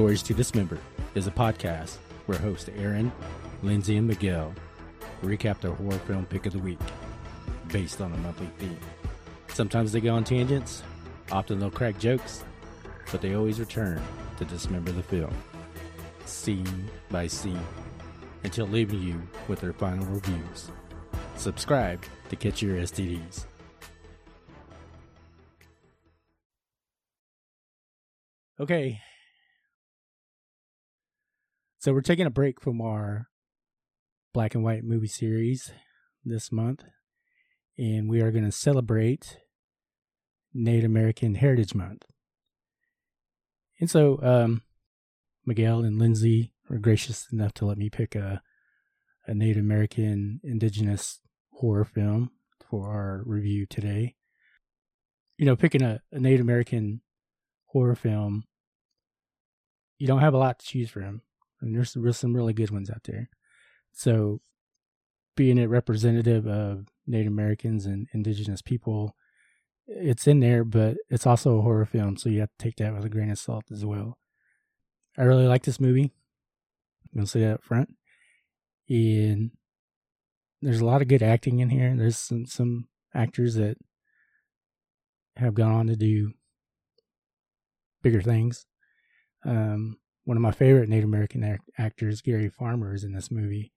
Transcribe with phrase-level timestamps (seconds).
[0.00, 0.78] Stories to Dismember
[1.14, 3.12] is a podcast where hosts Aaron,
[3.62, 4.54] Lindsay, and Miguel
[5.22, 6.78] recap their horror film pick of the week
[7.70, 8.80] based on a monthly theme.
[9.48, 10.82] Sometimes they go on tangents,
[11.30, 12.42] often they'll crack jokes,
[13.12, 14.00] but they always return
[14.38, 15.34] to dismember the film,
[16.24, 17.60] scene by scene,
[18.42, 20.70] until leaving you with their final reviews.
[21.36, 23.44] Subscribe to catch your STDs.
[28.58, 28.98] Okay.
[31.80, 33.30] So we're taking a break from our
[34.34, 35.72] black and white movie series
[36.22, 36.84] this month,
[37.78, 39.38] and we are going to celebrate
[40.52, 42.04] Native American Heritage Month.
[43.80, 44.60] And so, um,
[45.46, 48.42] Miguel and Lindsay were gracious enough to let me pick a,
[49.26, 51.20] a Native American indigenous
[51.54, 52.30] horror film
[52.68, 54.16] for our review today.
[55.38, 57.00] You know, picking a, a Native American
[57.68, 58.44] horror film,
[59.96, 61.22] you don't have a lot to choose from.
[61.60, 63.28] And there's some, some really good ones out there.
[63.92, 64.40] So,
[65.36, 69.14] being a representative of Native Americans and indigenous people,
[69.86, 72.94] it's in there, but it's also a horror film, so you have to take that
[72.94, 74.18] with a grain of salt as well.
[75.18, 76.12] I really like this movie.
[77.12, 77.96] I'm gonna say that up front.
[78.88, 79.50] And
[80.62, 81.94] there's a lot of good acting in here.
[81.96, 83.76] There's some some actors that
[85.36, 86.32] have gone on to do
[88.02, 88.66] bigger things.
[89.44, 89.96] Um,
[90.30, 93.72] one of my favorite Native American act- actors, Gary Farmer, is in this movie,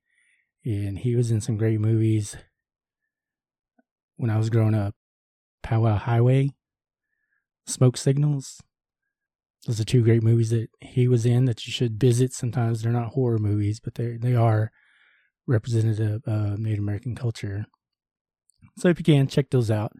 [0.63, 2.37] and he was in some great movies
[4.17, 4.93] when I was growing up.
[5.63, 6.51] Powwow Highway,
[7.65, 8.61] Smoke Signals.
[9.65, 12.33] Those are two great movies that he was in that you should visit.
[12.33, 14.71] Sometimes they're not horror movies, but they they are
[15.47, 17.65] representative of Native American culture.
[18.77, 19.93] So if you can check those out,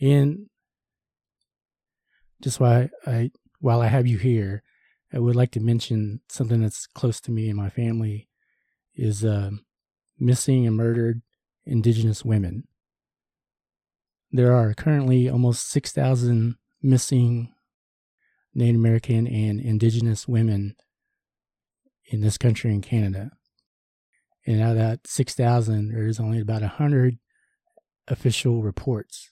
[0.00, 0.46] and
[2.40, 4.62] just why I while I have you here,
[5.12, 8.28] I would like to mention something that's close to me and my family
[8.94, 9.50] is uh,
[10.18, 11.22] missing and murdered
[11.66, 12.64] Indigenous women.
[14.30, 17.52] There are currently almost 6,000 missing
[18.54, 20.76] Native American and Indigenous women
[22.06, 23.30] in this country in Canada.
[24.46, 27.18] And out of that 6,000, there's only about 100
[28.08, 29.30] official reports.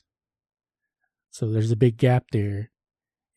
[1.30, 2.70] So there's a big gap there.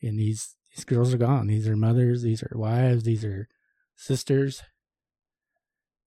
[0.02, 1.48] And these, these girls are gone.
[1.48, 3.48] These are mothers, these are wives, these are
[3.96, 4.64] sisters.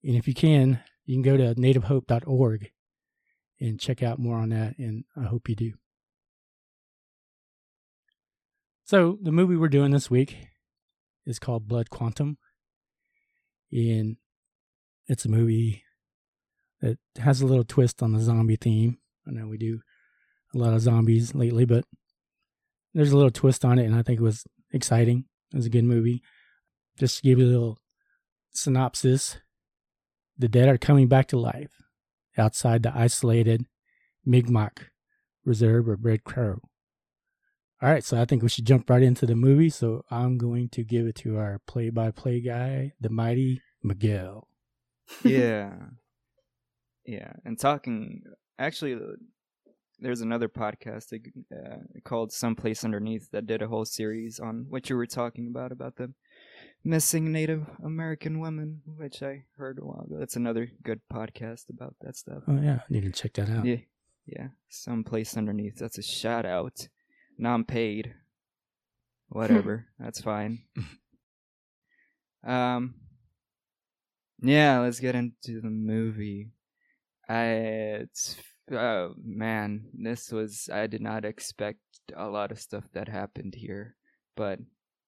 [0.02, 2.70] And if you can, you can go to nativehope.org
[3.60, 4.78] and check out more on that.
[4.78, 5.72] And I hope you do.
[8.84, 10.36] So, the movie we're doing this week
[11.24, 12.36] is called Blood Quantum.
[13.72, 14.16] And
[15.06, 15.84] it's a movie
[16.80, 18.98] that has a little twist on the zombie theme.
[19.26, 19.80] I know we do
[20.54, 21.84] a lot of zombies lately, but
[22.92, 25.24] there's a little twist on it, and I think it was exciting.
[25.52, 26.22] It was a good movie.
[26.98, 27.78] Just to give you a little
[28.50, 29.38] synopsis
[30.36, 31.70] the dead are coming back to life
[32.36, 33.66] outside the isolated
[34.24, 34.88] Mi'gmaq
[35.44, 36.60] Reserve of Red Crow.
[37.82, 39.70] All right, so I think we should jump right into the movie.
[39.70, 44.48] So I'm going to give it to our play by play guy, the mighty Miguel.
[45.22, 45.72] yeah.
[47.06, 47.34] Yeah.
[47.44, 48.22] And talking,
[48.58, 48.98] actually,
[50.00, 54.96] there's another podcast uh, called Someplace Underneath that did a whole series on what you
[54.96, 56.12] were talking about, about the
[56.84, 60.16] missing Native American women, which I heard a while ago.
[60.18, 62.42] That's another good podcast about that stuff.
[62.46, 62.80] Oh, yeah.
[62.80, 63.64] I need to check that out.
[63.64, 63.76] Yeah.
[64.26, 64.48] Yeah.
[64.68, 65.76] Someplace Underneath.
[65.78, 66.88] That's a shout out.
[67.38, 68.14] Non paid.
[69.28, 69.86] Whatever.
[69.98, 70.64] That's fine.
[72.46, 72.94] um,
[74.42, 76.50] yeah, let's get into the movie.
[77.28, 77.44] I,
[78.02, 78.36] it's,
[78.72, 81.78] oh man, this was, I did not expect
[82.16, 83.96] a lot of stuff that happened here,
[84.36, 84.58] but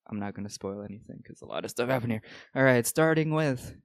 [0.09, 2.23] I'm not going to spoil anything because a lot of stuff happened here.
[2.55, 3.77] All right, starting with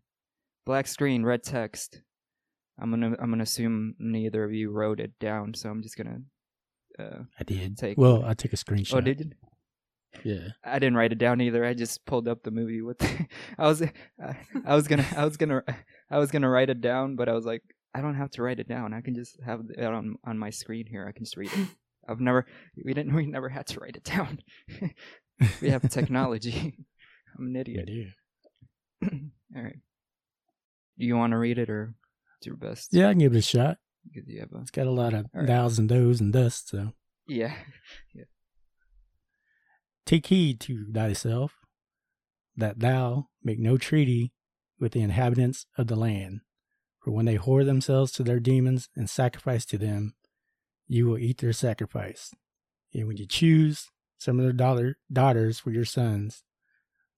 [0.66, 2.02] black screen, red text.
[2.80, 6.22] I'm gonna I'm gonna assume neither of you wrote it down, so I'm just gonna.
[6.98, 7.78] Uh, I did.
[7.78, 8.96] Take well, I took a screenshot.
[8.96, 9.32] Oh, did you?
[10.24, 10.50] Yeah.
[10.64, 11.64] I didn't write it down either.
[11.64, 13.02] I just pulled up the movie with.
[13.58, 13.82] I was,
[14.20, 15.64] I was gonna, I was gonna,
[16.10, 17.62] I was gonna write it down, but I was like,
[17.94, 18.94] I don't have to write it down.
[18.94, 21.06] I can just have it on on my screen here.
[21.08, 21.68] I can just read it.
[22.10, 22.46] I've never,
[22.84, 24.40] we didn't, we never had to write it down.
[25.62, 26.76] we have technology.
[27.38, 27.88] I'm an idiot.
[29.04, 29.80] All right.
[30.98, 31.94] Do you want to read it or
[32.42, 32.90] do your best?
[32.92, 33.78] Yeah, I can give it a shot.
[34.12, 35.48] You have a It's got a lot of All right.
[35.48, 36.94] thous and does and dust, so.
[37.28, 37.54] Yeah.
[38.16, 38.24] yeah.
[40.06, 41.54] Take heed to thyself,
[42.58, 44.34] that thou make no treaty
[44.80, 46.42] with the inhabitants of the land.
[47.02, 50.14] For when they whore themselves to their demons and sacrifice to them,
[50.88, 52.32] you will eat their sacrifice.
[52.94, 53.90] And when you choose
[54.20, 56.44] some of their daughter, daughters for your sons,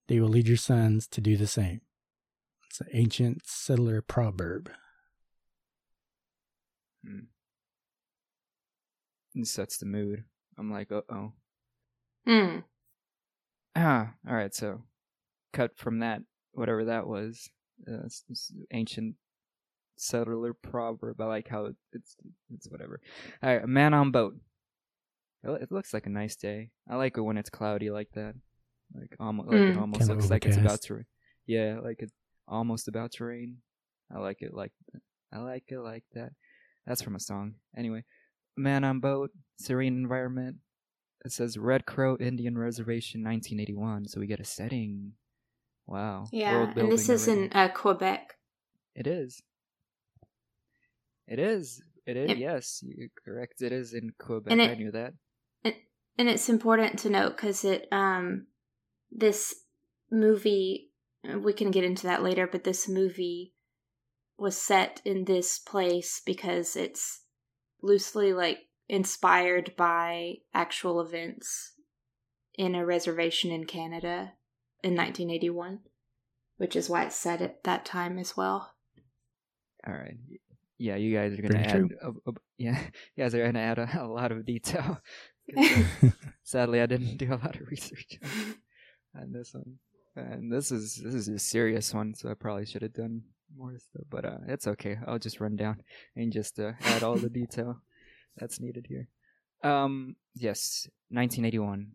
[0.08, 1.82] they will lead your sons to do the same.
[2.70, 4.70] It's an ancient settler proverb.
[7.04, 7.26] Hmm.
[9.34, 10.24] It sets the mood.
[10.56, 11.32] I'm like, uh oh.
[12.26, 12.60] Hmm.
[13.76, 14.54] Ah, all right.
[14.54, 14.82] So,
[15.52, 16.22] cut from that,
[16.52, 17.50] whatever that was,
[17.86, 19.16] uh, s- s- ancient
[19.96, 21.20] settler proverb.
[21.20, 22.16] I like how it's
[22.52, 23.00] it's whatever.
[23.42, 24.36] All right, a man on boat.
[25.42, 26.70] It looks like a nice day.
[26.88, 28.34] I like it when it's cloudy like that.
[28.94, 29.80] Like almost, like it Mm.
[29.80, 30.94] almost Kinda looks like it's about to.
[30.94, 31.02] ra-
[31.46, 32.12] Yeah, like it's
[32.48, 33.58] almost about to rain.
[34.14, 35.02] I like it like that.
[35.32, 36.32] I like it like that.
[36.86, 37.56] That's from a song.
[37.76, 38.04] Anyway,
[38.56, 40.56] man on boat, serene environment.
[41.26, 44.06] It says Red Crow Indian Reservation, 1981.
[44.08, 45.12] So we get a setting.
[45.86, 46.26] Wow.
[46.32, 47.52] Yeah, and this building is in already.
[47.54, 48.34] uh, Quebec.
[48.94, 49.42] It is.
[51.26, 51.82] It is.
[52.06, 52.28] It is.
[52.30, 52.38] Yep.
[52.38, 53.62] Yes, you're correct.
[53.62, 54.52] It is in Quebec.
[54.52, 55.14] And I knew that.
[56.18, 58.46] and it's important to note because it um
[59.10, 59.54] this
[60.10, 60.90] movie
[61.42, 63.54] we can get into that later but this movie
[64.36, 67.22] was set in this place because it's
[67.82, 71.72] loosely like inspired by actual events
[72.56, 74.32] in a reservation in Canada
[74.82, 75.80] in 1981
[76.56, 78.74] which is why it's set at that time as well
[79.86, 80.16] All right.
[80.78, 81.90] Yeah, you guys are gonna add.
[82.02, 82.80] A, a- yeah,
[83.14, 85.00] you guys are gonna add a, a lot of detail.
[86.42, 88.18] Sadly, I didn't do a lot of research
[89.14, 89.78] on this one,
[90.16, 93.22] and this is this is a serious one, so I probably should have done
[93.56, 94.04] more stuff.
[94.10, 94.96] But uh, it's okay.
[95.06, 95.82] I'll just run down
[96.16, 97.80] and just uh, add all the detail
[98.36, 99.08] that's needed here.
[99.62, 101.92] Um, yes, 1981.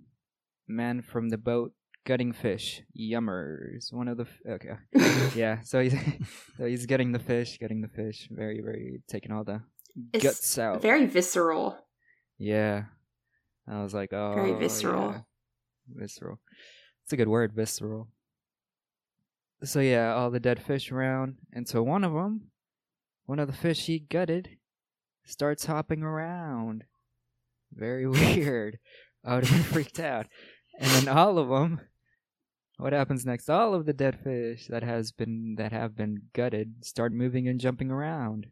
[0.67, 1.73] Man from the boat
[2.05, 2.81] gutting fish.
[2.99, 3.91] Yummers.
[3.93, 5.35] One of the f- okay.
[5.39, 5.61] yeah.
[5.61, 5.93] So he's
[6.57, 8.27] so he's getting the fish, getting the fish.
[8.31, 9.61] Very very taking all the
[10.13, 10.81] It's guts out.
[10.81, 11.77] very visceral
[12.37, 12.83] Yeah.
[13.67, 14.33] I was like, oh.
[14.33, 15.11] Very visceral.
[15.11, 15.19] yeah.
[15.93, 16.39] Visceral.
[17.03, 18.07] It's a good word, visceral.
[19.63, 22.49] So yeah, all the dead fish around, and so one of them,
[23.25, 24.57] one of the fish he gutted,
[25.25, 26.85] starts hopping around.
[27.73, 28.79] Very weird.
[29.23, 30.27] I would have been freaked out.
[30.81, 31.81] And then all of them,
[32.77, 33.49] what happens next?
[33.49, 37.59] All of the dead fish that has been that have been gutted start moving and
[37.59, 38.47] jumping around.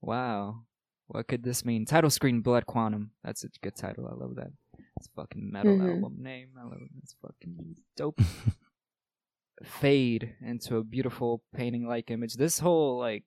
[0.00, 0.62] Wow.
[1.08, 1.84] What could this mean?
[1.84, 3.10] Title screen Blood Quantum.
[3.24, 4.06] That's a good title.
[4.06, 4.52] I love that.
[4.98, 5.94] It's a fucking metal Mhm.
[5.96, 6.50] album name.
[6.56, 6.90] I love it.
[7.02, 8.20] It's fucking dope.
[9.64, 12.34] Fade into a beautiful painting like image.
[12.34, 13.24] This whole like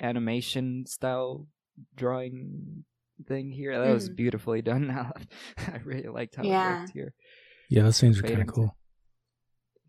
[0.00, 1.46] animation style
[1.94, 2.84] drawing
[3.26, 4.16] thing here, that was Mhm.
[4.16, 4.90] beautifully done.
[5.58, 6.76] I really liked how Yeah.
[6.76, 7.14] it worked here.
[7.68, 8.76] yeah, those things are kind of cool.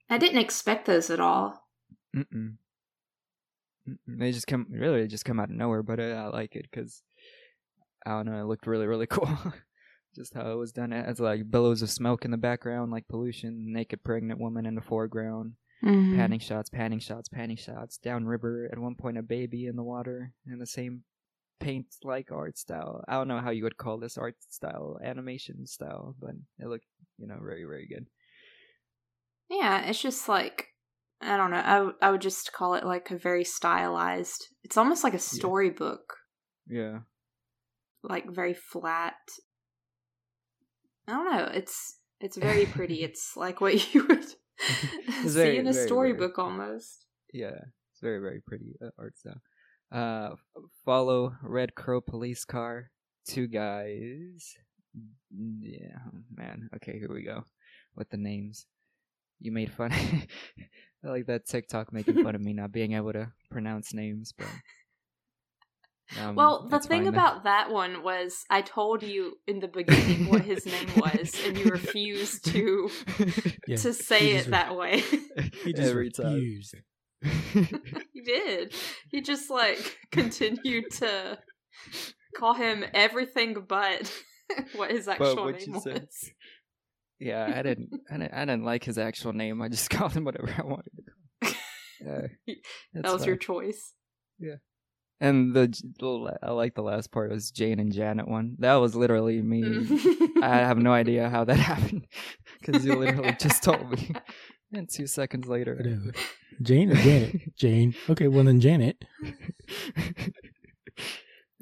[0.10, 1.68] I didn't expect those at all
[2.16, 2.58] Mm-mm.
[3.88, 4.20] Mm-mm.
[4.20, 6.66] They just come really they just come out of nowhere, but I, I like it
[6.70, 7.04] because
[8.06, 8.40] I don't know.
[8.42, 9.30] It looked really really cool.
[10.16, 10.92] just how it was done.
[10.94, 13.72] It has like billows of smoke in the background, like pollution.
[13.72, 15.54] Naked pregnant woman in the foreground.
[15.84, 16.16] Mhm.
[16.16, 17.98] Panning shots, panning shots, panning shots.
[17.98, 18.68] Downriver.
[18.72, 21.04] At one point, a baby in the water in the same
[21.60, 23.04] paint like art style.
[23.08, 26.86] I don't know how you would call this art style, animation style, but it looked
[27.18, 28.08] you know very very good.
[29.50, 30.68] Yeah, it's just like
[31.22, 31.62] I don't know.
[31.64, 34.48] I w- I would just call it like a very stylized.
[34.64, 36.16] It's almost like a storybook,
[36.68, 37.00] Yeah.
[38.04, 39.16] like very flat.
[41.08, 41.50] I don't know.
[41.54, 43.04] It's it's very pretty.
[43.04, 44.24] it's like what you would
[45.24, 47.06] see very, in a very, storybook almost.
[47.34, 47.60] Yeah,
[47.92, 49.42] it's very very pretty uh, art style.
[49.92, 50.36] Uh,
[50.86, 52.92] follow Red Crow police car.
[53.28, 54.56] Two guys.
[54.98, 56.70] Mm, Yeah, oh, man.
[56.76, 57.44] Okay, here we go
[57.96, 58.66] with the names.
[59.40, 59.92] You made fun.
[61.04, 64.48] I like that TikTok making fun of me not being able to pronounce names, but.
[66.20, 70.28] Um, well, the thing fine about that one was I told you in the beginning
[70.28, 72.90] what his name was, and you refused to
[73.68, 75.02] Yeah, to say it re- that way.
[75.64, 76.34] He just every time.
[76.34, 76.76] refused.
[77.22, 77.68] He
[78.30, 78.74] did.
[79.10, 81.40] He just like continued to
[82.36, 84.12] call him everything but
[84.76, 86.02] what his actual what name you said.
[86.02, 86.32] was.
[87.20, 89.62] Yeah, I didn't, I didn't, I didn't like his actual name.
[89.62, 91.52] I just called him whatever I wanted to call.
[92.12, 92.30] Him.
[92.46, 92.56] Yeah,
[92.94, 93.94] that was your choice.
[94.40, 94.56] Yeah,
[95.20, 95.68] and the,
[96.00, 98.56] the I like the last part was Jane and Janet one.
[98.60, 99.64] That was literally me.
[99.64, 100.42] Mm.
[100.42, 102.08] I have no idea how that happened
[102.62, 104.14] because you literally just told me.
[104.74, 106.12] And two seconds later, Whatever.
[106.62, 107.56] Jane or Janet?
[107.58, 107.96] Jane.
[108.10, 109.04] Okay, well then Janet.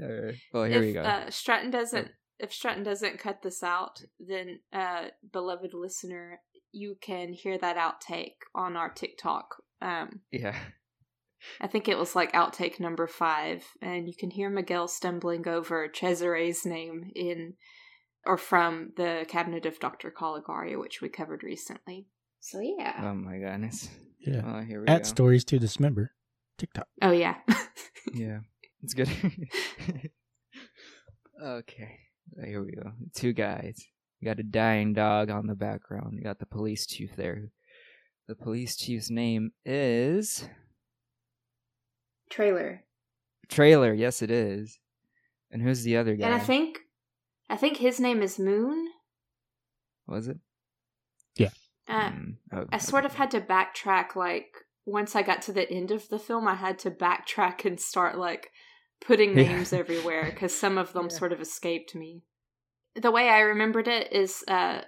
[0.02, 0.36] All right.
[0.54, 1.02] Well, here if we go.
[1.02, 2.10] Uh, Stratton doesn't,
[2.40, 8.36] if Stratton doesn't cut this out, then uh, beloved listener, you can hear that outtake
[8.54, 9.56] on our TikTok.
[9.82, 10.56] Um, yeah.
[11.62, 15.88] I think it was like outtake number five, and you can hear Miguel stumbling over
[15.88, 17.54] Cesare's name in
[18.26, 20.12] or from the Cabinet of Dr.
[20.12, 22.08] Caligari, which we covered recently.
[22.48, 23.02] So yeah.
[23.04, 23.90] Oh my goodness.
[24.22, 24.42] Yeah.
[24.46, 25.10] Oh, here we At go.
[25.10, 26.14] Stories to Dismember,
[26.58, 26.88] TikTok.
[27.02, 27.36] Oh yeah.
[28.14, 28.40] yeah,
[28.82, 29.10] it's good.
[31.44, 32.00] okay,
[32.42, 32.94] here we go.
[33.14, 33.86] Two guys.
[34.22, 36.14] You got a dying dog on the background.
[36.14, 37.52] You got the police chief there.
[38.30, 40.48] The police chief's name is
[42.30, 42.86] Traylor.
[43.50, 43.94] Traylor.
[43.94, 44.80] Yes, it is.
[45.52, 46.28] And who's the other guy?
[46.28, 46.80] And I think
[47.50, 48.88] I think his name is Moon.
[50.08, 50.38] was it?
[51.88, 54.48] Uh, Mm, oh, I sort of had to backtrack like
[54.86, 58.18] once I got to the end of the film I had to backtrack and start
[58.18, 58.52] like
[59.02, 59.44] putting Yeah.
[59.48, 61.18] names everywhere cuz some of them Yeah.
[61.18, 62.24] sort of escaped me.
[62.96, 64.82] The way I remembered it is uh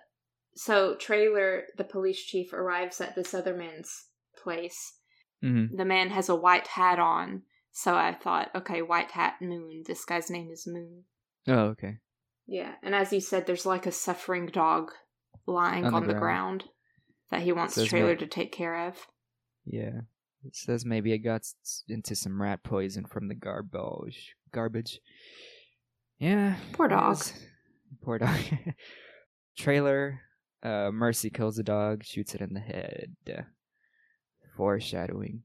[0.55, 4.07] so Traylor the police chief arrives at this other man's
[4.43, 4.99] place.
[5.43, 5.77] Mhm.
[5.77, 7.43] The man has a white hat on.
[7.71, 9.83] So I thought, okay, white hat moon.
[9.85, 11.05] This guy's name is Moon.
[11.47, 11.99] Oh, okay.
[12.45, 14.91] Yeah, and as you said, there's like a suffering dog
[15.45, 16.61] lying On on, the the, ground.
[16.63, 16.73] ground.
[17.31, 19.07] That he wants Traylor to take care of.
[19.65, 20.01] Yeah.
[20.45, 21.43] It says maybe it got
[21.87, 24.35] into some rat poison from the garbage.
[24.51, 24.99] Garbage.
[26.17, 26.55] Yeah.
[26.73, 27.21] Poor dog.
[28.03, 28.39] Poor dog.
[29.57, 30.21] Traylor.
[30.61, 33.15] Uh, Mercy kills the dog, shoots it in the head.
[34.57, 35.43] Foreshadowing.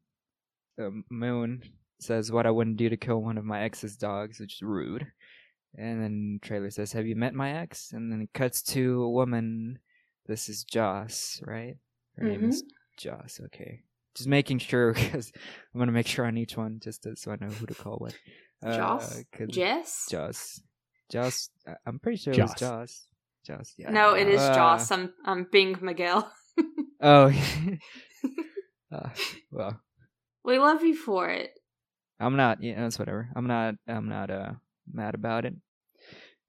[0.79, 1.63] Um, Moon
[2.01, 5.07] says what I wouldn't do to kill one of my ex's dogs, which is rude.
[5.77, 9.11] And then Traylor says, "Have you met my ex?" And then it cuts to a
[9.11, 9.79] woman.
[10.27, 11.77] This is Joss, right?
[12.17, 12.65] Her name is
[12.97, 13.41] Joss.
[13.47, 13.83] Okay,
[14.15, 15.33] just making sure because
[15.75, 17.97] I'm gonna make sure on each one just to, so I know who to call
[17.99, 18.15] what.
[18.65, 19.19] Joss?
[19.19, 20.07] Uh, 'cause- Jess?
[20.11, 20.61] Joss.
[21.11, 21.51] Joss.
[21.67, 22.53] I- I'm pretty sure it Joss.
[22.53, 23.07] was Joss.
[23.47, 23.75] Joss.
[23.77, 23.91] Yeah.
[23.91, 24.91] No, it is Uh, Joss.
[24.91, 26.31] I'm I'm Bing Miguel.
[27.07, 27.31] Oh.
[28.93, 29.09] uh,
[29.51, 29.79] well,
[30.45, 31.51] we love you for it.
[32.19, 32.63] I'm not.
[32.63, 33.29] Yeah, it's whatever.
[33.37, 33.75] I'm not.
[33.87, 34.53] I'm not uh
[34.91, 35.55] mad about it.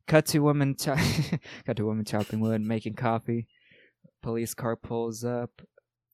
[0.08, 0.76] Cut to woman.
[0.78, 0.96] Cho-
[1.66, 3.48] cut to woman chopping wood, making coffee.
[4.26, 5.62] Police car pulls up.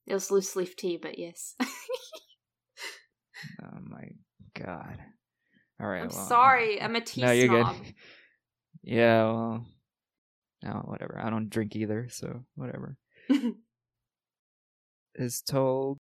[0.05, 1.55] It was loose leaf tea, but yes.
[3.63, 4.09] Oh my
[4.53, 4.99] god.
[5.79, 6.01] All right.
[6.01, 6.81] I'm well, sorry.
[6.81, 7.77] I'm a tea no, you're snob.
[7.83, 7.93] good.
[8.83, 9.23] Yeah.
[9.23, 9.65] Well.
[10.61, 11.21] No, whatever.
[11.23, 12.97] I don't drink either, so whatever.
[15.15, 15.97] Is told.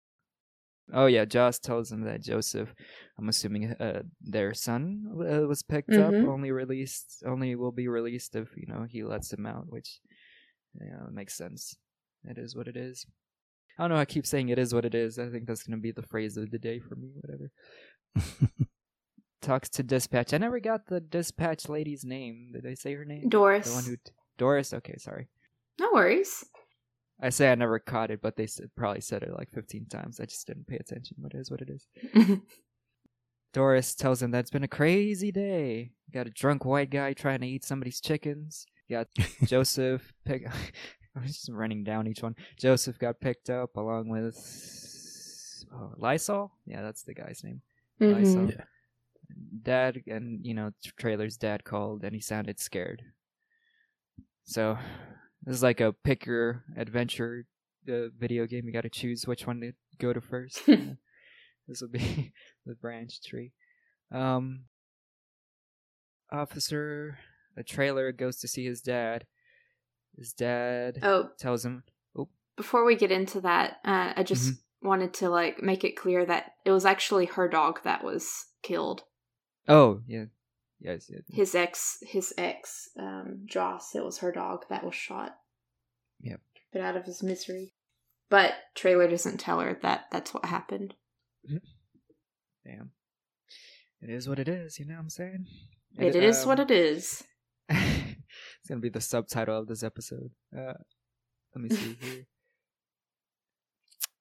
[0.94, 2.74] Oh yeah, Joss tells him that Joseph,
[3.20, 6.28] I'm assuming uh, their son uh, was picked up, Mhm.
[6.30, 10.00] only released, only will be released if you know he lets him out, which
[10.80, 11.76] you know makes sense.
[12.28, 13.06] It is what it is.
[13.78, 14.02] I don't know.
[14.02, 15.20] I keep saying it is what it is.
[15.20, 17.10] I think that's gonna be the phrase of the day for me.
[17.22, 17.52] Whatever.
[19.42, 20.34] Talks to dispatch.
[20.34, 22.50] I never got the dispatch lady's name.
[22.54, 23.30] Did they say her name?
[23.30, 23.68] Doris.
[23.70, 23.98] The one who
[24.38, 24.74] Doris.
[24.74, 25.28] Okay, sorry.
[25.80, 26.44] No worries.
[27.22, 30.20] I say I never caught it, but they said, probably said it like 15 times.
[30.20, 31.18] I just didn't pay attention.
[31.20, 31.88] What is what it is.
[33.54, 35.92] Doris tells him that it's been a crazy day.
[36.14, 38.66] Got a drunk white guy trying to eat somebody's chickens.
[38.90, 39.08] Got
[39.46, 40.48] Joseph pick.
[41.18, 42.36] I'm just running down each one.
[42.58, 44.36] Joseph got picked up along with
[45.74, 46.52] oh, Lysol.
[46.66, 47.62] Yeah, that's the guy's name.
[48.00, 48.16] Mhm.
[48.16, 48.50] Lysol.
[48.50, 48.64] Yeah.
[49.64, 53.04] Dad and you know Traylor's dad called and he sounded scared.
[54.44, 54.78] So
[55.44, 57.46] this is like a pick your adventure
[57.90, 58.66] uh, video game.
[58.66, 60.62] You got to choose which one to go to first.
[60.70, 62.32] Uh, this will be
[62.66, 63.52] the branch tree.
[64.10, 64.62] Um,
[66.32, 67.20] officer,
[67.58, 69.26] a Traylor goes to see his dad.
[70.18, 71.84] His dad Oh, tells him,
[72.16, 74.88] "Oh, before we get into that, uh, I just Mm-hmm.
[74.88, 79.04] wanted to like make it clear that it was actually her dog that was killed.
[79.68, 80.26] oh yeah,
[80.80, 83.94] yes, yeah, His ex, his ex, um, Joss.
[83.96, 85.38] It was her dog that was shot.
[86.22, 86.42] Yep.
[86.74, 87.74] Put out of his misery.
[88.30, 90.96] But Traylor doesn't tell her that that's what happened.
[92.66, 92.92] damn."
[94.02, 95.48] It is what it is, you know what I'm saying?
[95.98, 97.24] it is what um, it is.
[98.68, 100.30] it's gonna be the subtitle of this episode.
[100.54, 100.74] Uh,
[101.56, 102.26] let me see here.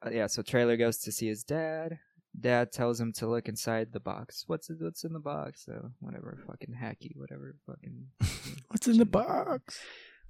[0.04, 1.98] Uh, yeah, so Traylor goes to see his dad.
[2.38, 4.44] Dad tells him to look inside the box.
[4.46, 5.64] What's it, what's in the box?
[5.64, 8.08] So whatever, fucking hacky, whatever, fucking.
[8.68, 9.80] What's in the box?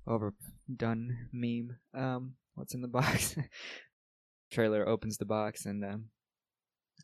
[0.06, 1.78] Overdone meme.
[1.92, 3.34] Um, what's in the box?
[4.52, 6.04] Traylor opens the box and um,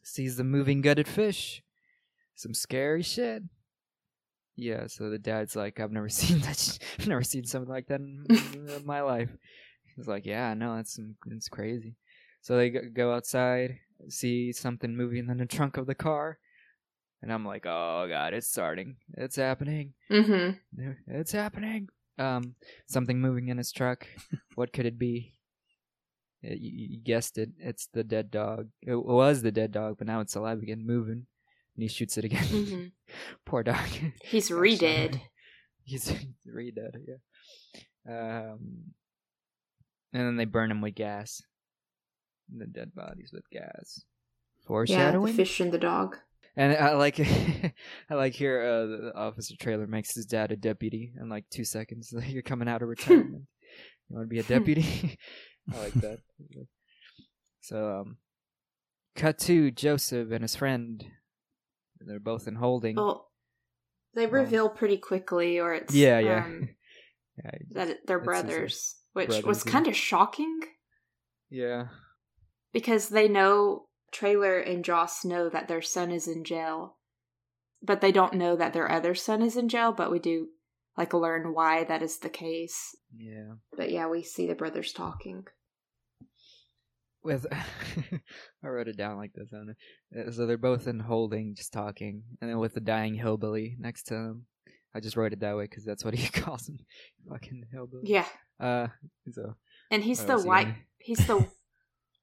[0.04, 1.64] sees the moving gutted fish.
[2.36, 3.42] Some scary shit.
[4.56, 6.58] Yeah, so the dad's like, I've never seen that.
[6.58, 9.30] sh- I've never seen something like that in, in my life.
[9.96, 11.96] He's like, Yeah, I know that's it's crazy.
[12.42, 13.78] So they go- outside,
[14.08, 16.38] see something moving in the trunk of the car,
[17.22, 18.96] and I'm like, Oh god, it's starting.
[19.16, 19.94] It's happening.
[20.10, 20.90] Mm-hmm.
[21.08, 21.88] It's happening.
[22.18, 22.54] Um,
[22.86, 24.06] something moving in his truck.
[24.54, 25.34] what could it be?
[26.44, 27.50] Uh, You, you guessed it.
[27.58, 28.68] It's the dead dog.
[28.82, 31.26] It was the dead dog, but now it's alive again, moving.
[31.74, 32.44] And he shoots it again.
[32.44, 32.84] Mm-hmm.
[33.46, 33.88] Poor dog.
[34.22, 35.20] He's re-dead.
[35.84, 36.12] He's
[36.46, 36.96] re dead.
[37.08, 38.50] Yeah.
[38.52, 38.92] Um,
[40.12, 41.42] and then they burn him with gas.
[42.54, 44.04] the dead bodies with gas.
[44.04, 45.26] Yeah, Foreshadowing.
[45.26, 46.18] the fish and the dog.
[46.56, 48.60] And I like, I like here.
[48.62, 52.12] Uh, the officer Traylor makes his dad a deputy in like two seconds.
[52.12, 53.46] Like you're coming out of retirement.
[54.10, 55.18] you want to be a deputy?
[55.72, 56.18] I like that.
[57.62, 58.16] So, um,
[59.16, 61.04] cut to Joseph and his friend.
[62.06, 62.96] They're both in holding.
[62.96, 63.30] Well,
[64.14, 66.44] they Well- reveal pretty quickly, or it's yeah, yeah.
[66.44, 66.68] um,
[67.44, 69.72] yeah, that they're brothers, which brothers, was yeah.
[69.72, 70.60] kind of shocking
[71.50, 71.88] yeah.
[72.72, 76.96] because they know Traylor and Joss know that their son is in jail,
[77.82, 79.92] but they don't know that their other son is in jail.
[79.92, 80.48] But we do
[80.96, 82.94] like learn why that is the case.
[83.16, 83.54] Yeah.
[83.76, 85.44] But yeah, we see the brothers talking.
[87.24, 87.46] With
[88.64, 89.50] I wrote it down like this.
[89.52, 90.22] I don't know.
[90.28, 94.04] Uh, So they're both in holding, just talking, and then with the dying hillbilly next
[94.08, 94.46] to them.
[94.94, 96.78] I just wrote it that way because that's what he calls him,
[97.28, 98.02] fucking hillbilly.
[98.06, 98.26] Yeah,
[98.60, 98.88] Uh.
[99.32, 99.54] So.
[99.90, 100.64] and he's the white.
[100.64, 101.48] gonna- He's the.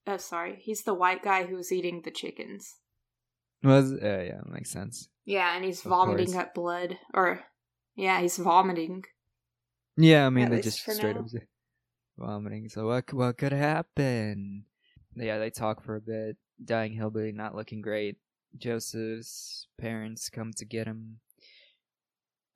[0.07, 0.57] Oh, sorry.
[0.61, 2.75] He's the white guy who's eating the chickens.
[3.63, 5.09] Was uh, yeah, makes sense.
[5.25, 6.37] Yeah, and he's Of vomiting course.
[6.37, 6.97] up blood.
[7.13, 7.41] Or,
[7.95, 9.03] yeah, he's vomiting.
[9.97, 11.21] Yeah, I mean At they just straight now.
[11.21, 11.27] up
[12.17, 12.69] vomiting.
[12.69, 14.63] So what what could happen?
[15.15, 16.37] Yeah, they talk for a bit.
[16.63, 18.17] Dying hillbilly not looking great.
[18.57, 21.19] Joseph's parents come to get him.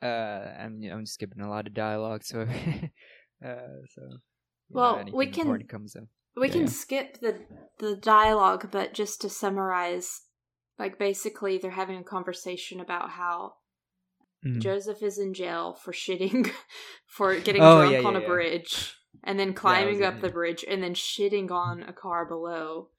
[0.01, 2.41] Uh, I'm you know, I'm skipping a lot of dialogue, so
[3.45, 4.01] uh, so
[4.69, 5.65] Well, we can-.
[6.36, 6.67] We Yeah, can yeah.
[6.67, 7.39] skip the
[7.79, 10.22] the dialogue, but just to summarize,
[10.77, 13.53] like basically they're having a conversation about how
[14.45, 14.60] Mhm.
[14.62, 16.51] Joseph is in jail for shitting,
[17.05, 18.27] for getting Oh, drunk yeah, on a yeah.
[18.27, 22.89] bridge, and then climbing was up the bridge, and then shitting on a car below.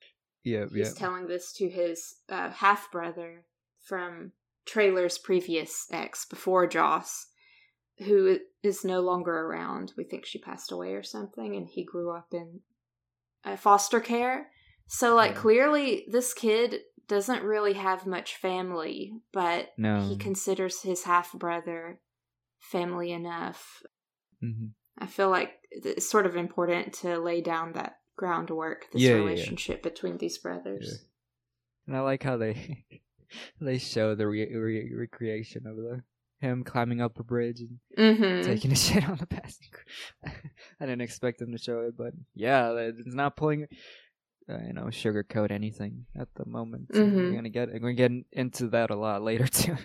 [0.43, 3.45] Yeah, He's yeah, telling this to his uh, half brother
[3.81, 4.33] from
[4.67, 7.29] Traylor's previous ex before Joss,
[7.99, 9.93] who is no longer around.
[9.97, 12.61] We think she passed away or something, and he grew up in
[13.45, 14.51] uh, foster care.
[14.87, 15.41] So, like, Yeah.
[15.41, 20.01] clearly, this kid doesn't really have much family, but no.
[20.09, 22.01] he considers his half brother
[22.59, 23.83] family enough.
[24.43, 24.73] Mhm.
[24.99, 29.17] I feel like it's sort of important to lay down that groundwork, this Yeah, yeah,
[29.17, 29.23] yeah.
[29.25, 31.05] relationship between these brothers.
[31.87, 32.85] And I like how they
[33.61, 36.03] they show the re- re- recreation of the
[36.41, 38.47] him climbing up a bridge and Mm-hmm.
[38.47, 39.85] taking a shit on the passenger.
[40.27, 43.67] I didn't expect them to show it, but yeah, it's not pulling,
[44.49, 46.91] uh, you know, sugarcoat anything at the moment.
[46.91, 47.15] Mhm.
[47.31, 49.77] We're gonna get we're gonna get into that a lot later too.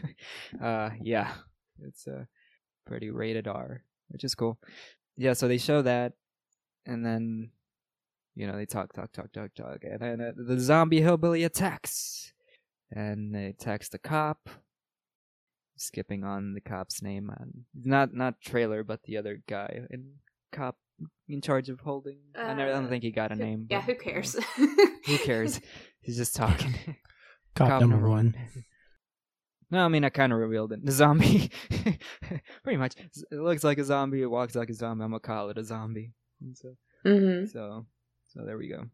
[0.61, 1.31] uh, yeah,
[1.81, 2.25] it's uh,
[2.85, 4.59] pretty rated R, which is cool.
[5.21, 6.13] Yeah, so they show that,
[6.85, 7.49] and then,
[8.35, 12.31] you know, they talk, talk, talk, talk, talk, and then uh, the zombie hillbilly attacks,
[12.89, 14.49] and they attacks the cop.
[15.75, 20.11] Skipping on the cop's name on not not Traylor but the other guy in
[20.51, 20.75] cop
[21.29, 22.17] in charge of holding.
[22.35, 23.97] I, never, I don't Uh, think he got a Who- name yeah, but, who you
[23.97, 24.35] know, cares?
[25.05, 25.61] who cares?
[26.01, 26.73] He's just talking.
[27.55, 28.35] Cop, number one.
[29.71, 31.49] No i mean i kind of revealed it the zombie
[32.63, 32.95] pretty much
[33.31, 35.63] it looks like a zombie it walks like a zombie i'm gonna call it a
[35.63, 37.45] zombie And so mm-hmm.
[37.47, 37.85] so
[38.27, 38.85] so there we go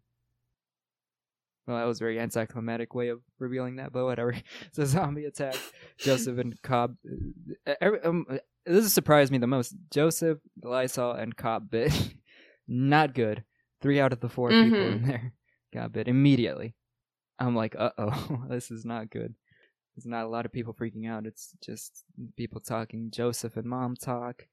[1.68, 4.36] well, that was a very anticlimactic way of revealing that, but whatever.
[4.72, 5.56] So zombie attack.
[5.98, 6.96] Joseph and Cobb.
[7.66, 9.74] uh, every- um, uh, this surprised me the most.
[9.92, 11.92] Joseph, Lysol, and Cobb bit.
[12.68, 13.44] Not good.
[13.82, 14.92] Three out of the 4 people Mhm.
[14.96, 15.34] in there
[15.74, 16.76] got bit immediately.
[17.40, 19.34] I'm like, uh oh, this is not good.
[19.96, 21.26] There's not a lot of people freaking out.
[21.26, 22.04] It's just
[22.36, 23.12] people talking.
[23.12, 24.48] Joseph and Mom talk,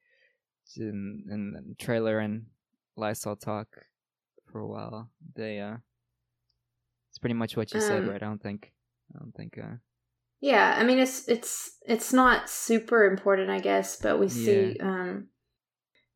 [0.77, 2.47] and, and Traylor and
[2.97, 3.67] Lysol talk
[4.51, 5.11] for a while.
[5.35, 5.77] They uh,
[7.11, 8.23] it's pretty much what you said, Um, right?
[8.23, 8.73] I don't think,
[9.15, 9.59] I don't think.
[9.59, 9.77] Uh,
[10.41, 15.29] Yeah, I mean it's it's it's not super important, I guess, but we see um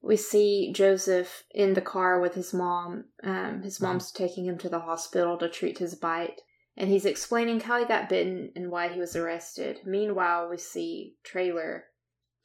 [0.03, 3.07] we see Joseph in the car with his mom.
[3.25, 3.93] Um his Uh-huh.
[3.93, 6.41] mom's taking him to the hospital to treat his bite,
[6.77, 9.81] and he's explaining how he got bitten and why he was arrested.
[9.85, 11.85] Meanwhile, we see Traylor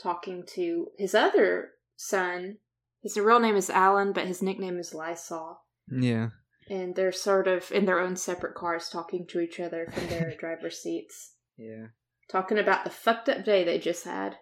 [0.01, 2.57] talking to his other son.
[3.03, 5.61] His real name is Alan, but his nickname is Lysol.
[5.91, 6.29] yeah,
[6.69, 10.35] And they're sort of in their own separate cars talking to each other from their
[10.39, 11.33] driver's seats.
[11.57, 11.87] yeah,
[12.29, 14.37] Talking about the fucked up day they just had.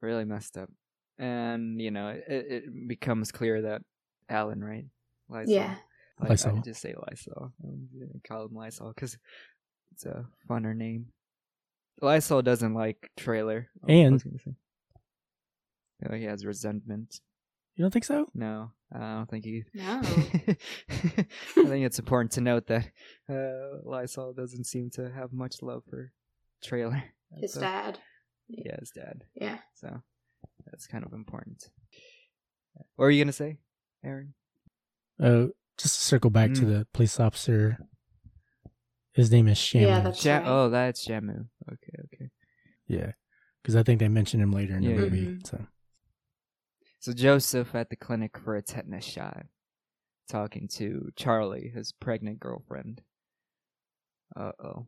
[0.00, 0.70] really messed up.
[1.18, 3.82] And you know, it, it becomes clear that
[4.28, 4.86] Alan, right?
[5.28, 5.52] Lysol.
[5.54, 5.74] Yeah.
[6.20, 6.56] Like, Lysol.
[6.58, 7.52] I just say Lysol.
[7.62, 9.18] I'm gonna call him Lysol because
[9.92, 11.06] it's a funner name.
[12.00, 13.68] Lysol doesn't like Traylor.
[13.82, 14.54] Oh, And- was.
[16.08, 17.20] Oh, he has resentment.
[17.76, 18.26] You don't think so?
[18.34, 19.64] No, I don't think he.
[19.74, 20.00] No.
[20.02, 22.88] I think it's important to note that
[23.28, 26.12] uh, Lysol doesn't seem to have much love for
[26.62, 27.02] Traylor.
[27.40, 27.98] His So- dad.
[28.46, 29.24] Yeah, his dad.
[29.34, 29.56] Yeah.
[29.74, 30.02] So
[30.66, 31.70] that's kind of important.
[32.96, 33.56] What were you gonna say,
[34.04, 34.34] Aaron?
[35.18, 35.46] Uh,
[35.78, 36.68] just to circle back to Mm.
[36.78, 37.78] the police officer.
[39.12, 39.80] His name is Shamu.
[39.82, 40.46] Yeah, that's Ja- right.
[40.46, 41.48] Oh, that's Shamu.
[41.70, 42.30] Okay, okay.
[42.86, 43.12] yeah,
[43.62, 44.96] because I think they mentioned him later in the Yeah.
[44.96, 45.26] movie.
[45.26, 45.46] Mhm.
[45.46, 45.66] So
[47.00, 49.46] So Joseph at the clinic for a tetanus shot,
[50.28, 53.02] talking to Charlie, his pregnant girlfriend.
[54.34, 54.86] Uh oh.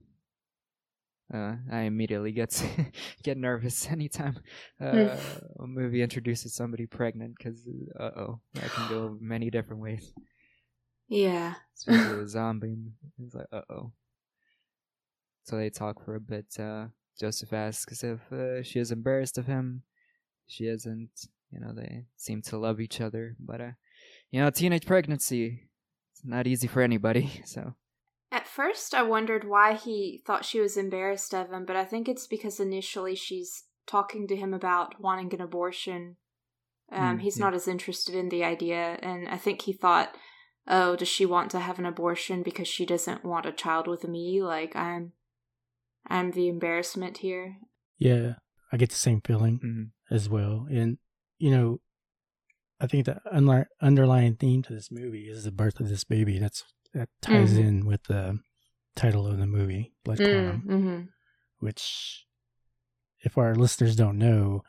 [1.33, 2.51] Uh, I immediately get
[3.23, 4.39] get nervous anytime
[4.81, 5.17] uh,
[5.59, 7.69] a movie introduces somebody pregnant because
[7.99, 10.13] uh oh, that can go many different ways.
[11.09, 11.55] Yeah.
[11.75, 12.77] Especially a zombie.
[13.23, 13.93] It's like uh oh.
[15.45, 16.47] So they talk for a bit.
[16.59, 16.87] Uh,
[17.21, 19.83] Joseph asks if uh, she is embarrassed of him.
[20.47, 21.11] She isn't.
[21.53, 23.71] You know, they seem to love each other, but uh,
[24.31, 25.69] you know, teenage pregnancy.
[26.13, 27.31] It's not easy for anybody.
[27.47, 27.75] So
[28.33, 32.09] At first, I wondered why he thought she was embarrassed of him, but I think
[32.09, 36.17] it's because initially she's talking to him about wanting an abortion.
[36.91, 37.45] Um, Mm, he's yeah.
[37.47, 40.15] not as interested in the idea, and I think he thought,
[40.69, 44.07] "Oh, does she want to have an abortion because she doesn't want a child with
[44.09, 44.43] me?
[44.43, 45.13] Like I'm,
[46.07, 47.59] I'm the embarrassment here."
[47.99, 48.35] yeah,
[48.73, 49.91] I get the same feeling mhm.
[50.15, 50.67] as well.
[50.71, 50.99] And
[51.39, 51.81] you know,
[52.81, 56.39] I think the unli- underlying theme to this movie is the birth of this baby.
[56.39, 56.63] That's
[56.95, 57.59] that ties Mhm.
[57.67, 58.41] in with the
[58.95, 60.63] title of the movie, Blood Quantum.
[60.67, 61.01] Mm-hmm.
[61.59, 62.27] which,
[63.21, 64.63] if our listeners don't know,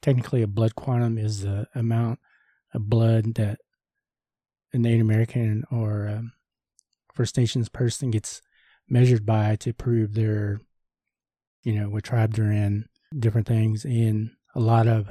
[0.00, 2.18] technically a blood quantum is the amount
[2.74, 3.60] of blood that
[4.72, 6.32] a Native American or um,
[7.14, 8.40] First Nations person gets
[8.88, 10.60] measured by to prove their,
[11.62, 13.84] you know, what tribe they're in, different things.
[13.84, 15.08] And a lot of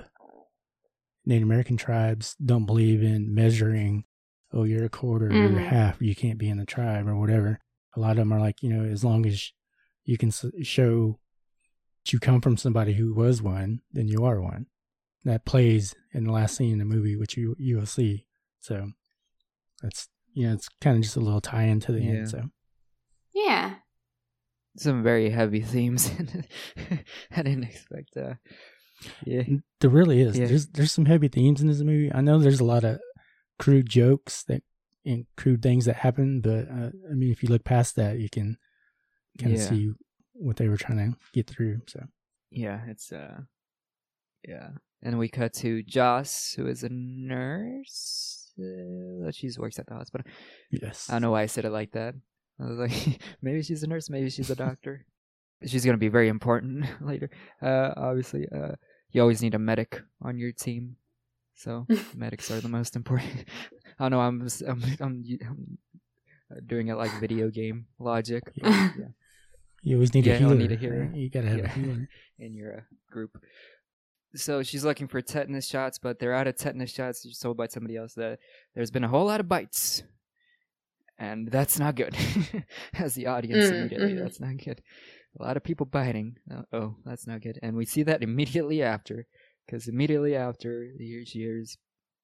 [1.25, 4.05] Native American tribes don't believe in measuring,
[4.53, 7.15] oh, you're a quarter, or you're a half, you can't be in the tribe or
[7.15, 7.59] whatever.
[7.95, 9.51] A lot of them are like, you know, as long as
[10.05, 10.31] you can
[10.63, 11.19] show
[12.03, 14.65] that you come from somebody who was one, then you are one.
[15.23, 18.25] That plays in the last scene in the movie, which you you will see.
[18.59, 18.91] So
[19.81, 22.09] that's you know, it's kind of just a little tie in to the Yeah.
[22.11, 22.29] end.
[22.29, 22.43] So
[23.33, 23.75] Yeah.
[24.77, 26.09] some very heavy themes.
[27.31, 28.15] I didn't expect.
[28.15, 28.35] Uh,
[29.25, 29.43] yeah,
[29.79, 30.37] there really is.
[30.37, 30.47] Yeah.
[30.47, 32.11] There's there's some heavy themes in this movie.
[32.13, 32.99] I know there's a lot of
[33.59, 34.63] crude jokes that
[35.05, 38.29] and crude things that happen, but uh, I mean, if you look past that, you
[38.29, 38.57] can
[39.39, 39.69] kind of Yeah.
[39.69, 39.91] see
[40.33, 41.81] what they were trying to get through.
[41.87, 42.05] So
[42.51, 43.41] yeah, it's uh,
[44.47, 44.69] yeah.
[45.01, 48.40] And we cut to Joss, who is a nurse.
[48.61, 50.25] Uh, she works at the hospital.
[50.71, 52.15] yes, I don't know why I said it like that.
[52.59, 55.05] I was like, maybe she's a nurse, maybe she's a doctor.
[55.65, 57.29] she's gonna be very important later.
[57.61, 58.73] Uh, obviously, uh,
[59.11, 60.95] you always need a medic on your team,
[61.55, 63.45] so medics are the most important.
[63.99, 64.21] I don't know.
[64.21, 65.77] I'm I'm, I'm, I'm
[66.65, 68.43] doing it like video game logic.
[68.45, 68.89] but Yeah.
[68.99, 69.05] yeah.
[69.83, 70.55] You always need Yeah, a healer.
[70.55, 70.99] need a healer.
[71.09, 71.15] right?
[71.15, 71.65] You gotta have Yeah.
[71.65, 72.09] a healer.
[72.37, 73.31] in your uh, group.
[74.33, 77.21] So she's looking for tetanus shots, but they're out of tetanus shots.
[77.23, 78.39] She's told by somebody else that
[78.75, 80.03] there's been a whole lot of bites,
[81.19, 82.15] and that's not good.
[82.93, 84.19] As the audience Mm, immediately, mhm.
[84.23, 84.81] that's not good.
[85.39, 86.37] A lot of people biting.
[86.49, 87.59] Uh, oh, that's not good.
[87.61, 89.27] And we see that immediately after,
[89.65, 91.77] because immediately after she hears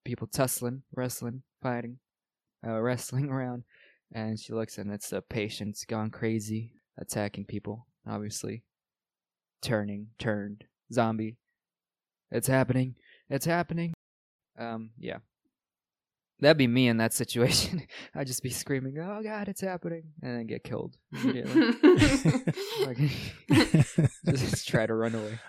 [0.06, 2.00] people tussling, wrestling, fighting,
[2.66, 3.64] uh, wrestling around,
[4.14, 7.88] and she looks and it's a patient's gone crazy, attacking people.
[8.08, 8.64] Obviously,
[9.62, 11.36] turning, turned, zombie.
[12.32, 12.96] It's happening.
[13.30, 13.94] It's happening.
[14.58, 15.18] Um, yeah.
[16.40, 17.88] That'd be me in that situation.
[18.16, 20.96] I'd just be screaming, "Oh God, it's happening!" and then get killed.
[22.86, 22.98] Like,
[24.28, 25.40] just try to run away.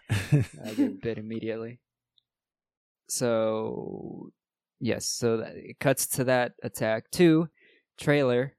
[0.64, 1.78] I get bit immediately.
[3.08, 4.30] So,
[4.80, 5.06] yes.
[5.06, 7.10] So that, it cuts to that attack.
[7.10, 7.48] Two,
[7.98, 8.54] Traylor.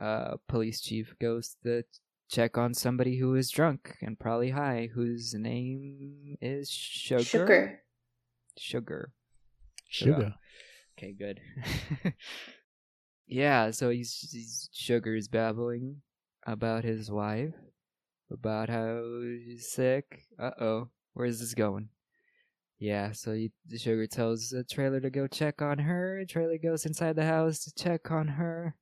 [0.00, 1.82] Uh, police chief goes to
[2.28, 7.22] check on somebody who is drunk and probably high, whose name is Sugar.
[7.22, 7.82] Sugar.
[8.58, 9.12] Sugar.
[9.88, 10.34] Sugar.
[10.98, 11.40] Okay, good.
[13.26, 16.02] yeah, so he's, he's Sugar's babbling
[16.46, 17.54] about his wife,
[18.30, 19.02] about how
[19.44, 20.22] she's sick.
[20.38, 21.88] Uh oh, where's this going?
[22.78, 26.24] Yeah, so he, the Sugar tells the Traylor to go check on her.
[26.28, 28.76] Traylor goes inside the house to check on her.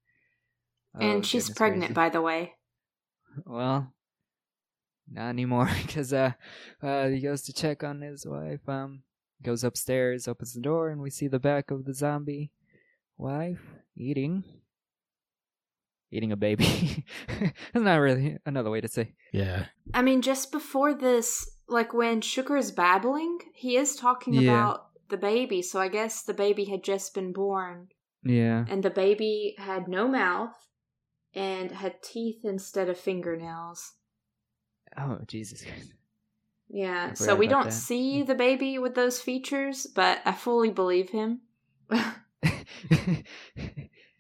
[0.95, 1.95] Oh, and she's pregnant, gracious.
[1.95, 2.56] by the way.
[3.45, 3.93] Well,
[5.11, 6.33] not anymore because uh,
[6.83, 8.67] uh, he goes to check on his wife.
[8.69, 9.03] Um,
[9.43, 12.51] goes upstairs, opens the door, and we see the back of the zombie
[13.19, 13.61] wife
[13.97, 14.45] eating,
[16.11, 17.05] eating a baby.
[17.29, 19.15] That's not really another way to say.
[19.33, 19.67] Yeah.
[19.95, 24.41] I mean, just before this, like when Sugar is babbling, he is talking Yeah.
[24.51, 25.63] about the baby.
[25.63, 27.89] So I guess the baby had just been born,
[28.25, 30.55] Yeah, and the baby had no mouth
[31.37, 33.93] and had teeth instead of fingernails.
[34.99, 35.93] Oh Jesus Christ!
[36.69, 37.73] Yeah, so we don't that.
[37.73, 41.43] see the baby with those features, but I fully believe him.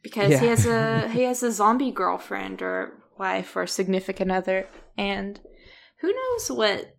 [0.03, 5.41] because he has a he has a zombie girlfriend or wife or significant other, and
[6.01, 6.97] who knows what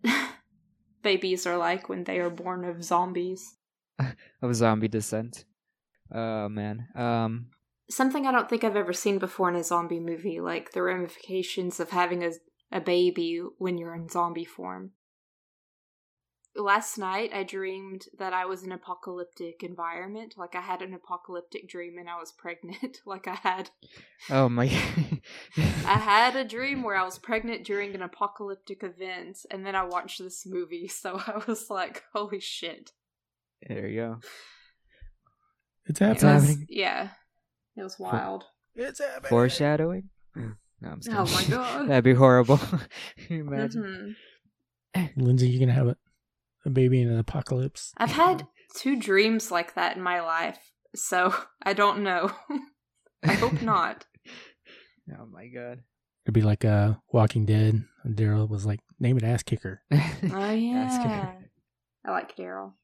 [1.02, 3.56] babies are like when they are born of zombies.
[4.42, 5.44] of zombie descent.
[6.12, 6.88] Oh man.
[6.94, 7.46] Um.
[7.90, 11.80] Something I don't think I've ever seen before in a zombie movie, like the ramifications
[11.80, 12.32] of having a
[12.70, 14.90] a baby when you're in zombie form.
[16.54, 20.34] Last night I dreamed that I was in an apocalyptic environment.
[20.36, 22.98] Like I had an apocalyptic dream and I was pregnant.
[23.06, 23.70] like I had
[24.28, 24.64] Oh my.
[25.56, 29.84] I had a dream where I was pregnant during an apocalyptic event, and then I
[29.84, 32.92] watched this movie, so I was like, holy shit.
[33.66, 34.20] there you go.
[35.86, 36.34] It's It happening.
[36.34, 36.66] was, happening.
[36.68, 37.08] yeah.
[37.78, 38.44] It was wild.
[38.74, 39.28] It's happening.
[39.30, 40.08] Foreshadowing.
[40.80, 41.88] No, I'm just Oh my god.
[41.88, 42.58] That'd be horrible.
[43.26, 44.14] Can you Imagine.
[44.96, 45.10] Mhm.
[45.16, 45.96] Lindsay, you're gonna have a,
[46.64, 47.92] a baby in an apocalypse.
[47.96, 50.58] I've had two dreams like that in my life,
[50.94, 52.30] so I don't know.
[53.24, 54.06] I hope not.
[55.20, 55.82] Oh my god.
[56.24, 57.82] It'd be like uh, Walking Dead.
[58.06, 61.08] Daryl was like, "Name it ass kicker." Oh Ask her.
[61.08, 61.32] yeah.
[62.06, 62.74] I like Daryl.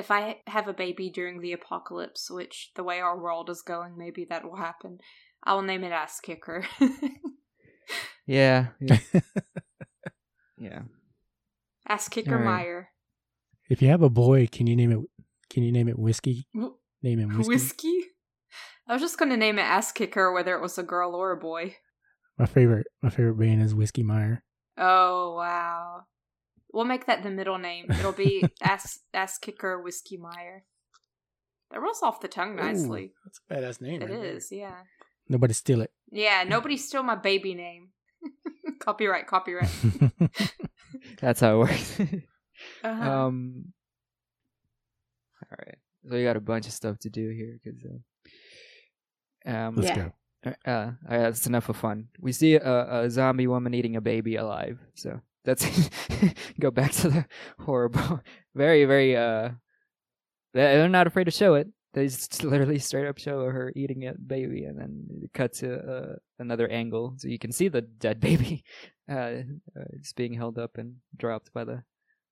[0.00, 3.96] If I have a baby during the apocalypse, which the way our world is going,
[3.96, 4.98] maybe that will happen.
[5.44, 6.64] I will name it Ass Kicker.
[8.26, 8.68] Yeah.
[8.80, 8.98] Yeah.
[10.58, 10.82] yeah.
[11.88, 12.44] Ass Kicker Alright.
[12.44, 12.88] Meyer.
[13.68, 14.98] If you have a boy, can you name it?
[15.48, 16.46] Can you name it whiskey?
[16.56, 17.48] Wh- Name him whiskey.
[17.48, 18.00] Whiskey?
[18.86, 21.36] I was just gonna name it Ass Kicker, whether it was a girl or a
[21.36, 21.76] boy.
[22.38, 24.44] My favorite, my favorite band is Whiskey Meyer.
[24.78, 26.02] Oh wow.
[26.72, 27.86] We'll make that the middle name.
[27.90, 30.64] It'll be Ass Ass Kicker Whiskey Meyer.
[31.70, 33.04] That rolls off the tongue nicely.
[33.04, 34.02] Ooh, that's a badass name.
[34.02, 34.36] It right there.
[34.36, 34.74] is, yeah.
[35.28, 35.90] Nobody steal it.
[36.10, 37.90] Yeah, nobody steal my baby name.
[38.80, 39.70] copyright, copyright.
[41.20, 42.00] That's how it works.
[42.82, 43.10] Uh-huh.
[43.10, 43.66] um.
[45.42, 45.78] All right.
[46.08, 47.80] So we got a bunch of stuff to do here because.
[49.46, 49.76] Uh, um.
[49.76, 49.96] Let's Yeah.
[49.96, 50.12] go.
[50.66, 52.08] Uh, uh, that's enough of fun.
[52.18, 54.78] We see a, a zombie woman eating a baby alive.
[54.94, 55.90] So that's
[56.60, 57.26] go back to the
[57.60, 58.20] horrible,
[58.54, 59.16] very, very.
[59.16, 59.50] Uh,
[60.52, 61.68] they- they're not afraid to show it.
[61.92, 65.78] They just literally straight up show her eating a baby, and then it cut to
[65.78, 68.64] uh, another angle so you can see the dead baby,
[69.10, 69.42] uh,
[69.76, 71.82] uh, just being held up and dropped by the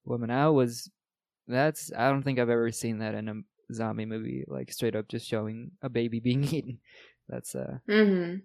[0.04, 0.30] woman.
[0.30, 0.90] I was,
[1.46, 3.34] that's I don't think I've ever seen that in a
[3.72, 6.78] zombie movie, like straight up just showing a baby being eaten.
[7.28, 8.36] That's uh mm-hmm.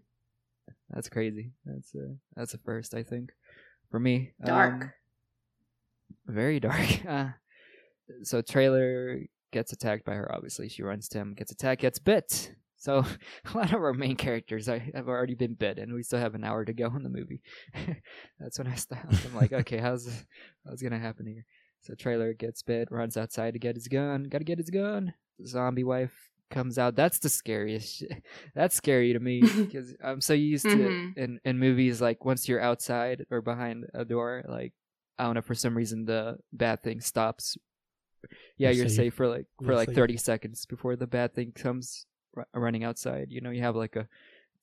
[0.89, 1.52] that's crazy.
[1.65, 3.32] That's a that's a first, I think,
[3.93, 4.32] for me.
[4.43, 4.73] Dark.
[4.82, 4.91] Um,
[6.25, 7.06] very dark.
[7.08, 7.27] Uh,
[8.23, 9.19] so Traylor
[9.51, 10.34] gets attacked by her.
[10.34, 12.56] Obviously, she runs to him, gets attacked, gets bit.
[12.75, 13.06] So
[13.53, 16.34] a lot of our main characters I, have already been bit, and we still have
[16.34, 17.43] an hour to go in the movie.
[18.39, 19.13] that's when I stopped.
[19.27, 20.25] I'm like, okay, how's this,
[20.67, 21.45] how's gonna happen here?
[21.82, 24.23] So Traylor gets bit, runs outside to get his gun.
[24.23, 25.13] Got to get his gun.
[25.45, 26.95] Zombie wife comes out.
[26.95, 27.97] That's the scariest.
[27.97, 28.23] Shit.
[28.55, 31.17] That's scary to me because I'm so used to Mhm.
[31.17, 34.73] in in movies like once you're outside or behind a door, like
[35.17, 37.57] I don't know for some reason the bad thing stops.
[38.57, 38.95] Yeah, You're you're safe.
[38.95, 39.95] safe for like for You're like safe.
[39.95, 42.05] 30 seconds before the bad thing comes
[42.37, 43.27] r- running outside.
[43.29, 44.07] You know, you have like a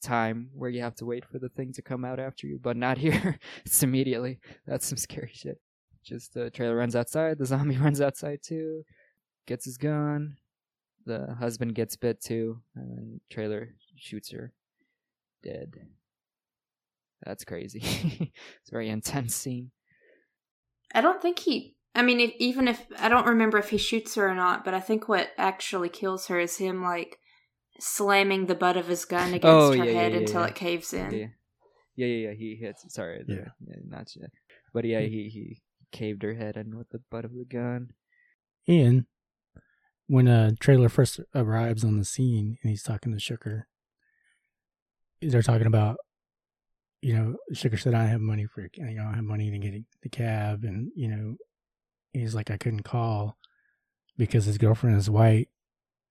[0.03, 2.77] time where you have to wait for the thing to come out after you, but
[2.77, 3.39] not here.
[3.67, 4.39] it's immediately.
[4.67, 5.61] That's some scary shit.
[6.03, 8.85] Just the Traylor runs outside, the zombie runs outside too,
[9.47, 10.37] gets his gun.
[11.07, 14.53] The husband gets bit too, and then Traylor shoots her
[15.43, 15.75] dead.
[17.25, 17.81] That's crazy.
[17.83, 19.71] it's a very intense scene.
[20.95, 21.77] I don't think he.
[21.95, 24.75] I mean, if, even if I don't remember if he shoots her or not, but
[24.75, 27.19] I think what actually kills her is him like
[27.79, 30.41] slamming the butt of his gun oh, against Oh, her yeah, yeah, head yeah, until
[30.43, 30.47] yeah.
[30.47, 31.11] it caves in.
[31.11, 31.27] Yeah,
[31.97, 32.29] yeah, yeah.
[32.29, 32.93] yeah, He hits.
[32.93, 33.49] Sorry, the- Yeah.
[33.67, 34.31] yeah, not yet.
[34.73, 35.07] But yeah, hmm.
[35.07, 37.91] he he caved her head in with the butt of the gun.
[38.69, 39.07] And
[40.11, 43.69] when a Traylor first arrives on the scene and he's talking to Sugar,
[45.23, 45.99] they're talking about,
[47.01, 49.59] you know, Sugar said, I don't have money for, you I don't have money to
[49.59, 50.65] get the cab.
[50.65, 51.37] And, you know,
[52.13, 53.37] he's like, I couldn't call
[54.17, 55.49] because his girlfriend is white.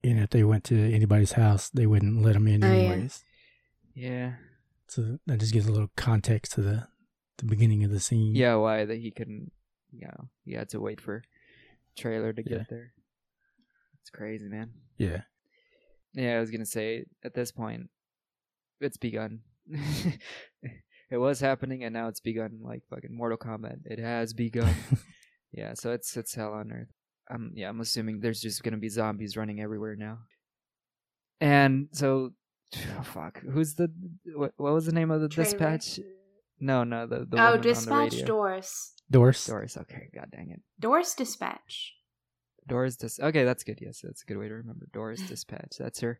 [0.01, 2.73] And if they went to anybody's house, they wouldn't let him in Oh, yeah.
[2.73, 3.23] anyways.
[3.95, 4.33] Yeah,
[4.88, 6.88] So that just gives a little context to the,
[7.38, 8.33] the beginning of the scene.
[8.33, 8.55] yeah.
[8.55, 9.51] Why that he couldn't?
[9.91, 11.23] You know, he had to wait for
[11.97, 12.59] Traylor to Yeah.
[12.59, 12.93] get there.
[14.01, 14.71] It's crazy, man.
[14.97, 15.21] Yeah.
[16.13, 17.89] Yeah, I was gonna say at this point,
[18.81, 19.41] it's begun.
[19.71, 22.59] it was happening, and now it's begun.
[22.63, 24.73] Like fucking Mortal Kombat, it has begun.
[25.51, 26.89] yeah, so it's it's hell on earth.
[27.29, 30.19] Um, yeah, I'm assuming there's just gonna be zombies running everywhere now.
[31.39, 32.31] And so,
[32.99, 33.91] oh, fuck, who's the
[34.35, 34.53] what?
[34.57, 35.51] What was the name of the Traylor.
[35.51, 35.99] dispatch?
[36.59, 38.25] No, no, the the oh, woman dispatch on the radio.
[38.25, 38.93] Doris.
[39.12, 39.45] Doris.
[39.45, 39.77] Doris.
[39.77, 40.62] Okay, god dang it.
[40.79, 41.93] Doris dispatch.
[42.69, 43.19] Doris Dis.
[43.19, 43.79] Okay, that's good.
[43.82, 44.88] Yes, that's a good way to remember.
[44.93, 45.75] Doris Dispatch.
[45.77, 46.19] That's her.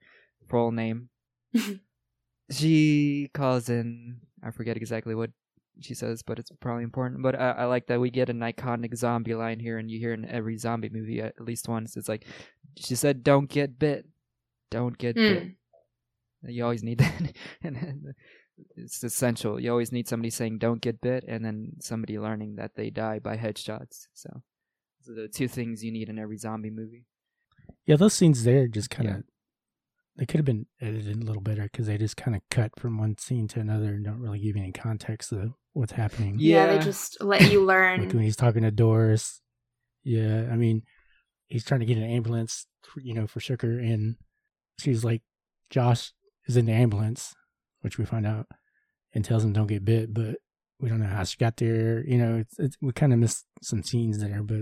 [0.49, 1.09] full name.
[2.51, 4.21] she calls in.
[4.43, 5.31] I forget exactly what
[5.81, 7.23] she says, but it's probably important.
[7.23, 10.13] But I, I like that we get an iconic zombie line here, and you hear
[10.13, 11.95] in every zombie movie at least once.
[11.97, 12.25] It's like
[12.77, 14.05] she said, "Don't get bit,
[14.71, 15.55] don't get bit." Mm.
[16.47, 17.33] You always need that,
[17.63, 18.13] and
[18.75, 19.59] it's essential.
[19.59, 23.19] You always need somebody saying "Don't get bit," and then somebody learning that they die
[23.19, 24.07] by headshots.
[24.13, 24.41] So,
[25.13, 27.05] the two things you need in every zombie movie.
[27.85, 29.21] Yeah, those scenes there just kind of Yeah.
[30.17, 32.97] they could have been edited a little better because they just kind of cut from
[32.97, 36.35] one scene to another and don't really give you any context of what's happening.
[36.39, 36.77] Yeah, Yeah.
[36.77, 38.07] they just let you Like learn.
[38.09, 39.41] when he's talking to Doris,
[40.03, 40.83] yeah, I mean,
[41.47, 42.67] he's trying to get an ambulance,
[42.97, 44.15] you know, for Shooker, and
[44.77, 45.21] she's like,
[45.69, 46.13] Joss
[46.47, 47.33] is in the ambulance,
[47.81, 48.47] which we find out,
[49.13, 50.35] and tells him don't get bit, but
[50.79, 52.05] we don't know how she got there.
[52.07, 54.57] You know, it's, it's we kind of missed some scenes there, but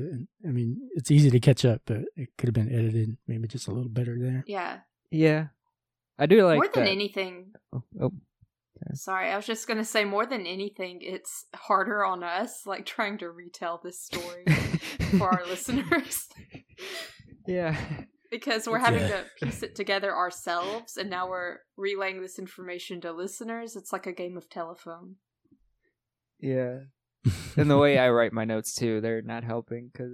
[0.48, 3.68] I mean, it's easy to catch up, but it could have been edited maybe just
[3.68, 4.44] a little better there.
[4.48, 4.80] yeah,
[5.12, 5.48] Yeah,
[6.18, 6.90] I do like more than that.
[6.92, 7.52] anything.
[7.74, 8.12] Oh, oh.
[8.94, 13.18] Sorry, I was just gonna say more than anything, it's harder on us, like trying
[13.20, 14.46] to retell this story
[15.18, 16.28] for our listeners.
[17.48, 17.76] yeah,
[18.30, 19.24] because we're having Yeah.
[19.24, 24.06] to piece it together ourselves and now we're relaying this information to listeners it's like
[24.06, 25.16] a game of telephone
[26.40, 26.80] yeah.
[27.58, 30.12] and the way I write my notes too, they're not helping because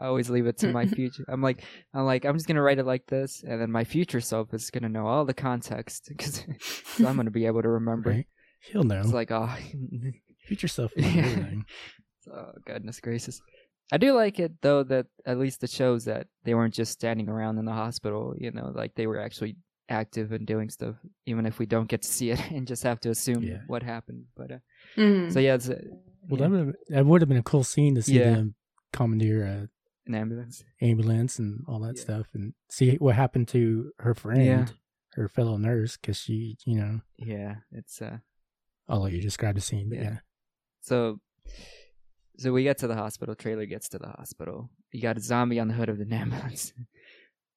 [0.00, 1.24] I always leave it to my future.
[1.28, 4.20] I'm like, I'm like, I'm just gonna write it like this, and then my future
[4.20, 6.44] self is gonna know all the context because
[6.98, 8.10] I'm gonna be able to remember.
[8.10, 8.26] right?
[8.60, 9.00] He'll know.
[9.00, 9.50] It's like, oh,
[10.46, 10.92] Future self.
[10.96, 11.46] Yeah.
[12.32, 13.40] oh, goodness gracious.
[13.92, 17.28] I do like it though that at least it shows that they weren't just standing
[17.28, 18.34] around in the hospital.
[18.38, 19.56] You know, like they were actually
[19.90, 20.94] active and doing stuff,
[21.26, 23.58] even if we don't get to see it and just have to assume Yeah.
[23.66, 24.24] what happened.
[24.34, 24.58] But uh,
[24.96, 25.32] mm.
[25.32, 25.80] so yeah, it's uh,
[26.28, 28.30] Well, yeah, that would that would have been a cool scene to see Yeah.
[28.30, 28.54] them
[28.92, 29.68] commandeer a
[30.06, 30.62] an ambulance.
[30.82, 32.02] ambulance and all that Yeah.
[32.02, 34.66] stuff, and see what happened to her friend, Yeah.
[35.14, 38.18] her fellow nurse, because she, you know, Yeah, it's uh.
[38.88, 40.04] I'll let you describe the scene, but Yeah.
[40.04, 40.18] yeah,
[40.80, 41.20] So,
[42.36, 43.34] so we get to the hospital.
[43.34, 44.68] Traylor gets to the hospital.
[44.92, 46.72] You got a zombie on the hood of the ambulance,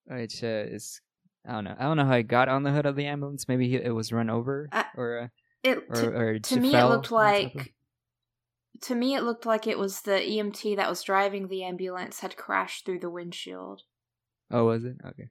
[0.05, 1.01] which uh, is
[1.45, 1.75] I don't know.
[1.77, 3.47] I don't know how he got on the hood of the ambulance.
[3.47, 5.27] Maybe he, it was run over, Uh, or uh,
[5.63, 7.73] it or, to, or to me it looked on top of- like
[8.81, 12.37] to me it looked like it was the emt that was driving the ambulance had
[12.37, 13.81] crashed through the windshield
[14.49, 14.95] Oh, was it?
[15.05, 15.29] Okay.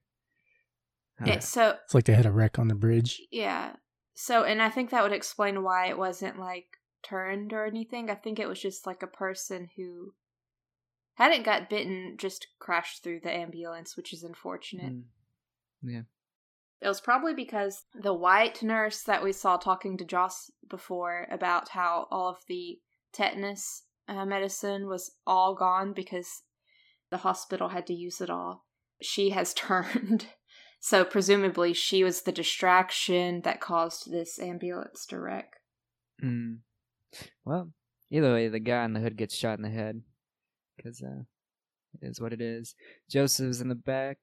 [1.21, 1.43] Yeah, Alright.
[1.43, 3.23] so it's like they had a wreck on the bridge.
[3.31, 3.77] yeah
[4.15, 6.67] so and i think that would explain why it wasn't like
[7.03, 10.13] turned or anything i think it was just like a person who
[11.15, 15.03] hadn't got bitten just crashed through the ambulance which is unfortunate Mm.
[15.83, 16.03] Yeah.
[16.81, 21.71] It was probably because the white nurse that we saw talking to Joss before about
[21.71, 22.79] how all of the
[23.13, 26.43] tetanus uh, medicine was all gone because
[27.11, 28.67] the hospital had to use it all.
[29.01, 30.27] She has turned.
[30.79, 35.55] So presumably she was the distraction that caused this ambulance to wreck.
[36.23, 36.59] Mm.
[37.45, 37.73] Well,
[38.11, 40.03] either way, the guy in the hood gets shot in the head
[40.77, 41.23] because uh,
[41.95, 42.75] it is what it is.
[43.11, 44.19] Joseph's in the back.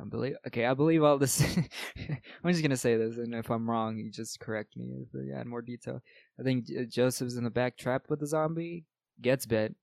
[0.00, 0.36] I believe.
[0.46, 1.40] Okay, I believe all this.
[1.96, 5.34] I'm just gonna say this, and if I'm wrong, you just correct me if you
[5.34, 6.02] add more detail.
[6.38, 8.84] I think Joseph's in the back, trapped with the zombie,
[9.20, 9.74] gets bit,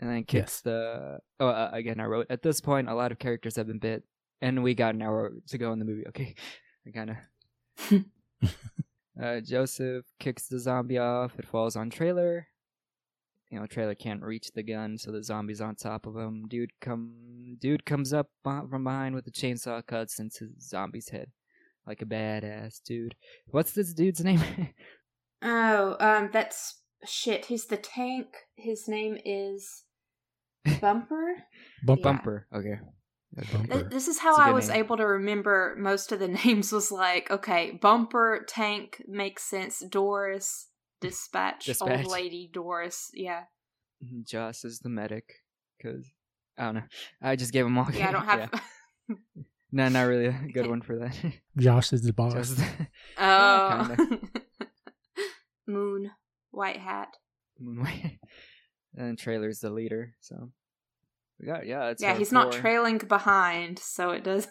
[0.00, 0.60] and then kicks Yes.
[0.62, 1.18] the.
[1.40, 4.02] Oh, uh, again, I wrote at this point a lot of characters have been bit,
[4.40, 6.06] and we got an hour to go in the movie.
[6.08, 6.34] Okay,
[6.86, 8.04] I kind of.
[9.22, 11.38] Uh, Joseph kicks the zombie off.
[11.38, 12.48] It falls on Traylor.
[13.52, 16.46] You know, Traylor can't reach the gun, so the zombie's on top of him.
[16.48, 21.30] Dude come, dude comes up from behind with a chainsaw, cuts into the zombie's head,
[21.86, 23.14] like a badass dude.
[23.48, 24.40] What's this dude's name?
[25.44, 27.46] Oh, um, that's shit.
[27.46, 28.28] He's the tank.
[28.54, 29.82] His name is
[30.80, 31.34] Bumper.
[31.84, 32.04] Bump, Yeah.
[32.04, 32.46] Bumper.
[32.54, 32.78] Okay.
[33.52, 33.88] Bumper.
[33.90, 34.78] This is how It's a I good was name.
[34.78, 36.70] able to remember most of the names.
[36.70, 39.80] Was like, okay, bumper, tank makes sense.
[39.90, 40.68] Doris,
[41.02, 42.04] dispatch, Dispatch.
[42.04, 43.10] old lady, Doris.
[43.14, 43.42] Yeah,
[44.04, 45.42] mm-hmm, Joss is the medic,
[45.82, 46.06] cause
[46.58, 46.82] I don't know.
[47.22, 47.88] I just gave him all.
[47.92, 48.08] yeah.
[48.08, 48.50] I don't have.
[49.74, 51.16] No, not really a good one for that.
[51.58, 52.34] Josh is the boss.
[52.34, 52.64] Joss is-
[53.16, 53.96] oh,
[55.66, 56.10] Moon,
[56.50, 57.08] white hat.
[57.58, 58.18] Moonway.
[58.96, 60.50] and Traylor's the leader, so
[61.40, 61.86] we got yeah.
[61.88, 64.46] It's yeah, our he's not trailing behind, so it does.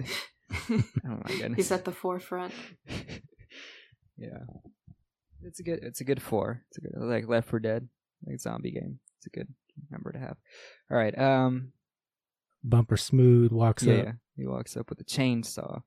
[0.00, 1.56] Oh my goodness.
[1.56, 2.52] he's at the forefront.
[4.16, 4.38] yeah,
[5.44, 5.80] it's a good.
[5.82, 6.62] It's a good four.
[6.68, 7.88] It's a good like Left 4 Dead,
[8.26, 8.98] like zombie game.
[9.18, 9.48] It's a good
[9.90, 10.36] number to have.
[10.90, 11.16] All right.
[11.18, 11.72] Um.
[12.62, 14.04] Bumper smooth walks Yeah, up.
[14.04, 14.12] yeah.
[14.36, 15.82] He walks up with a chainsaw,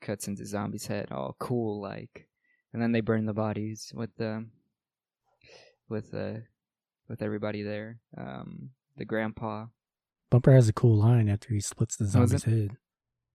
[0.00, 2.26] cuts into zombie's head, all cool like,
[2.72, 4.44] and then they burn the bodies with the
[5.88, 6.40] with uh
[7.08, 8.00] with everybody there.
[8.16, 9.66] Um, the grandpa.
[10.30, 12.76] Bumper has a cool line after he splits the zombie's head.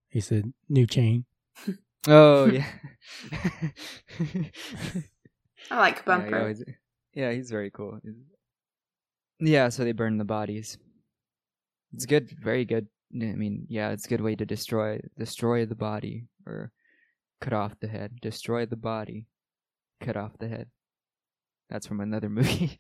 [0.09, 1.23] He said, "New chain."
[2.05, 2.65] Oh yeah.
[5.71, 6.39] I like Yeah, Bumper.
[6.39, 6.63] always-
[7.13, 7.99] yeah, he's very cool.
[9.39, 10.77] Yeah, so they burn the bodies.
[11.93, 12.87] It's good, very good.
[13.13, 16.71] I mean, yeah, it's a good way to destroy destroy the body or
[17.41, 18.19] cut off the head.
[18.21, 19.27] Destroy the body,
[20.01, 20.69] cut off the head.
[21.69, 22.77] That's from another movie.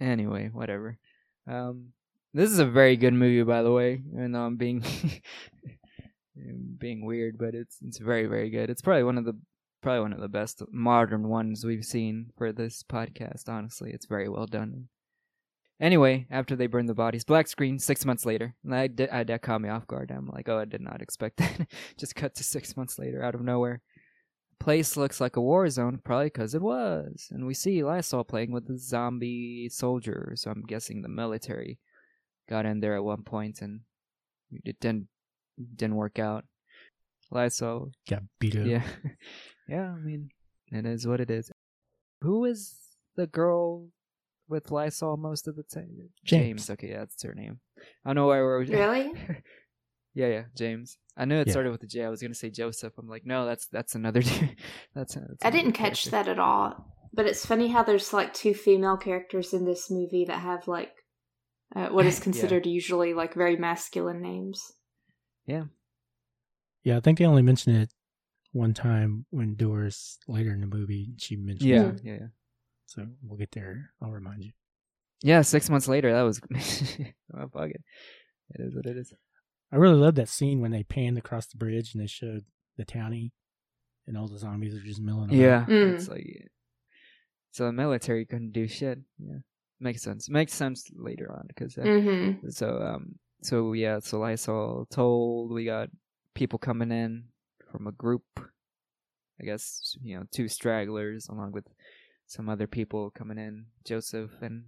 [0.00, 0.98] anyway, whatever.
[1.46, 1.92] Um,
[2.34, 4.02] this is a very good movie, by the way.
[4.12, 4.82] Even though I'm being
[6.78, 8.70] being weird, but it's it's very very good.
[8.70, 9.38] It's probably one of the
[9.80, 13.48] probably one of the best modern ones we've seen for this podcast.
[13.48, 14.88] Honestly, it's very well done.
[15.80, 17.78] Anyway, after they burn the bodies, black screen.
[17.78, 20.10] Six months later, and I did, I, that caught me off guard.
[20.10, 21.66] I'm like, oh, I did not expect that.
[21.98, 23.80] Just cut to six months later, out of nowhere.
[24.58, 27.28] Place looks like a war zone, probably because it was.
[27.30, 31.78] And we see Lysol playing with the zombie soldier, so I'm guessing the military
[32.46, 33.80] got in there at one point, and
[34.64, 35.08] it didn't
[35.76, 36.44] didn't work out.
[37.30, 38.66] Lysol Got beat up.
[38.66, 38.82] yeah.
[39.70, 40.30] yeah, I mean,
[40.72, 41.50] it is what it is.
[42.22, 42.74] Who is
[43.16, 43.88] the girl
[44.48, 46.10] with Lysol most of the time?
[46.24, 46.68] James.
[46.68, 47.60] Okay, yeah, that's her name.
[48.04, 48.64] I don't know why we're.
[48.64, 49.12] Really?
[50.14, 50.98] yeah, yeah, James.
[51.16, 51.52] I knew it Yeah.
[51.52, 52.04] started with a J.
[52.04, 52.92] I was gonna say Joseph.
[52.98, 54.20] I'm like, no, that's that's another.
[54.22, 54.56] dude.
[54.94, 56.84] that's, that's I didn't catch that at all.
[57.12, 60.92] But it's funny how there's like two female characters in this movie that have like
[61.74, 62.24] uh, what is Yeah.
[62.24, 64.72] considered usually like very masculine names.
[65.46, 65.64] Yeah,
[66.84, 67.92] Yeah, I think they only mentioned it
[68.52, 71.70] one time when Doris later in the movie she mentioned.
[71.70, 72.00] Yeah, it.
[72.02, 72.26] yeah, yeah.
[72.86, 73.90] So we'll get there.
[74.02, 74.52] I'll remind you.
[75.22, 76.40] Yeah, six months later, that was.
[77.36, 77.82] oh, fuck it.
[78.54, 79.12] It is what it is.
[79.72, 82.44] I really love that scene when they panned across the bridge and they showed
[82.76, 83.30] the townie,
[84.08, 85.26] and all the zombies are just milling.
[85.30, 85.36] about.
[85.36, 85.94] Yeah, Mm.
[85.94, 86.50] it's like
[87.52, 88.98] so the military couldn't do shit.
[89.18, 89.38] Yeah,
[89.78, 90.28] makes sense.
[90.28, 92.48] Makes sense later on because uh, Mm-hmm.
[92.48, 95.88] so um so yeah so Lysol told we got
[96.34, 97.24] people coming in
[97.70, 98.24] from a group.
[99.40, 101.64] I guess you know two stragglers along with
[102.26, 103.66] some other people coming in.
[103.84, 104.64] Joseph and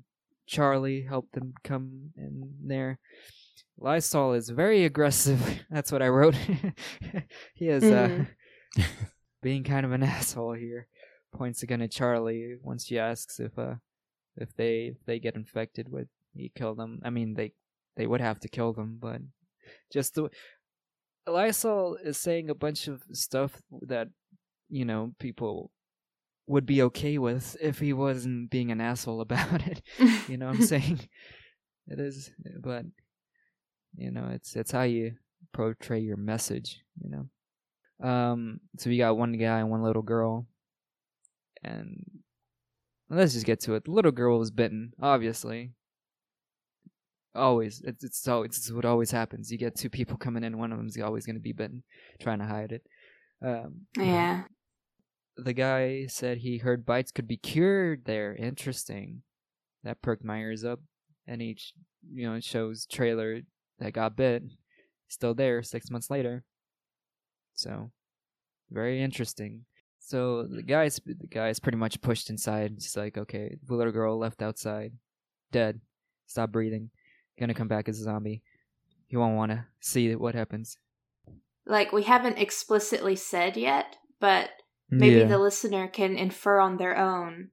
[0.46, 2.98] Charlie helped them come in there.
[3.78, 5.60] Lysol is very aggressive.
[5.70, 6.34] That's what I wrote.
[7.54, 8.26] he is uh, Mhm.
[9.42, 10.86] being kind of an asshole here.
[11.32, 13.74] Points a gun at Charlie once she asks if uh
[14.36, 17.00] if they if they get infected would he kill them?
[17.04, 17.52] I mean they
[17.96, 19.20] they would have to kill them, but
[19.90, 20.30] just the
[21.26, 24.08] Lysol is saying a bunch of stuff that
[24.68, 25.70] you know people
[26.46, 29.82] would be okay with if he wasn't being an asshole about it.
[30.28, 31.00] You know what I'm saying?
[31.88, 32.84] It is, but
[33.96, 35.14] you know, it's it's how you
[35.52, 36.80] portray your message.
[37.02, 38.08] You know.
[38.08, 38.60] Um.
[38.78, 40.46] So we got one guy and one little girl,
[41.62, 42.04] and
[43.10, 43.84] let's just get to it.
[43.84, 45.72] The little girl was bitten, obviously.
[47.34, 49.50] Always, it's it's so it's what always happens.
[49.50, 51.82] You get two people coming in, one of them's always going to be bitten,
[52.20, 52.82] trying to hide it.
[53.44, 54.44] Um, yeah.
[55.36, 58.34] the guy said he heard bites could be cured there.
[58.36, 59.22] Interesting.
[59.82, 60.80] That perked my ears up.
[61.26, 61.72] And each,
[62.12, 63.40] you know, shows Traylor
[63.78, 64.42] that got bit
[65.08, 66.44] still there six months later.
[67.54, 67.90] So,
[68.70, 69.64] very interesting.
[69.98, 72.72] So the guy's the guy's pretty much pushed inside.
[72.76, 74.92] It's like, okay, the little girl left outside,
[75.52, 75.80] dead,
[76.26, 76.90] stop breathing,
[77.42, 78.42] gonna come back as a zombie.
[79.08, 80.76] You won't want to see what happens.
[81.66, 84.48] Like we haven't explicitly said yet, but
[84.90, 85.26] maybe Yeah.
[85.26, 87.50] the listener can infer on their own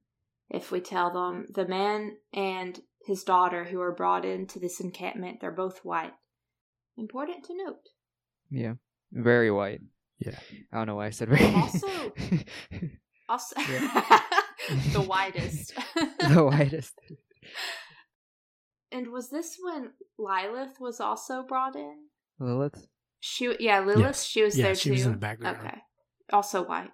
[0.48, 5.38] if we tell them the man and his daughter who are brought into this encampment,
[5.40, 6.12] they're both white.
[6.96, 7.80] Important to note.
[8.50, 8.74] Yeah,
[9.12, 9.80] very white.
[10.18, 10.38] Yeah.
[10.72, 11.44] I don't know why I said very.
[11.54, 12.12] Also-
[13.28, 14.20] Also, Yeah.
[14.92, 15.72] the widest.
[15.94, 16.98] the whitest.
[18.92, 22.06] and was this when Lilith was also brought in?
[22.38, 22.86] Lilith.
[23.20, 24.00] She, yeah, Lilith.
[24.00, 24.24] Yes.
[24.24, 24.92] She was Yeah, there she too.
[24.94, 25.58] was in the background.
[25.60, 25.78] Okay,
[26.32, 26.90] also white.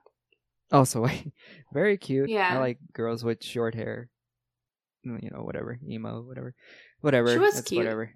[0.72, 1.32] Also white.
[1.72, 2.28] Very cute.
[2.28, 2.50] Yeah.
[2.54, 4.10] I like girls with short hair.
[5.06, 5.78] Mm, You know, whatever.
[5.88, 6.54] Emo, whatever.
[7.00, 7.32] Whatever.
[7.32, 7.78] She was That's cute.
[7.84, 8.12] Whatever.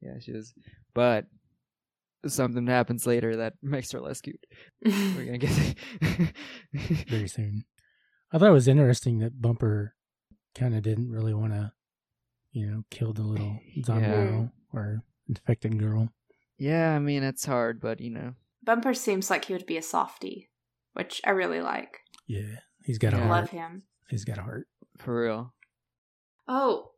[0.00, 0.54] Yeah, she was.
[0.94, 1.26] But
[2.26, 4.40] something happens later that makes her less cute.
[4.84, 5.76] We're gonna get.
[7.08, 7.64] very soon.
[8.32, 9.94] I thought it was interesting that Bumper
[10.54, 11.72] kind of didn't really want to,
[12.52, 14.24] you know, kill the little zombie Yeah.
[14.24, 16.08] girl or infected girl.
[16.58, 18.34] yeah, I mean it's hard, but you know.
[18.62, 20.50] Bumper seems like he would be a softie,
[20.92, 21.98] which I really like.
[22.26, 23.24] Yeah, he's got a Yeah.
[23.24, 23.40] I heart.
[23.42, 23.82] love him.
[24.08, 24.68] He's got a heart.
[24.98, 25.52] For real.
[26.46, 26.90] Oh,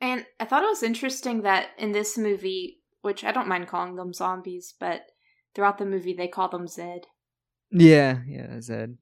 [0.00, 3.96] and I thought it was interesting that in this movie, which I don't mind calling
[3.96, 5.02] them zombies, but
[5.54, 7.06] throughout the movie they call them Zed.
[7.70, 8.96] Yeah, yeah, Zed.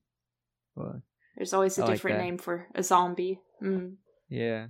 [0.74, 1.02] Well,
[1.36, 2.24] There's always a I different that.
[2.24, 3.94] name for a zombie, mm,
[4.28, 4.68] yeah.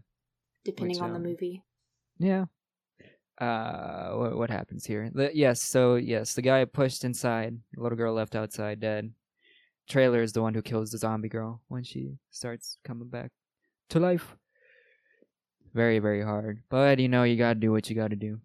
[0.64, 1.62] Depending on the um, movie.
[2.18, 2.46] Yeah.
[3.40, 5.10] uh, what, what happens here?
[5.14, 9.12] The, yes, so yes, the guy pushed inside, the little girl left outside dead.
[9.88, 13.30] Traylor is the one who kills the zombie girl when she starts coming back
[13.90, 14.36] to life.
[15.72, 18.40] Very, very hard, but you know you gotta do what you gotta do.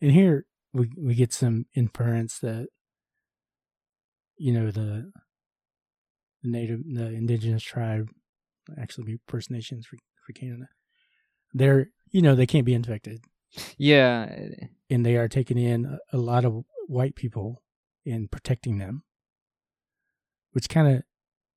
[0.00, 2.68] And here we we get some inference that
[4.36, 5.10] you know the
[6.42, 8.10] the native the indigenous tribe
[8.78, 9.96] actually be First Nations for
[10.26, 10.68] for Canada.
[11.54, 13.24] They're you know they can't be infected,
[13.76, 14.34] Yeah,
[14.90, 17.62] and they are taking in a, a lot of white people
[18.04, 19.02] and protecting them,
[20.52, 21.02] which kind of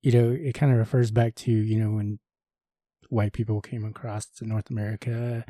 [0.01, 2.19] you know it kind of refers back to you know when
[3.09, 5.43] white people came across to North America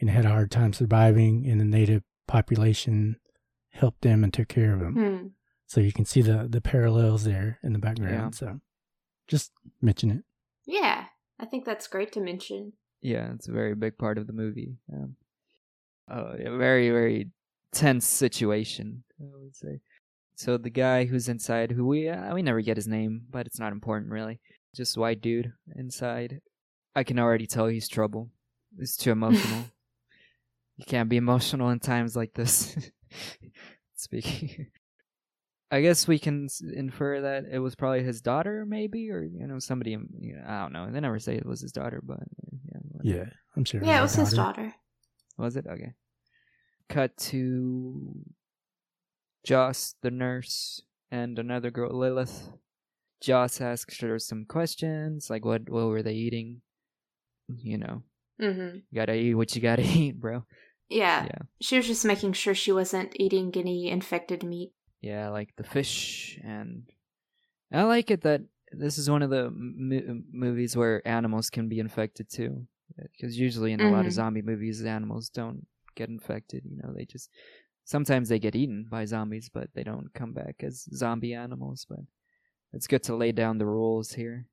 [0.00, 3.16] and had a hard time surviving, and the native population
[3.70, 4.94] helped them and took care of them.
[4.94, 5.26] Hmm.
[5.66, 8.34] So you can see the the parallels there in the background.
[8.34, 8.60] So
[9.26, 10.24] just mention it.
[10.66, 11.06] Yeah,
[11.38, 12.72] I think that's great to mention.
[13.00, 14.76] Yeah, it's a very big part of the movie.
[14.92, 15.16] Um,
[16.10, 17.28] uh, a very, very
[17.72, 19.80] tense situation, I would say.
[20.36, 23.58] So the guy who's inside, who we uh, we never get his name, but it's
[23.58, 24.40] not important really.
[24.74, 26.40] Just white dude inside.
[26.94, 28.30] I can already tell he's trouble.
[28.78, 29.64] He's too emotional.
[30.76, 32.76] you can't be emotional in times like this.
[33.96, 34.68] Speaking.
[35.70, 39.58] I guess we can infer that it was probably his daughter, maybe, or you know,
[39.58, 39.90] somebody.
[39.90, 40.90] You know, I don't know.
[40.90, 42.20] They never say it was his daughter, but
[42.64, 42.78] yeah.
[42.88, 43.24] whatever.
[43.24, 43.82] Yeah, I'm sure.
[43.82, 44.74] Yeah, it my was his daughter.
[45.36, 45.66] Was it?
[45.66, 45.92] Okay.
[46.88, 48.14] Cut to
[49.44, 52.48] Joss, the nurse, and another girl, Lilith.
[53.20, 56.62] Joss asks her some questions, like what what were they eating?
[57.48, 58.02] You know,
[58.40, 58.76] Mm-hmm.
[58.90, 60.44] you gotta eat what you gotta eat, bro.
[60.88, 61.24] Yeah.
[61.24, 61.38] Yeah.
[61.60, 64.72] She was just making sure she wasn't eating any infected meat.
[65.00, 66.90] Yeah, like the fish, and
[67.72, 68.42] I like it that
[68.72, 72.66] this is one of the m- movies where animals can be infected too.
[73.12, 74.14] Because usually in a lot of Mhm.
[74.14, 76.64] zombie movies, animals don't get infected.
[76.64, 77.30] You know, they just
[77.84, 81.86] sometimes they get eaten by zombies, but they don't come back as zombie animals.
[81.88, 82.00] But
[82.72, 84.46] it's good to lay down the rules here.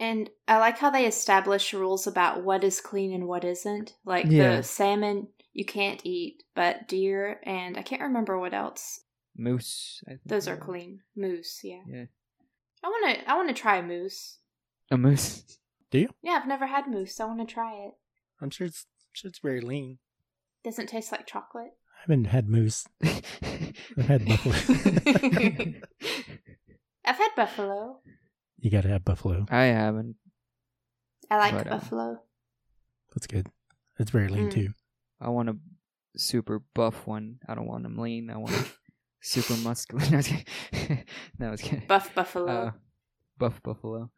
[0.00, 3.96] And I like how they establish rules about what is clean and what isn't.
[4.04, 4.56] Like Yeah.
[4.56, 9.03] the salmon you can't eat, but deer and I can't remember what else.
[9.36, 11.00] Moose, Those are clean.
[11.16, 11.80] Moose, yeah.
[11.88, 12.04] Yeah,
[12.84, 14.38] I want to I want to try a moose.
[14.90, 15.58] a moose.
[15.90, 16.08] Do you?
[16.22, 17.18] Yeah, I've never had moose.
[17.20, 17.92] I want to try it.
[18.40, 19.98] I'm sure it's I'm sure it's very lean.
[20.64, 21.72] Doesn't taste like chocolate.
[21.96, 22.86] I haven't had moose.
[23.02, 24.54] I've had buffalo.
[27.04, 28.00] I've had buffalo.
[28.58, 29.46] you got to have buffalo.
[29.50, 30.16] I haven't.
[31.30, 32.20] I like But, uh, buffalo.
[33.14, 33.48] That's good.
[33.98, 34.52] It's very lean Mm.
[34.52, 34.68] too.
[35.20, 35.56] I want a
[36.16, 37.38] super buff one.
[37.48, 38.30] I don't want them lean.
[38.30, 38.64] I want 'em
[39.24, 40.04] super muscular.
[40.10, 41.04] No, I was kidding.
[41.38, 41.86] no, I was kidding.
[41.88, 42.52] Buff buffalo.
[42.52, 42.70] Uh,
[43.38, 44.10] buff buffalo.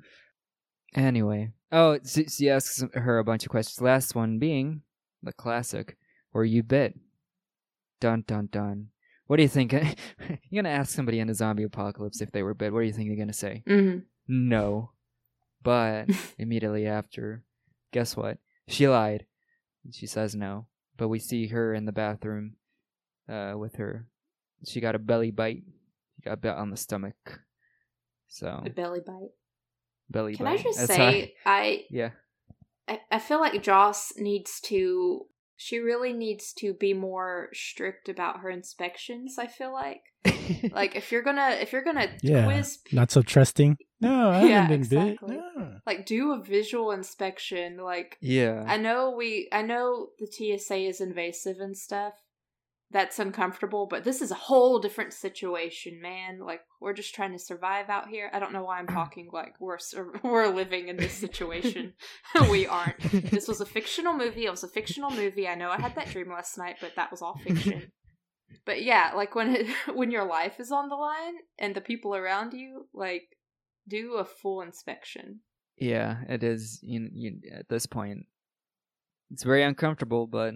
[0.94, 3.80] Anyway, oh, she, she asks her a bunch of questions.
[3.80, 4.82] Last one being
[5.22, 5.96] the classic:
[6.32, 6.94] "Were you bit?"
[8.00, 8.88] Dun dun dun.
[9.26, 9.72] What do you think?
[10.50, 12.72] You're gonna ask somebody in a zombie apocalypse if they were bit.
[12.72, 13.62] What do you think they're gonna say?
[13.66, 13.98] hmm
[14.28, 14.90] No.
[15.62, 17.42] But immediately after,
[17.92, 18.38] guess what?
[18.68, 19.26] She lied.
[19.90, 20.66] She says no.
[20.96, 22.54] But we see her in the bathroom
[23.28, 24.06] uh, with her.
[24.64, 25.62] She got a belly bite.
[26.16, 27.40] She got bit on the stomach.
[28.28, 29.30] So, A belly bite.
[30.10, 30.60] belly Can bite.
[30.60, 32.10] I just That's say how- I yeah.
[32.88, 35.26] I, I feel like Joss needs to
[35.58, 40.02] she really needs to be more strict about her inspections, I feel like.
[40.70, 42.44] Like if you're gonna if you're gonna Yeah.
[42.44, 43.76] quiz Not so trusting.
[44.00, 45.36] No, I Yeah, haven't been exactly.
[45.36, 45.44] bit.
[45.56, 45.80] No.
[45.86, 48.64] like do a visual inspection, like yeah.
[48.66, 52.14] I know we I know the TSA is invasive and stuff.
[52.92, 56.38] That's uncomfortable, but this is a whole different situation, man.
[56.38, 58.30] Like we're just trying to survive out here.
[58.32, 58.94] I don't know why I'm mm.
[58.94, 59.78] talking like we're
[60.22, 61.94] we're living in this situation.
[62.50, 63.00] we aren't.
[63.30, 64.46] This was a fictional movie.
[64.46, 65.48] It was a fictional movie.
[65.48, 67.90] I know I had that dream last night, but that was all fiction.
[68.64, 72.14] But yeah, like when it, when your life is on the line and the people
[72.14, 73.36] around you, like
[73.88, 75.40] do a full inspection.
[75.76, 76.80] Yeah, it is.
[76.82, 78.26] You, you, at this point,
[79.30, 80.54] it's very uncomfortable, but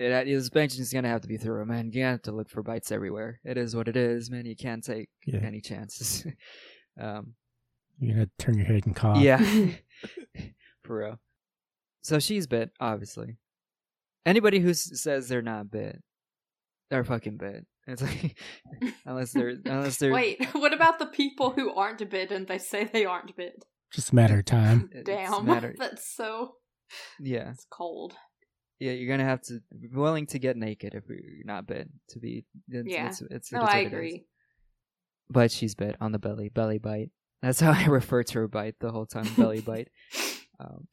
[0.00, 1.90] it the suspension is gonna have to be through, man.
[1.92, 3.40] You have to look for bites everywhere.
[3.44, 4.46] It is what it is, man.
[4.46, 5.40] You can't take Yeah.
[5.44, 6.26] any chances.
[7.00, 7.34] um,
[7.98, 9.18] You're gonna turn your head and cough.
[9.20, 9.38] yeah,
[10.84, 11.20] for real.
[12.02, 13.36] So she's bit, obviously.
[14.24, 16.00] Anybody who s- says they're not bit,
[16.90, 17.66] they're fucking bit.
[17.86, 18.38] It's like
[19.04, 22.84] unless they're unless they're Wait, what about the people who aren't bit and they say
[22.84, 23.64] they aren't bit?
[23.92, 24.88] Just a matter of time.
[25.04, 26.52] Damn, matter- that's so
[27.18, 27.50] yeah.
[27.50, 28.14] it's cold.
[28.80, 32.18] Yeah, you're gonna have to be willing to get naked if you're not bit to
[32.18, 32.44] be.
[32.68, 33.08] It's, Yeah.
[33.08, 33.92] it's, it's, No, it's I what it is.
[33.92, 34.24] agree.
[35.28, 37.10] But she's bit on the belly, belly bite.
[37.42, 39.88] That's how I refer to her bite the whole time, belly bite.
[40.58, 40.88] Um,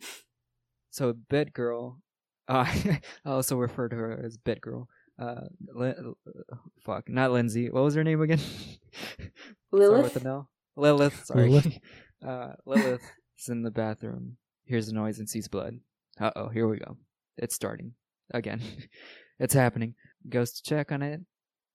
[0.91, 2.01] so bit girl,
[2.47, 2.65] Uh,
[3.25, 4.88] I also refer to her as Bit Girl.
[5.19, 5.41] Uh,
[5.73, 7.69] Li- uh, fuck, not Lindsay.
[7.69, 8.38] What was her name again?
[8.38, 9.31] Start
[9.71, 10.13] Lilith?
[10.15, 11.25] with an Lilith.
[11.25, 11.49] Sorry.
[11.49, 11.79] Lilith?
[12.25, 13.01] uh, Lilith
[13.39, 14.38] is in the bathroom.
[14.65, 15.79] Hears a noise and sees blood.
[16.19, 16.97] Uh oh, here we go.
[17.38, 17.93] It's starting
[18.31, 18.61] again.
[19.39, 19.95] it's happening.
[20.27, 21.21] Goes to check on it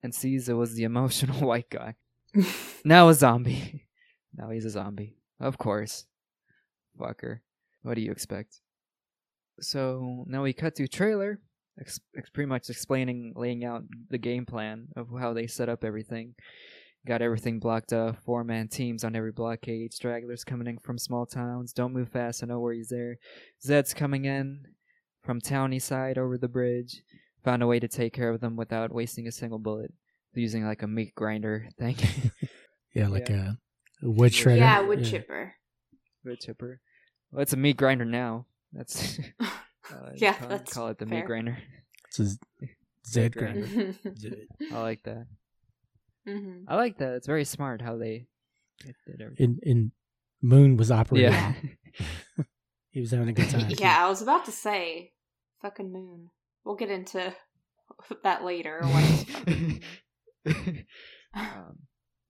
[0.02, 1.94] and sees it was the emotional white guy.
[2.84, 3.86] Now a zombie.
[4.34, 5.16] now he's a zombie.
[5.38, 6.06] Of course.
[6.98, 7.40] Fucker.
[7.82, 8.60] What do you expect?
[9.60, 11.40] So now we cut to Traylor,
[11.80, 15.84] ex- ex- pretty much explaining, laying out the game plan of how they set up
[15.84, 16.34] everything.
[17.06, 21.26] Got everything blocked up, four man teams on every blockade, stragglers coming in from small
[21.26, 23.18] towns, don't move fast, so no worries there.
[23.62, 24.64] Zed's coming in
[25.22, 27.02] from towny side over the bridge,
[27.44, 29.92] found a way to take care of them without wasting a single bullet,
[30.34, 31.96] using like a meat grinder thing.
[32.94, 33.52] Yeah, like Yeah.
[34.02, 34.58] a, a wood shredder.
[34.58, 35.54] yeah, wood chipper.
[36.26, 36.78] Wood chipper.
[37.30, 38.44] Well, it's a meat grinder now.
[38.70, 41.20] That's uh, Yeah, call, that's call it the fair.
[41.20, 41.58] meat grinder.
[42.08, 42.38] It's a Z-
[43.06, 43.66] Z grinder.
[43.66, 43.94] grinder.
[44.18, 45.26] Z- I like that.
[46.68, 47.14] I like that.
[47.14, 48.26] It's very smart how they
[48.84, 49.44] they did everything.
[49.46, 49.90] And, and
[50.42, 51.32] Moon was operating.
[51.32, 51.54] Yeah.
[52.92, 53.68] He was having a good time.
[53.78, 55.12] Yeah, I was about to say,
[55.62, 56.30] fucking moon.
[56.64, 57.34] We'll get into
[58.22, 58.80] that later.
[58.82, 59.82] What is fucking
[60.46, 60.84] moon.
[61.34, 61.78] um,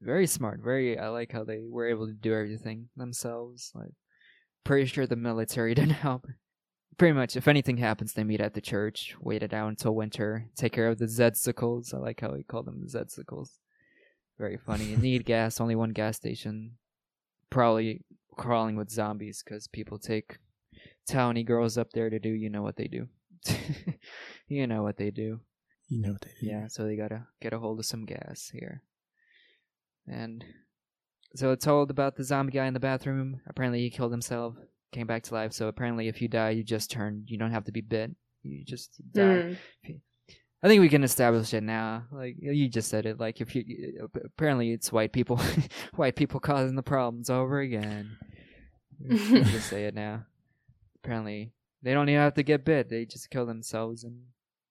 [0.00, 0.60] very smart.
[0.62, 0.98] Very.
[0.98, 3.72] I like how they were able to do everything themselves.
[3.74, 3.92] Like,
[4.64, 6.26] pretty sure the military didn't help.
[6.96, 10.48] Pretty much, if anything happens, they meet at the church, wait it out until winter,
[10.54, 11.92] take care of the Zedsicles.
[11.94, 13.58] I like how he called them the Zedsicles.
[14.38, 14.84] Very funny.
[14.84, 16.72] You need gas, only one gas station.
[17.50, 18.04] Probably
[18.36, 20.36] crawling with zombies because people take
[21.08, 23.08] towny girls up there to do you know what they do.
[24.48, 25.40] you know what they do.
[25.88, 26.46] You know what they do.
[26.46, 28.82] Yeah, so they gotta get a hold of some gas here.
[30.06, 30.44] And
[31.34, 33.40] so it's told about the zombie guy in the bathroom.
[33.46, 34.56] Apparently he killed himself,
[34.92, 35.52] came back to life.
[35.52, 37.24] So apparently if you die, you just turn.
[37.26, 38.10] You don't have to be bit.
[38.42, 39.56] You just die.
[39.86, 40.00] Mm.
[40.64, 42.04] I think we can establish it now.
[42.12, 43.18] Like you just said it.
[43.18, 45.40] Like if you apparently it's white people,
[45.96, 48.16] white people causing the problems over again.
[49.00, 50.26] We can just say it now.
[51.04, 52.88] Apparently they don't even have to get bit.
[52.88, 54.22] They just kill themselves and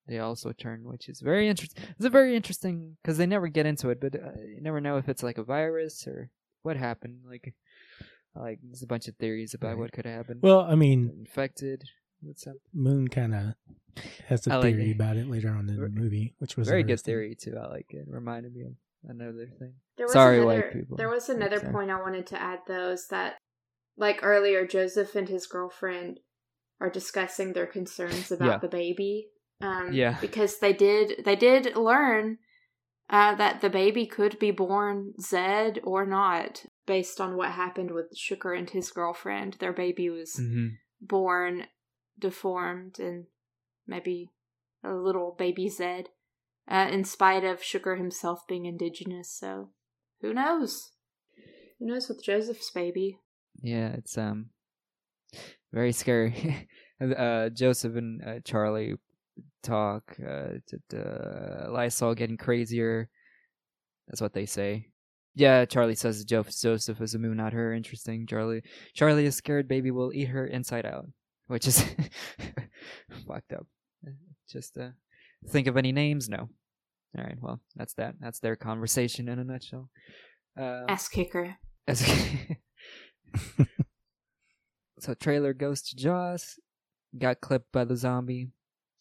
[0.07, 1.83] they also turn, which is very interesting.
[1.97, 4.97] It's a very interesting because they never get into it, but uh, you never know
[4.97, 6.29] if it's like a virus or
[6.63, 7.19] what happened.
[7.27, 7.53] Like,
[8.35, 9.77] like there's a bunch of theories about Right.
[9.79, 10.39] what could happen.
[10.41, 11.83] Well, I mean, infected
[12.23, 12.61] with something.
[12.73, 13.55] Moon kind of
[14.27, 14.95] has a I theory it.
[14.95, 17.57] about it later on in the movie, which was Very good theory too.
[17.61, 18.05] I like it.
[18.07, 18.73] Reminded me of
[19.07, 19.73] another thing.
[19.97, 20.97] There was Sorry, another, white people.
[20.97, 21.71] There was another Sorry.
[21.73, 23.37] point I wanted to add, though, is that,
[23.97, 26.19] like earlier, Joseph and his girlfriend
[26.79, 28.57] are discussing their concerns about Yeah.
[28.57, 29.29] the baby.
[29.61, 30.17] Um, Yeah.
[30.19, 32.39] because they did they did learn
[33.09, 38.15] uh, that the baby could be born Zed or not, based on what happened with
[38.17, 39.55] Shooker and his girlfriend.
[39.59, 40.67] Their baby was Mm-hmm.
[41.01, 41.67] born
[42.17, 43.25] deformed and
[43.85, 44.31] maybe
[44.83, 46.09] a little baby Zed,
[46.69, 49.29] uh, in spite of Shooker himself being indigenous.
[49.29, 49.71] So
[50.21, 50.93] who knows?
[51.79, 53.19] Who knows with Joseph's baby?
[53.61, 54.47] Yeah, it's um
[55.73, 56.67] very scary.
[57.01, 58.95] uh, Joseph and uh, Charlie
[59.63, 60.03] talk.
[60.21, 63.09] Uh, uh, Lysol getting crazier.
[64.07, 64.87] That's what they say.
[65.33, 67.73] Yeah, Charlie says Jo- Joseph is a moon, not her.
[67.73, 68.27] Interesting.
[68.27, 68.63] Charlie.
[68.93, 69.67] Charlie is scared.
[69.67, 71.05] Baby will eat her inside out,
[71.47, 71.81] which is
[73.27, 73.65] fucked up.
[74.49, 74.89] Just uh,
[75.47, 76.27] think of any names?
[76.27, 76.49] No.
[77.17, 77.37] All right.
[77.39, 78.15] Well, that's that.
[78.19, 79.89] That's their conversation in a nutshell.
[80.59, 81.55] Uh, Ass kicker.
[81.87, 82.01] as
[84.99, 86.59] so Traylor goes to Joss,
[87.17, 88.49] got clipped by the zombie,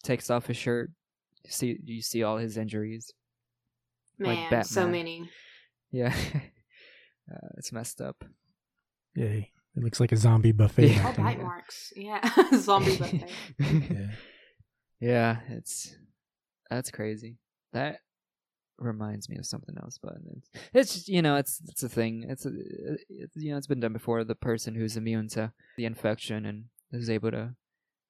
[0.03, 0.91] takes off his shirt.
[1.43, 3.11] You see you see all his injuries.
[4.19, 5.29] Like Man, so many.
[5.91, 6.15] Yeah.
[7.31, 8.23] uh, it's messed up.
[9.15, 10.87] Yeah, it looks like a zombie buffet.
[10.87, 11.07] Yeah.
[11.07, 11.91] All bite marks.
[11.95, 12.21] Yeah.
[12.55, 13.29] Zombie buffet.
[13.59, 14.07] Yeah.
[14.99, 15.95] yeah, it's
[16.69, 17.37] that's crazy.
[17.73, 17.99] That
[18.81, 22.25] reminds me of something else, but it's, it's just, you know it's it's a thing.
[22.27, 22.51] It's a
[23.09, 24.23] it's, you know it's been done before.
[24.23, 27.55] The person who's immune to the infection and is able to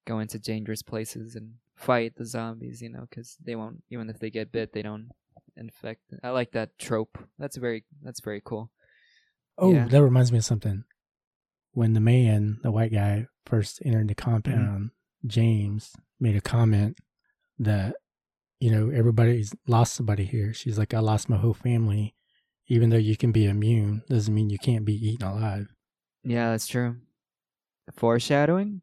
[0.06, 2.82] go into dangerous places and fight the zombies.
[2.82, 5.10] You know, because they won't even if they get bit, they don't
[5.56, 6.00] infect.
[6.22, 7.18] I like that trope.
[7.38, 8.70] That's very that's very cool.
[9.58, 9.86] Oh, Yeah.
[9.86, 10.84] that reminds me of something.
[11.72, 15.28] When the man, the white guy, first entered the compound, mm-hmm.
[15.28, 16.98] James made a comment
[17.58, 17.96] that,
[18.62, 20.54] you know, everybody's lost somebody here.
[20.54, 22.14] She's like, I lost my whole family.
[22.68, 25.66] Even though you can be immune, doesn't mean you can't be eaten alive.
[26.22, 26.98] Yeah, that's true.
[27.96, 28.80] Foreshadowing?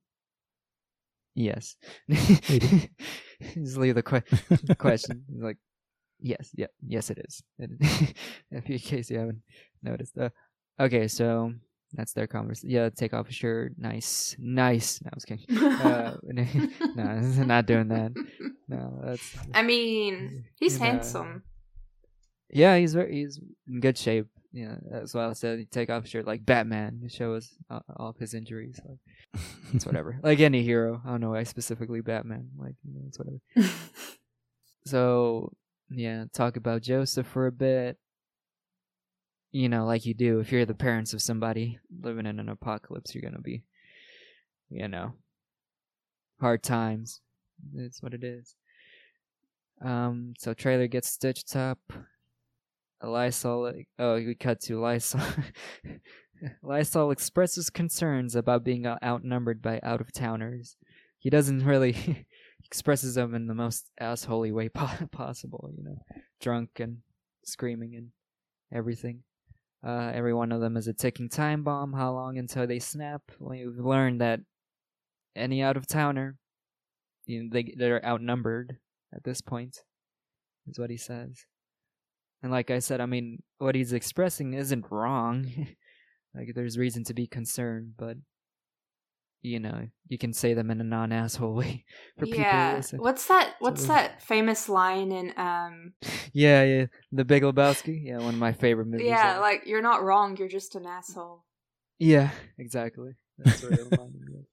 [1.34, 1.78] Yes.
[2.10, 5.24] Just leave the que- question.
[5.34, 5.58] Like,
[6.20, 7.42] yes, yeah, yes, it is.
[8.52, 9.44] in case you haven't
[9.82, 10.18] noticed.
[10.18, 10.30] Uh,
[10.78, 11.54] okay, so
[11.94, 12.70] That's their conversation.
[12.70, 13.74] Yeah, take off a shirt.
[13.78, 15.02] Nice, nice.
[15.04, 15.46] No, I was kidding.
[15.80, 16.16] Uh,
[16.96, 18.12] no, not doing that.
[18.68, 19.36] No, that's.
[19.54, 21.44] I mean, he's you know, handsome.
[22.50, 24.28] Yeah, he's very he's in good shape.
[24.52, 27.80] Yeah, that's why I said take off a shirt like Batman to show us uh,
[27.98, 28.80] all of his injuries.
[28.84, 30.20] Like it's whatever.
[30.24, 31.02] like any hero.
[31.06, 32.50] I don't know why specifically Batman.
[32.58, 33.74] Like you know, it's whatever.
[34.86, 35.54] So
[35.90, 37.98] yeah, talk about Joseph for a bit.
[39.52, 43.16] You know, like you do if you're the parents of somebody living in an apocalypse,
[43.16, 43.64] you're gonna be,
[44.70, 45.14] you know,
[46.40, 47.22] hard times.
[47.76, 48.56] It's what it is.
[49.82, 51.80] Um, so Traylor gets stitched up.
[53.02, 55.22] Lysol, oh, we cut to Lysol.
[56.64, 60.76] Lysol expresses concerns about being outnumbered by out of towners.
[61.18, 62.28] He doesn't really
[62.66, 65.98] expresses them in the most assholey way po- possible, you know,
[66.42, 66.98] drunk and
[67.44, 68.10] screaming and
[68.74, 69.24] everything.
[69.86, 71.94] Uh, every one of them is a ticking time bomb.
[71.94, 73.22] How long until they snap?
[73.40, 74.42] We've learned that
[75.36, 76.38] any out of towner,
[77.26, 78.78] you know, they they're outnumbered
[79.14, 79.84] at this point,
[80.68, 81.46] is what he says.
[82.42, 85.52] And like I said, I mean, what he's expressing isn't wrong.
[86.36, 88.18] like, there's reason to be concerned, but
[89.42, 91.86] you know, you can say them in a non asshole way
[92.18, 92.74] for people to yeah.
[92.76, 93.00] listen.
[93.00, 93.56] What's that?
[93.60, 95.94] What's that famous line in um?
[96.32, 96.86] Yeah, yeah.
[97.12, 98.06] The Big Lebowski.
[98.06, 99.08] Yeah, one of my favorite movies.
[99.08, 99.40] Yeah, ever.
[99.42, 100.38] like you're not wrong.
[100.38, 101.44] You're just an asshole.
[101.98, 102.30] Yeah,
[102.60, 103.16] exactly.
[103.40, 104.46] That's what it reminded me of.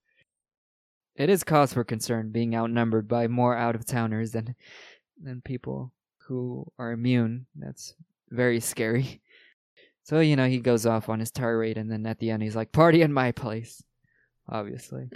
[1.15, 4.55] It is cause for concern being outnumbered by more out of towners than
[5.21, 5.91] than people
[6.27, 7.45] who are immune.
[7.55, 7.93] That's
[8.29, 9.21] very scary.
[10.03, 12.55] So, you know, he goes off on his tirade and then at the end he's
[12.55, 13.83] like, Party in my place.
[14.49, 15.09] Obviously.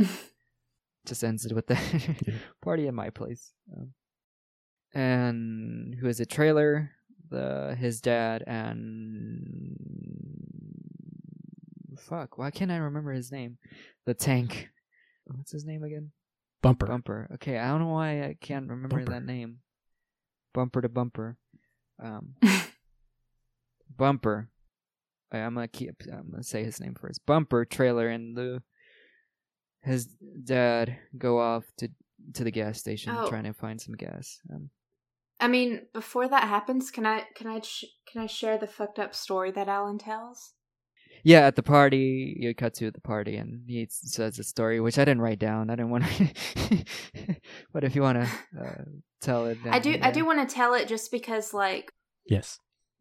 [1.05, 1.77] Just ends it with the
[2.61, 3.53] Party in my place.
[3.75, 3.93] Um,
[4.93, 6.29] and who is it?
[6.29, 6.91] Traylor,
[7.29, 9.75] the his dad, and
[11.97, 12.37] fuck.
[12.37, 13.57] Why can't I remember his name?
[14.05, 14.69] The tank.
[15.25, 16.11] What's his name again?
[16.61, 16.85] Bumper.
[16.87, 17.29] Bumper.
[17.35, 19.11] Okay, I don't know why I can't remember Bumper.
[19.13, 19.59] that name.
[20.53, 21.37] Bumper to bumper.
[22.03, 22.35] Um,
[23.97, 24.49] bumper.
[25.31, 25.95] I- I'm gonna keep.
[26.11, 27.25] I'm gonna say his name first.
[27.25, 28.61] Bumper Traylor and the
[29.83, 30.07] his
[30.43, 31.89] dad go off to
[32.33, 33.27] to the gas station Oh.
[33.27, 34.39] trying to find some gas.
[34.53, 34.69] Um,
[35.39, 38.99] I mean, before that happens, can I can I sh- can I share the fucked
[38.99, 40.53] up story that Alan tells?
[41.23, 44.97] yeah, at the party, you cut to the party, and he says a story which
[44.97, 45.69] I didn't write down.
[45.69, 46.85] I didn't want to,
[47.73, 48.29] but if you want to
[48.59, 48.83] uh,
[49.19, 50.07] tell it, I do yeah.
[50.07, 51.91] I do want to tell it just because like
[52.27, 52.59] Yes.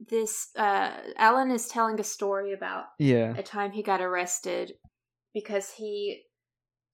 [0.09, 4.73] this uh Alan is telling a story about Yeah, a time he got arrested
[5.35, 6.23] because he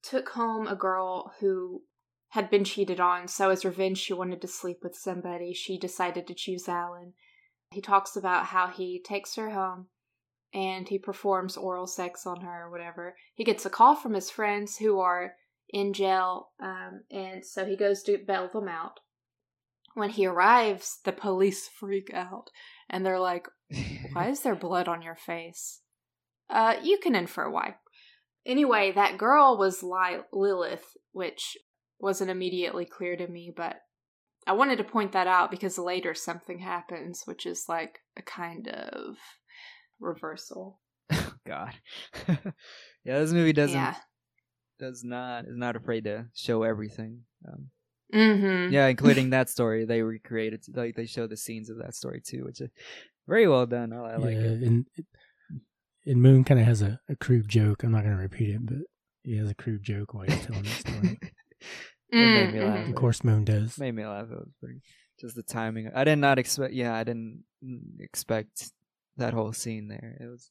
[0.03, 1.83] took home a girl who
[2.29, 3.27] had been cheated on.
[3.27, 5.53] So, as revenge, she wanted to sleep with somebody.
[5.53, 7.13] She decided to choose Alan.
[7.71, 9.87] He talks about how he takes her home
[10.53, 13.15] and he performs oral sex on her or whatever.
[13.35, 15.35] He gets a call from his friends who are
[15.69, 19.01] in jail, um, and so he goes to bail them out.
[19.93, 22.49] When he arrives, the police freak out
[22.89, 23.47] and they're like,
[24.13, 25.81] why is there blood on your face?
[26.49, 27.75] Uh, you can infer why.
[28.47, 31.57] Anyway, that girl was Li- Lilith, which
[31.99, 33.75] wasn't immediately clear to me, but
[34.47, 38.69] I wanted to point that out because later something happens, which is like a kind
[38.69, 39.17] of
[39.99, 40.79] reversal.
[41.45, 41.73] God.
[43.03, 43.95] yeah, this movie doesn't Yeah.
[44.79, 47.23] does not is not afraid to show everything.
[47.47, 47.69] Um,
[48.13, 48.71] Mm-hmm.
[48.73, 50.63] yeah, including that story they recreated.
[50.73, 52.69] Like they show the scenes of that story too, which is
[53.27, 53.91] very well done.
[53.91, 54.61] I, I like yeah, it.
[54.63, 54.85] and
[56.07, 57.83] and Moon kind of has a, a crude joke.
[57.83, 58.77] I'm not going to repeat it, but
[59.23, 61.19] he has a crude joke while he's telling that story.
[62.09, 62.89] It made me Mm, laugh.
[62.89, 63.77] of course, Moon does.
[63.77, 64.27] made me laugh.
[64.31, 64.81] It was pretty.
[65.19, 65.91] Just the timing.
[65.93, 66.73] I did not expect.
[66.73, 68.71] Yeah, I didn't mm, expect
[69.17, 70.17] that whole scene there.
[70.21, 70.49] It was,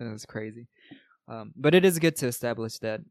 [0.00, 0.66] it was crazy.
[1.28, 3.02] Um, but it is good to establish that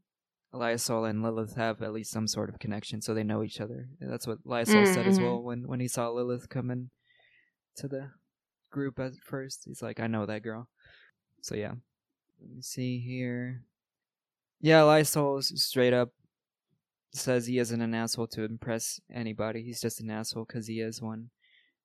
[0.52, 3.88] Lysol and Lilith have at least some sort of connection, so they know each other.
[4.00, 5.22] And that's what Lysol said as Mhm.
[5.22, 6.90] well when when he saw Lilith come in
[7.76, 8.10] to the
[8.70, 9.62] group at first.
[9.64, 10.68] He's like, "I know that girl."
[11.42, 11.72] So yeah.
[12.40, 13.62] Let me see here.
[14.60, 16.10] Yeah, Lysol straight up
[17.12, 19.62] says he isn't an asshole to impress anybody.
[19.62, 21.30] He's just an asshole because he is one.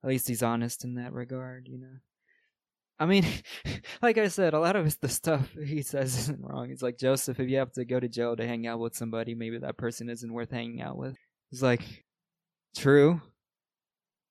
[0.03, 1.97] At least he's honest in that regard, you know.
[2.99, 3.25] I mean,
[4.01, 6.69] like I said, a lot of the stuff he says isn't wrong.
[6.69, 9.35] It's like Joseph, if you have to go to jail to hang out with somebody,
[9.35, 11.15] maybe that person isn't worth hanging out with.
[11.51, 12.05] It's like
[12.75, 13.21] true.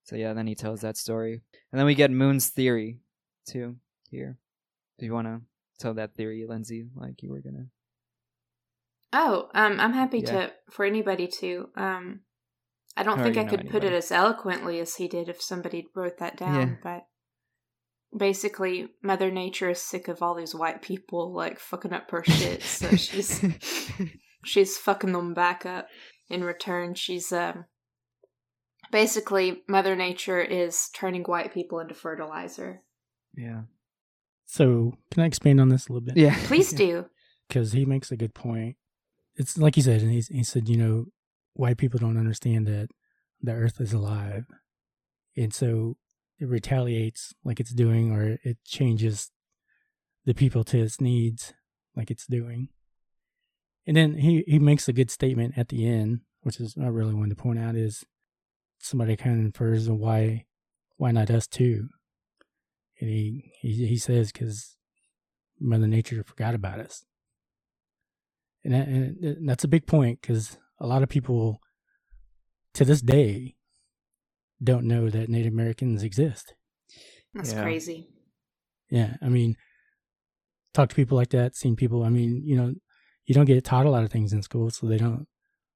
[0.05, 1.41] So yeah, then he tells that story,
[1.73, 2.99] and then we get Moon's theory
[3.47, 3.77] too
[4.11, 4.37] here.
[4.99, 5.41] Do you want to
[5.79, 6.87] tell that theory, Lindsay?
[6.95, 7.67] Like you were gonna.
[9.13, 10.31] Oh, um, I'm happy Yeah.
[10.47, 11.69] to for anybody to.
[11.77, 12.21] Um,
[12.97, 16.19] I don't think I could put it as eloquently as he did if somebody wrote
[16.19, 16.75] that down, Yeah.
[16.83, 17.07] but
[18.17, 22.63] basically Mother Nature is sick of all these white people like fucking up her shit,
[22.63, 23.45] so she's
[24.45, 25.89] she's fucking them back up.
[26.31, 27.65] In return, she's um
[28.93, 32.83] basically Mother Nature is turning white people into fertilizer.
[33.37, 33.63] yeah.
[34.47, 36.17] So, can I expand on this a little bit?
[36.17, 36.37] Yeah.
[36.45, 37.07] Please do.
[37.49, 38.77] because he makes a good point.
[39.37, 41.07] It's like he said, and he's, he said, you know,
[41.55, 42.89] white people don't understand that
[43.43, 44.45] the earth is alive.
[45.37, 45.97] And so
[46.39, 49.31] it retaliates like it's doing, or it changes
[50.25, 51.53] the people to its needs
[51.97, 52.69] like it's doing.
[53.87, 57.15] And then he, he makes a good statement at the end, which is I really
[57.15, 58.05] wanted to point out is
[58.79, 60.45] somebody kind of infers why
[60.97, 61.89] why not us too?
[63.05, 64.79] And he he, he says because
[65.61, 67.05] Mother Nature forgot about us
[68.65, 71.61] and, that, and that's a big point because a lot of people
[72.73, 73.57] to this day
[74.63, 76.55] don't know that Native Americans exist.
[77.35, 77.63] That's Yeah.
[77.63, 78.09] crazy.
[78.89, 79.57] Yeah, I mean,
[80.73, 82.05] talk to people like that, seen people.
[82.05, 82.75] I mean, you know,
[83.27, 85.27] you don't get taught a lot of things in school, so they don't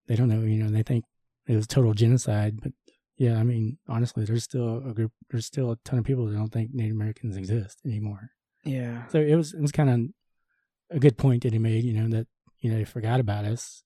[0.07, 0.41] they don't know.
[0.41, 1.05] You know, they think
[1.47, 2.73] it was total genocide, but
[3.19, 6.37] yeah, I mean, honestly, there's still a group, there's still a ton of people that
[6.37, 8.31] don't think Native Americans exist anymore.
[8.65, 9.07] Yeah.
[9.09, 11.85] So it was it was kind of a good point that he made.
[11.85, 12.29] You know that
[12.61, 13.83] you know they forgot about us,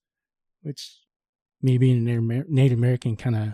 [0.61, 0.99] which
[1.61, 3.53] me being a Native American kind of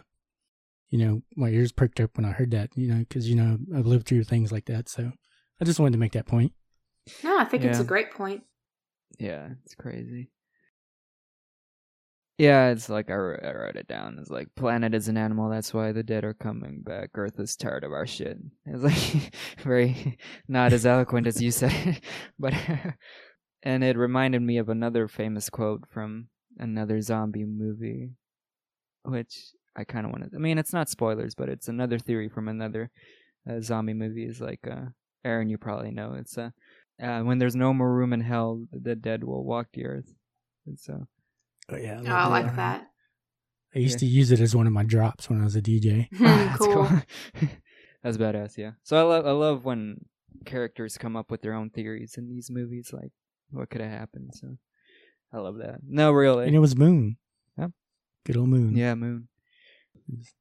[0.90, 2.72] you know my ears perked up when I heard that.
[2.76, 4.90] You know because you know I've lived through things like that.
[4.90, 5.14] So
[5.62, 6.52] I just wanted to make that point.
[7.24, 8.44] No, I think it's a great point.
[9.18, 10.30] Yeah, it's crazy.
[12.40, 14.18] Yeah, it's like I, wr- I wrote it down.
[14.18, 15.50] It's like planet is an animal.
[15.50, 17.10] That's why the dead are coming back.
[17.16, 18.38] Earth is tired of our shit.
[18.66, 20.18] It's like very
[20.48, 22.00] not as eloquent as you said,
[22.40, 22.54] but
[23.62, 28.12] and it reminded me of another famous quote from another zombie movie,
[29.04, 30.32] which I kind of wanted.
[30.34, 32.90] I mean, it's not spoilers, but it's another theory from another
[33.50, 34.24] uh, zombie movie.
[34.24, 34.92] Is like uh,
[35.26, 36.14] Aaron, you probably know.
[36.14, 36.52] It's uh,
[37.04, 40.14] uh, when there's no more room in hell, the dead will walk the earth.
[40.66, 41.06] And so,
[41.70, 42.88] But yeah, Oh, I like that.
[43.76, 44.07] I used Yeah.
[44.09, 46.07] to use it as one of my drops when I was a DJ.
[46.15, 46.17] Ah,
[46.57, 46.89] that's cool.
[48.03, 48.57] that's badass.
[48.57, 48.72] Yeah.
[48.84, 50.05] So I love I love when
[50.45, 52.91] characters come up with their own theories in these movies.
[52.93, 53.11] Like,
[53.51, 54.32] what could have happened?
[54.34, 54.57] So
[55.34, 55.80] I love that.
[55.88, 56.47] No, really.
[56.47, 57.17] And it was Moon.
[57.57, 57.67] Yeah.
[58.26, 58.76] Good old Moon.
[58.76, 59.28] yeah, Moon.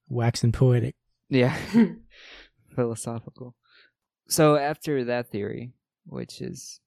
[0.08, 0.94] Waxing poetic.
[1.28, 1.54] Yeah.
[2.74, 3.54] Philosophical.
[4.28, 5.72] So after that theory,
[6.06, 6.80] which is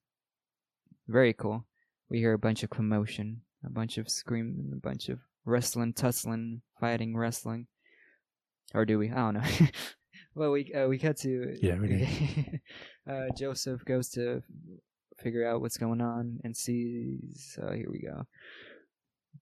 [1.06, 1.66] very cool,
[2.08, 6.62] we hear a bunch of commotion, a bunch of screaming, a bunch of wrestling, tussling,
[6.80, 7.66] fighting, wrestling.
[8.74, 9.10] Or do we?
[9.10, 9.66] I don't know.
[10.34, 12.60] well, we uh, we cut to Yeah, we
[13.10, 14.42] uh, Joseph goes to
[15.18, 17.58] figure out what's going on and sees.
[17.62, 18.26] Uh, here we go.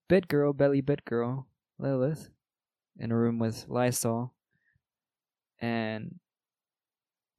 [0.09, 1.47] Bit girl, belly bit girl,
[1.79, 2.31] Lilith,
[2.99, 4.35] in a room with Lysol,
[5.61, 6.17] and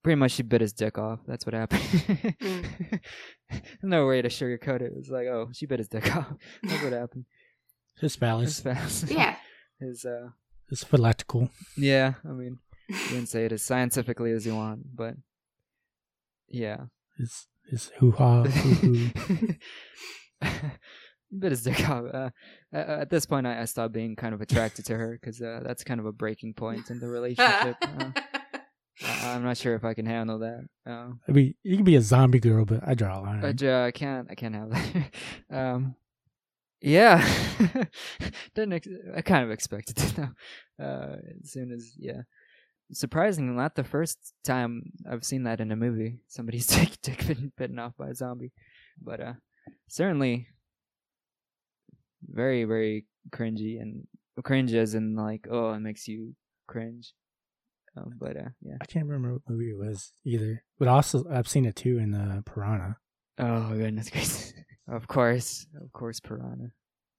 [0.03, 1.19] pretty much she bit his dick off.
[1.27, 2.35] That's what happened.
[3.83, 4.91] no way to sugarcoat it.
[4.91, 6.33] It was like, oh, she bit his dick off.
[6.63, 7.25] That's what happened.
[7.99, 9.05] His It's phallus.
[9.09, 9.35] yeah.
[9.79, 10.29] His uh,
[10.69, 11.49] His phylactical.
[11.77, 12.13] yeah.
[12.27, 15.15] I mean, you can say it as scientifically as you want, but
[16.47, 16.85] yeah.
[17.17, 19.49] His his hoo ha hoo hoo.
[21.37, 22.05] bit his dick off.
[22.13, 22.29] Uh,
[22.73, 25.83] at this point, I, I stopped being kind of attracted to her because uh, that's
[25.83, 27.75] kind of a breaking point in the relationship.
[27.81, 28.11] uh,
[29.05, 30.65] I, I'm not sure if I can handle that.
[30.85, 33.41] Uh, I mean, you can be a zombie girl, but I draw a line.
[33.41, 34.27] but uh, I can't.
[34.29, 35.11] I can't have that.
[35.51, 35.95] um,
[36.81, 37.23] yeah,
[38.55, 38.73] didn't.
[38.73, 40.21] Ex- I kind of expected to
[40.79, 40.85] know.
[40.85, 42.21] Uh, as soon as yeah,
[42.91, 46.19] surprisingly, not the first time I've seen that in a movie.
[46.27, 48.51] Somebody's dick, dick bitten, bitten off by a zombie,
[49.01, 49.33] but uh,
[49.87, 50.47] certainly
[52.29, 54.07] very very cringy and
[54.43, 56.35] cringe as in like oh it makes you
[56.67, 57.13] cringe.
[57.97, 58.75] Um, but uh, yeah.
[58.81, 60.63] I can't remember what movie it was either.
[60.79, 62.97] But also, I've seen it too in uh, Piranha.
[63.37, 64.53] Oh goodness gracious!
[64.87, 66.71] of course, of course, Piranha.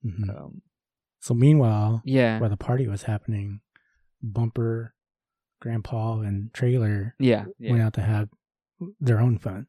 [0.02, 0.62] hmm Um,
[1.20, 3.60] So meanwhile, yeah, while the party was happening,
[4.22, 4.94] Bumper,
[5.60, 8.28] Grandpa, and Traylor yeah, went out to have
[9.00, 9.66] their own fun.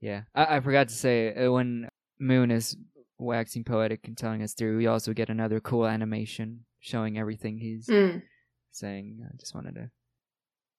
[0.00, 0.22] yeah.
[0.34, 1.88] I, I forgot to say uh, when
[2.18, 2.76] Moon is
[3.18, 7.86] waxing poetic and telling us through, we also get another cool animation showing everything he's
[7.86, 8.22] Mm.
[8.70, 9.20] saying.
[9.24, 9.90] I just wanted to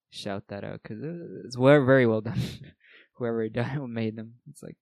[0.10, 1.04] shout that out because
[1.46, 2.40] it's very, well done.
[3.16, 4.76] Whoever done made them, it's like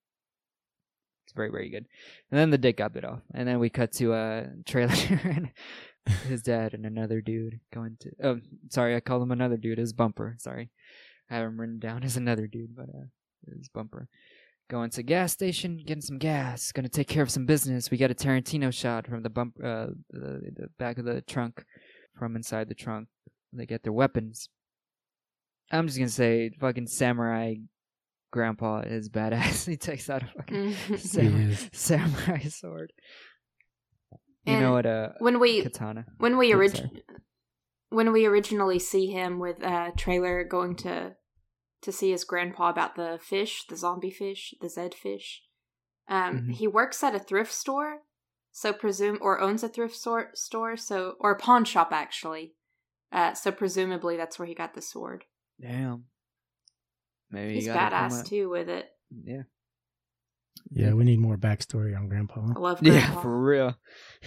[1.25, 1.85] it's very, very good.
[2.31, 5.51] And then the dick got bit off, and then we cut to a Traylor and
[6.27, 8.11] his dad and another dude going to.
[8.23, 9.77] Oh, sorry, I called him another dude.
[9.77, 10.35] His bumper.
[10.39, 10.69] Sorry,
[11.29, 13.05] I have him written down as another dude, but uh,
[13.57, 14.07] his bumper.
[14.67, 16.71] Going to gas station, getting some gas.
[16.71, 17.91] Gonna take care of some business.
[17.91, 21.63] We got a Tarantino shot from the bump, uh, the, the back of the trunk,
[22.17, 23.07] from inside the trunk.
[23.53, 24.49] They get their weapons.
[25.77, 27.55] I'm just gonna say, fucking samurai
[28.31, 29.65] Grandpa is badass.
[29.69, 32.91] he takes out a fucking samurai, samurai sword.
[34.45, 34.85] You And know what?
[34.85, 36.05] Uh, when we katana.
[36.17, 37.03] when we Oops, orig- sorry.
[37.89, 41.15] when we originally see him with uh Traylor going to
[41.81, 45.43] to see his grandpa about the fish, the zombie fish, the Zed fish.
[46.07, 46.51] Um, Mhm.
[46.53, 48.01] he works at a thrift store,
[48.51, 52.53] so presume or owns a thrift store store, so or a pawn shop actually.
[53.11, 55.25] Uh, so presumably that's where he got the sword.
[55.61, 56.05] Damn.
[57.31, 58.87] Maybe He's you gotta come badass too with it.
[59.23, 59.43] Yeah.
[60.71, 62.41] Yeah, we need more backstory on Grandpa.
[62.55, 63.77] I love Yeah, for real.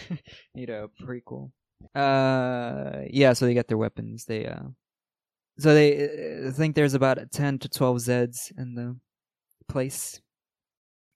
[0.55, 1.51] Need a prequel.
[1.95, 3.33] Uh, yeah.
[3.33, 4.25] So they get their weapons.
[4.25, 4.69] They uh,
[5.59, 8.97] so they uh, think there's about ten to twelve Zeds in the
[9.69, 10.21] place.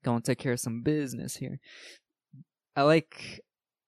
[0.05, 1.61] Going to take care of some business here.
[2.75, 3.41] I like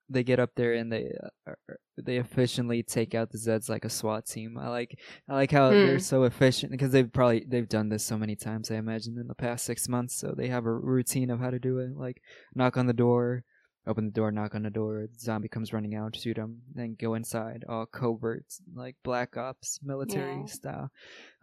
[0.08, 1.10] they get up there and they
[1.48, 1.52] uh,
[1.96, 4.58] they efficiently take out the Zeds like a SWAT team.
[4.58, 4.98] I like
[5.28, 5.98] I like how they're Hmm.
[5.98, 8.70] so efficient because they've probably they've done this so many times.
[8.70, 11.58] I imagine in the past six months, so they have a routine of how to
[11.58, 11.96] do it.
[11.96, 12.20] Like
[12.54, 13.44] knock on the door,
[13.86, 15.06] open the door, knock on the door.
[15.10, 17.64] The zombie comes running out, shoot him, then go inside.
[17.68, 18.44] All covert,
[18.74, 20.46] like Black Ops military Yeah.
[20.46, 20.90] style.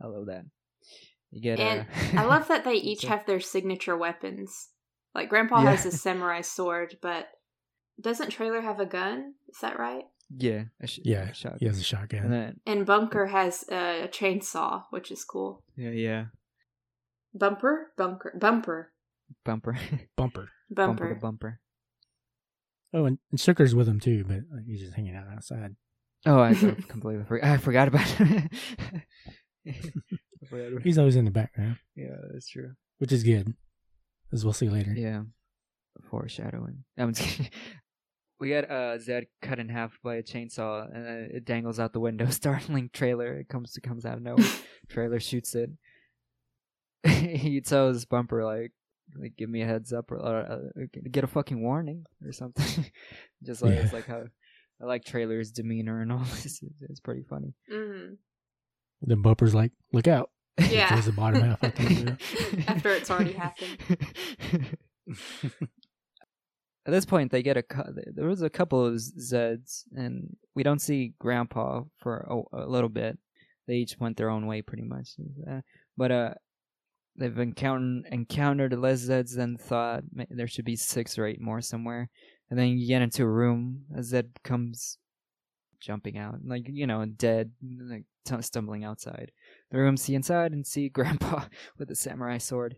[0.01, 0.45] I love that.
[1.32, 1.59] You get.
[1.59, 1.82] And
[2.18, 4.70] uh, I love that they each So- have their signature weapons.
[5.16, 5.72] Like Grandpa Yeah.
[5.72, 7.28] has his samurai sword, but
[8.02, 9.36] doesn't Traylor have a gun?
[9.49, 10.06] Is that right?
[10.36, 11.60] Yeah, a sh- Yeah, a shotgun.
[11.60, 12.24] he has a shotgun.
[12.24, 15.64] And then And Bunker has a chainsaw, which is cool.
[15.76, 16.26] yeah, yeah,
[17.34, 18.91] Bumper, bunker, bumper,
[19.45, 19.78] bumper,
[20.18, 20.49] Bumper.
[20.70, 21.16] bumper bumper.
[21.16, 21.60] bumper.
[22.93, 25.76] Oh, and, and Shooker's with him too, but he's just hanging out outside.
[26.26, 26.54] Oh, I I
[26.89, 27.49] completely forgot.
[27.49, 28.52] I forgot about it.
[29.68, 32.72] I forgot about- He's always in the background, yeah, that's true.
[32.99, 33.54] which is good,
[34.34, 34.93] as we'll see later.
[34.93, 35.24] Yeah,
[36.10, 36.84] foreshadowing.
[36.97, 37.52] I'm just kidding.
[38.41, 41.93] We got uh Zed cut in half by a chainsaw, and uh, it dangles out
[41.93, 42.25] the window.
[42.31, 43.37] Startling Traylor.
[43.37, 44.49] It comes it comes out of nowhere.
[44.89, 45.69] Traylor shoots it.
[47.07, 48.71] he tells Bumper like,
[49.15, 52.85] like give me a heads up or uh, get a fucking warning or something.
[53.43, 54.23] just like it's like how
[54.81, 56.63] I like Traylor's demeanor and all this.
[56.63, 57.53] It's, it's pretty funny.
[57.69, 58.15] hmm
[59.03, 60.99] Then Bumper's like, "Look out!" Yeah.
[60.99, 62.17] The bottom half out the window.
[62.67, 64.77] After it's already happened.
[66.86, 67.63] At this point, they get a.
[68.13, 72.89] There was a couple of Zeds, and we don't see Grandpa for a, a little
[72.89, 73.19] bit.
[73.67, 75.09] They each went their own way, pretty much.
[75.47, 75.61] Uh,
[75.95, 76.34] but uh,
[77.15, 80.03] they've encountered encountered less Zeds than thought.
[80.29, 82.09] There should be six or eight more somewhere.
[82.49, 83.84] And then you get into a room.
[83.95, 84.97] A Zed comes
[85.79, 87.51] jumping out, like you know, dead,
[87.89, 88.05] like
[88.41, 89.32] stumbling outside.
[89.71, 91.45] The room see inside and see Grandpa
[91.77, 92.77] with a samurai sword.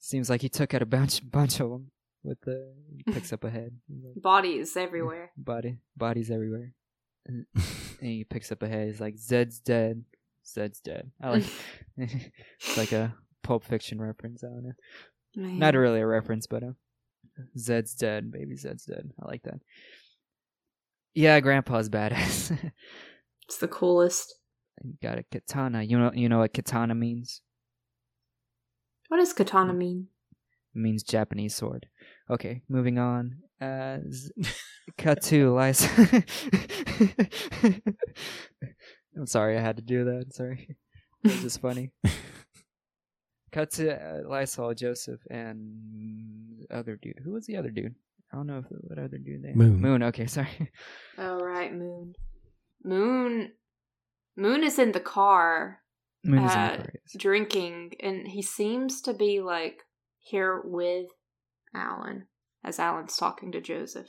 [0.00, 1.90] Seems like he took out a bunch bunch of them.
[2.24, 5.30] With the he picks up a head, like, Bodies everywhere.
[5.36, 6.74] body bodies everywhere,
[7.26, 7.64] and, and
[8.00, 8.88] he picks up a head.
[8.88, 10.04] He's like, "Zed's dead.
[10.46, 11.44] Zed's dead." I like
[11.96, 14.42] it's like a Pulp Fiction reference.
[14.42, 14.72] I don't know,
[15.36, 15.58] Man.
[15.58, 16.72] not really a reference, but uh,
[17.56, 18.32] Zed's dead.
[18.32, 19.10] Baby Zed's dead.
[19.22, 19.60] I like that.
[21.14, 22.72] Yeah, Grandpa's badass.
[23.48, 24.34] It's the coolest.
[24.82, 25.82] He got a katana.
[25.82, 27.40] You know, you know what katana means?
[29.08, 30.08] What does katana mean?
[30.78, 31.86] It means Japanese sword.
[32.30, 33.38] Okay, moving on.
[33.60, 34.30] Uh, z-
[34.96, 35.88] cut to Liza.
[39.16, 40.32] I'm sorry, I had to do that.
[40.34, 40.76] Sorry,
[41.24, 41.90] it was just funny.
[43.52, 47.18] cut to uh, Lysol, Joseph, and other dude.
[47.24, 47.96] Who was the other dude?
[48.32, 49.54] I don't know if what other dude they.
[49.54, 49.80] Moon.
[49.80, 50.02] Moon.
[50.04, 50.70] Okay, sorry.
[51.18, 52.14] All right, Moon.
[52.84, 53.52] Moon.
[54.36, 55.80] Moon is in the car
[56.24, 57.16] Moon is in Uh, the car, yes.
[57.16, 59.82] drinking, and he seems to be like
[60.28, 61.06] here with
[61.74, 62.26] Alan
[62.64, 64.08] as Alan's talking to Joseph.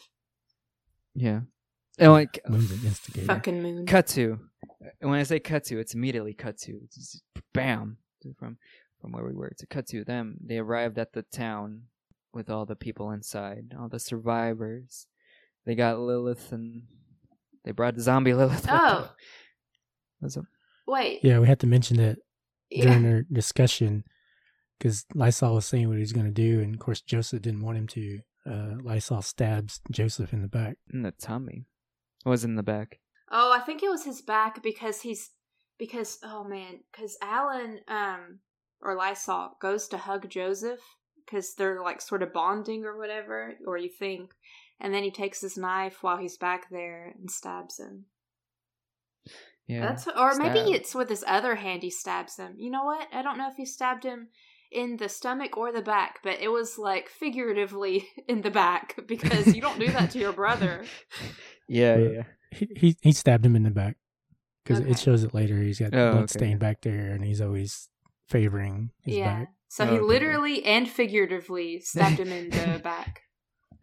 [1.15, 1.41] Yeah.
[1.97, 3.27] And like Moon's instigator.
[3.27, 3.85] Fucking Moon.
[3.85, 4.39] cut to.
[5.01, 6.79] And when I say cut to, it's immediately cut to.
[6.85, 7.97] It's just bam
[8.37, 8.57] from
[9.01, 10.37] from where we were to cut to them.
[10.45, 11.83] They arrived at the town
[12.33, 15.07] with all the people inside, all the survivors.
[15.65, 16.83] They got Lilith and
[17.63, 18.61] they brought the zombie Lilith.
[18.63, 19.01] with Oh.
[19.01, 19.09] them.
[20.19, 20.37] What's?
[20.87, 21.19] Wait.
[21.23, 22.17] Yeah, we had to mention that
[22.71, 23.09] during Yeah.
[23.09, 24.03] their discussion
[24.79, 27.61] because Lysol was saying what he was going to do, and of course Joseph didn't
[27.61, 28.19] want him to.
[28.49, 30.77] Uh, Lysol stabs Joseph in the back.
[30.91, 31.65] In the tummy.
[32.25, 32.99] It was in the back.
[33.31, 35.31] Oh, I think it was his back because he's
[35.77, 38.39] because oh man, because Alan um
[38.81, 40.79] or Lysol goes to hug Joseph
[41.25, 44.31] because they're like sort of bonding or whatever, or you think,
[44.79, 48.05] and then he takes his knife while he's back there and stabs him.
[49.67, 49.81] Yeah.
[49.81, 52.55] That's or maybe it's with his other hand he stabs him.
[52.57, 53.07] You know what?
[53.13, 54.29] I don't know if he stabbed him
[54.71, 59.55] in the stomach or the back, but it was like figuratively in the back because
[59.55, 60.85] you don't do that to your brother.
[61.67, 62.23] yeah, yeah.
[62.51, 63.97] He he, he stabbed him in the back
[64.63, 64.91] because Okay.
[64.91, 65.61] it shows it later.
[65.61, 66.37] He's got Oh, blood okay.
[66.39, 67.89] stain back there, and he's always
[68.27, 69.39] favoring his yeah.
[69.39, 69.47] back.
[69.67, 70.01] So he Okay.
[70.01, 73.21] literally and figuratively stabbed him in the back.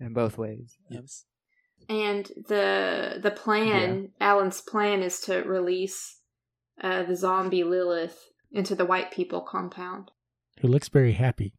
[0.00, 0.76] In both ways.
[0.90, 1.24] Yes.
[1.88, 6.20] And the the plan, Alan's plan, is to release
[6.82, 8.18] uh, the zombie Lilith
[8.50, 10.10] into the white people compound.
[10.60, 11.54] Who looks very happy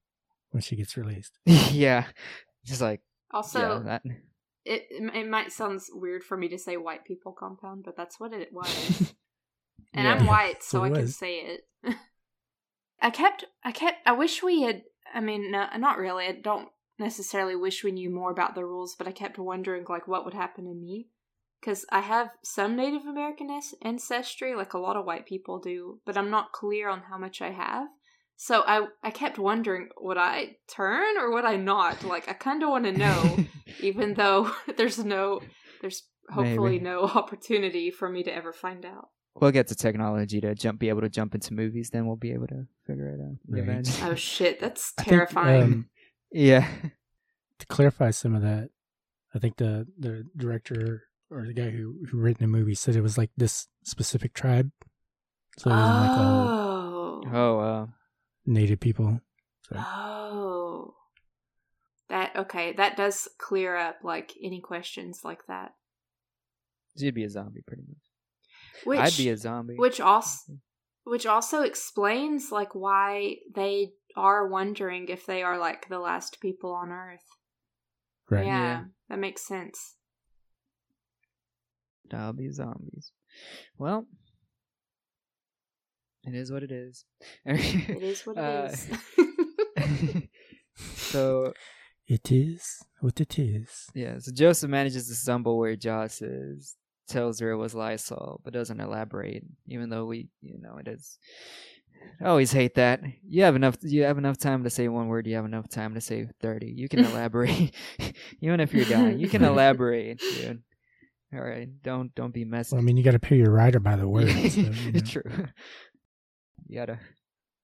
[0.51, 1.37] when she gets released.
[1.45, 2.05] yeah.
[2.65, 4.01] Just like Also, yeah, that
[4.65, 8.33] it it might sound weird for me to say white people compound, but that's what
[8.33, 9.13] it was.
[9.93, 10.13] and Yeah.
[10.15, 11.95] I'm white, so It I can say it.
[12.99, 14.81] I kept, I kept, I wish we had.
[15.13, 16.25] I mean, no, not really.
[16.25, 16.69] I don't
[16.99, 20.33] necessarily wish we knew more about the rules, but I kept wondering, like, what would
[20.33, 21.07] happen to me,
[21.61, 23.49] because I have some Native American
[23.83, 27.41] ancestry, like a lot of white people do, but I'm not clear on how much
[27.41, 27.87] I have.
[28.39, 32.03] So I, I kept wondering, would I turn or would I not?
[32.03, 33.38] Like, I kind of want to know
[33.81, 35.41] even though there's no
[35.81, 36.83] there's hopefully Maybe.
[36.83, 39.09] no opportunity for me to ever find out
[39.39, 42.31] we'll get to technology to jump be able to jump into movies, then we'll be
[42.31, 43.38] able to figure it out.
[43.47, 43.69] You Right.
[43.69, 43.93] imagine?
[44.03, 45.89] oh shit that's I think, terrifying um,
[46.31, 46.67] yeah.
[47.59, 48.69] to clarify some of that,
[49.35, 53.01] I think the the director or the guy who who written the movie said it
[53.01, 54.71] was like this specific tribe,
[55.57, 57.85] so it wasn't like all oh Oh uh
[58.47, 59.19] native people.
[59.69, 60.93] So oh
[62.09, 65.73] that okay that does clear up like any questions like that
[66.95, 67.97] you'd be a zombie pretty much.
[68.85, 69.75] which I'd be a zombie.
[69.75, 70.53] which also
[71.03, 76.71] which also explains like why they are wondering if they are like the last people
[76.71, 77.27] on earth
[78.29, 78.83] right, yeah, Yeah.
[79.09, 79.95] that makes sense
[82.13, 83.11] I'll be zombies.
[83.77, 84.07] Well,
[86.28, 87.05] it is what it is.
[87.45, 90.23] it is what it Uh, is
[90.95, 91.53] so
[92.07, 93.88] it is what it is.
[93.93, 96.75] yeah, so Joseph manages to stumble where Joss is,
[97.09, 101.17] tells her it was Lysol, but doesn't elaborate, even though we, you know, it is.
[102.21, 103.01] I always hate that.
[103.28, 103.78] You have enough.
[103.82, 105.25] You have enough time to say one word.
[105.28, 106.67] You have enough time to say thirty.
[106.71, 107.73] You can elaborate,
[108.39, 109.19] even if you're dying.
[109.19, 110.61] You can elaborate, dude.
[111.34, 112.75] All right, don't don't be messy.
[112.75, 114.30] Well, I mean, you got to pay your writer by the word.
[114.30, 114.99] so, you know.
[115.01, 115.47] True.
[116.67, 116.99] You gotta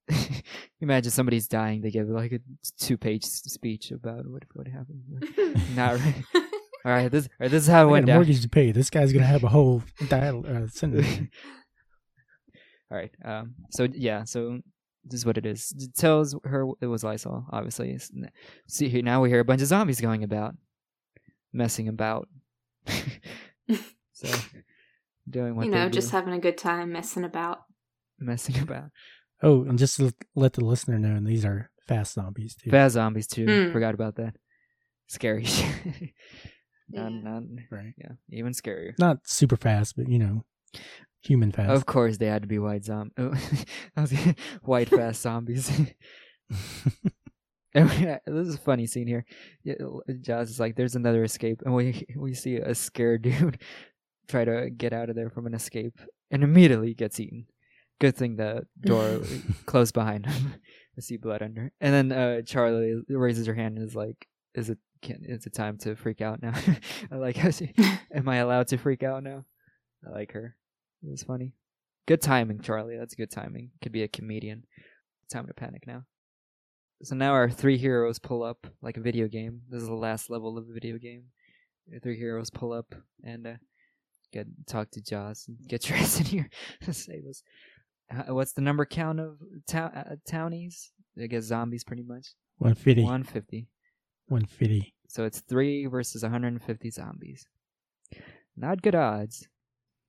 [0.82, 1.82] imagine somebody's dying.
[1.82, 2.40] They give like a
[2.80, 5.02] two-page speech about what what happened.
[5.76, 6.24] Not right.
[6.86, 8.16] All right, this all right, this is how I it got went a down.
[8.18, 8.72] mortgage to pay.
[8.72, 11.08] This guy's gonna have a whole dial uh, sentence.
[12.92, 13.12] All right.
[13.24, 13.56] Um.
[13.72, 14.26] So yeah.
[14.26, 14.60] So
[15.06, 15.74] this is what it is.
[15.78, 17.46] It tells her it was Lysol.
[17.52, 17.98] Obviously.
[18.68, 20.56] See here now we hear a bunch of zombies going about,
[21.54, 22.28] messing about.
[24.12, 24.28] so
[25.30, 27.60] doing what you they know, do, just having a good time messing about.
[28.24, 28.86] Messing about.
[29.42, 32.70] Oh, and just to let the listener know, and these are fast zombies too.
[32.72, 33.46] Fast zombies too.
[33.46, 33.72] Hmm.
[33.74, 34.36] Forgot about that.
[35.08, 35.66] Scary shit.
[36.90, 37.10] Yeah.
[37.10, 37.94] not, not, Right.
[37.98, 38.94] yeah, even scarier.
[39.00, 40.46] Not super fast, but you know,
[41.22, 41.72] human fast.
[41.72, 43.12] Of course, they had to be white zom.
[43.18, 43.34] Oh,
[43.98, 45.70] I white fast zombies.
[47.76, 49.26] And we- this is a funny scene here.
[49.64, 49.76] Yeah,
[50.22, 53.60] Joss is like, "There's another escape," and we we see a scared dude
[54.28, 56.00] try to get out of there from an escape,
[56.30, 57.48] and immediately gets eaten.
[58.04, 59.22] Good thing the door
[59.66, 60.56] closed behind him.
[60.98, 61.72] I see blood under.
[61.80, 65.54] And then uh, Charlie raises her hand and is like, "Is it can is it
[65.54, 66.52] time to freak out now?"
[67.12, 67.74] I like how she.
[68.14, 69.46] Am I allowed to freak out now?
[70.06, 70.58] I like her.
[71.02, 71.54] It was funny.
[72.06, 72.98] Good timing, Charlie.
[72.98, 73.72] That's good timing.
[73.82, 74.66] Could be a comedian.
[75.32, 76.04] Time to panic now.
[77.04, 79.62] So now our three heroes pull up like a video game.
[79.70, 81.28] This is the last level of a video game.
[81.94, 83.54] Our three heroes pull up and uh,
[84.34, 86.50] get talk to Joss and get dressed in here
[86.82, 87.44] to save us.
[88.28, 90.92] What's the number count of town uh, townies?
[91.22, 92.28] I guess zombies, pretty much.
[92.58, 93.04] 150.
[93.04, 93.68] One fifty.
[94.28, 94.94] 150.
[95.08, 97.46] So it's three versus 150 zombies.
[98.56, 99.48] Not good odds.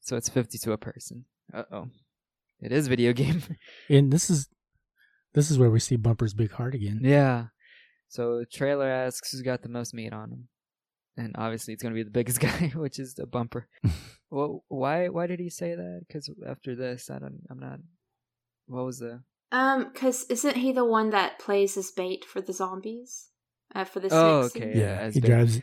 [0.00, 1.24] So it's 50 to a person.
[1.52, 1.88] Uh oh.
[2.60, 3.42] It is video game.
[3.88, 4.48] And this is
[5.34, 7.00] this is where we see Bumper's big heart again.
[7.02, 7.46] yeah.
[8.08, 10.48] So the Traylor asks who's got the most meat on him.
[11.16, 13.68] And obviously it's going to be the biggest guy, which is the bumper.
[14.30, 16.02] well, why why did he say that?
[16.10, 17.78] Cuz after this, I don't I'm not
[18.66, 19.22] What was the
[19.52, 23.28] Um, because isn't he the one that plays as bait for the zombies?
[23.74, 24.70] Uh, for this Oh, next okay.
[24.70, 24.80] scene?
[24.80, 25.30] Yeah, Yeah, he big.
[25.30, 25.60] drives.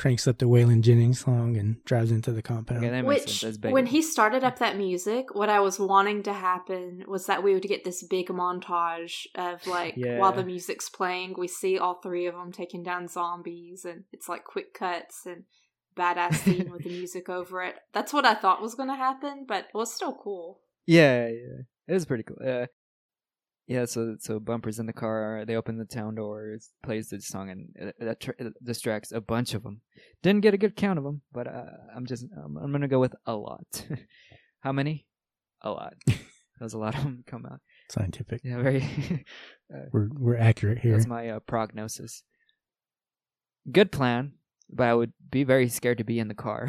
[0.00, 2.84] He cranks up the Waylon Jennings song and drives into the compound.
[2.84, 3.58] Okay, that makes Which, sense.
[3.58, 7.42] That's when he started up that music, what I was wanting to happen was that
[7.42, 12.00] we would get this big montage of like while the music's playing, we see all
[12.00, 15.44] three of them taking down zombies, and it's like quick cuts and
[15.96, 17.76] badass scene with the music over it.
[17.92, 20.60] That's what I thought was going to happen, but it was still cool.
[20.86, 22.38] Yeah, yeah, it was pretty cool.
[22.44, 22.66] Uh,
[23.70, 25.44] yeah, so so bumpers in the car.
[25.46, 29.20] They open the town doors, plays the song, and uh, that tr- uh, distracts a
[29.20, 29.80] bunch of them.
[30.24, 32.98] Didn't get a good count of them, but uh, I'm just I'm, I'm gonna go
[32.98, 33.86] with a lot.
[34.60, 35.06] How many?
[35.62, 35.94] A lot.
[36.58, 37.60] There's a lot of them come out.
[37.90, 38.40] scientific.
[38.42, 39.24] Yeah, very.
[39.92, 40.96] We're we're accurate here.
[40.96, 42.24] That's my uh, prognosis.
[43.70, 44.32] Good plan,
[44.68, 46.68] but I would be very scared to be in the car.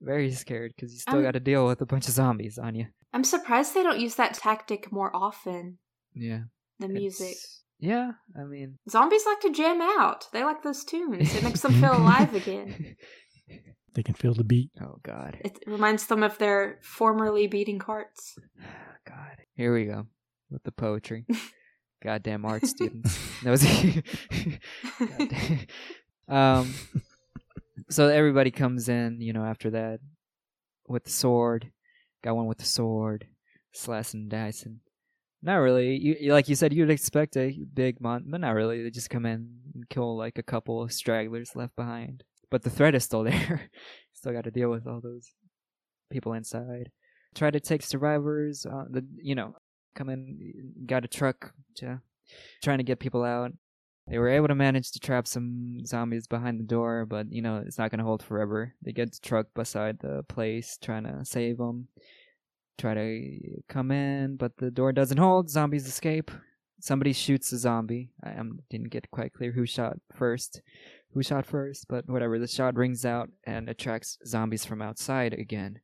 [0.00, 2.74] Very scared because you still I'm- got to deal with a bunch of zombies on
[2.74, 2.86] you.
[3.12, 5.78] I'm surprised they don't use that tactic more often.
[6.14, 6.40] Yeah.
[6.78, 7.36] The music.
[7.80, 8.76] Yeah, I mean.
[8.90, 10.26] Zombies like to jam out.
[10.32, 11.34] They like those tunes.
[11.34, 12.96] It makes them feel alive again.
[13.94, 14.70] They can feel the beat.
[14.80, 15.38] Oh God.
[15.40, 18.36] It reminds them of their formerly beating hearts.
[19.08, 19.38] God.
[19.54, 20.06] Here we go
[20.50, 21.24] with the poetry.
[22.04, 23.18] Goddamn art students.
[23.42, 23.64] That was.
[25.00, 25.66] Goddamn.
[26.28, 26.74] um.
[27.90, 30.00] So everybody comes in, you know, after that
[30.88, 31.70] with the sword.
[32.22, 33.26] Got one with the sword,
[33.72, 34.80] slicing and dicing.
[35.42, 35.96] Not really.
[35.96, 38.82] You- like you said, you'd expect a big mon, but not really.
[38.82, 42.24] They just come in and kill like a couple of stragglers left behind.
[42.50, 43.70] But the threat is still there.
[44.12, 45.32] still got to deal with all those
[46.10, 46.90] people inside.
[47.34, 48.66] Try to take survivors.
[48.66, 49.54] Uh, the you know
[49.94, 52.00] come in, got a truck to
[52.62, 53.52] trying to get people out.
[54.10, 57.62] They were able to manage to trap some zombies behind the door, but you know
[57.64, 58.74] it's not going to hold forever.
[58.82, 61.88] They get the truck beside the place, trying to save them.
[62.78, 65.50] Try to come in, but the door doesn't hold.
[65.50, 66.30] Zombies escape.
[66.80, 68.12] Somebody shoots a zombie.
[68.22, 70.62] I um, didn't get quite clear who shot first,
[71.12, 72.38] who shot first, but whatever.
[72.38, 75.80] The shot rings out and attracts zombies from outside again,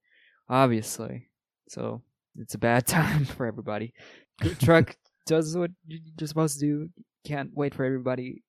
[0.49, 1.31] obviously.
[1.69, 2.03] So
[2.39, 3.93] it's a bad time for everybody.
[4.41, 4.97] The truck
[5.27, 6.91] does what you're supposed to do.
[7.25, 8.43] Can't wait for everybody.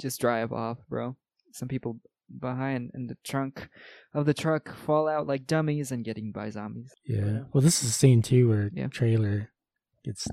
[0.00, 1.16] Just drive off, bro.
[1.52, 1.98] Some people
[2.40, 3.68] behind in the trunk
[4.14, 6.90] of the truck fall out like dummies and getting by zombies.
[7.06, 7.40] Yeah.
[7.52, 8.86] Well, this is a scene too where Yeah.
[8.88, 9.50] Traylor
[10.04, 10.26] gets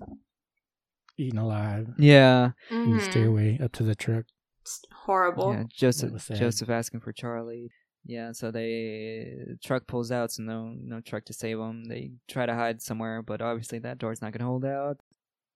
[1.18, 3.12] eaten alive Yeah, in the mm-hmm.
[3.12, 4.26] stairway up to the truck.
[4.62, 5.54] It's horrible.
[5.54, 5.64] yeah.
[5.76, 6.28] Joseph.
[6.30, 7.70] Joseph asking for Charlie.
[8.06, 11.84] Yeah, so they truck pulls out, so no no truck to save them.
[11.86, 14.98] They try to hide somewhere, but obviously that door's not gonna hold out.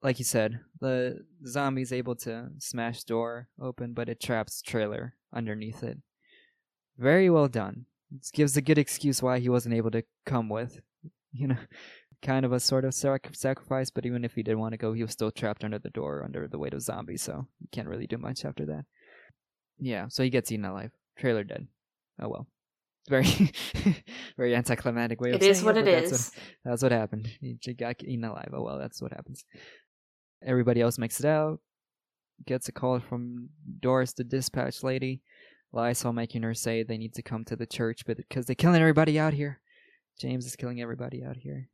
[0.03, 5.81] Like you said, the zombie's able to smash door open, but it traps Traylor underneath
[5.81, 5.97] it.
[6.97, 7.85] Very well done.
[8.13, 10.81] It gives a good excuse why he wasn't able to come with.
[11.31, 11.57] You know,
[12.21, 14.91] kind of a sort of sac- sacrifice, but even if he did want to go,
[14.93, 17.88] he was still trapped under the door under the weight of zombies, so you can't
[17.88, 18.85] really do much after that.
[19.80, 20.91] Yeah, so he gets eaten alive.
[21.17, 21.67] Traylor dead.
[22.21, 22.47] Oh well.
[23.09, 23.25] Very,
[24.38, 26.31] very anticlimactic way of It saying is what but it that's is.
[26.63, 27.27] that's what happened.
[27.41, 28.51] He got eaten alive.
[28.53, 29.43] Oh well, that's what happens.
[30.45, 31.60] Everybody else makes it out.
[32.45, 33.49] Gets a call from
[33.80, 35.22] Doris, the dispatch lady.
[35.72, 38.82] Lysol making her say they need to come to the church, but because they're killing
[38.82, 39.60] everybody out here.
[40.20, 41.70] James is killing everybody out here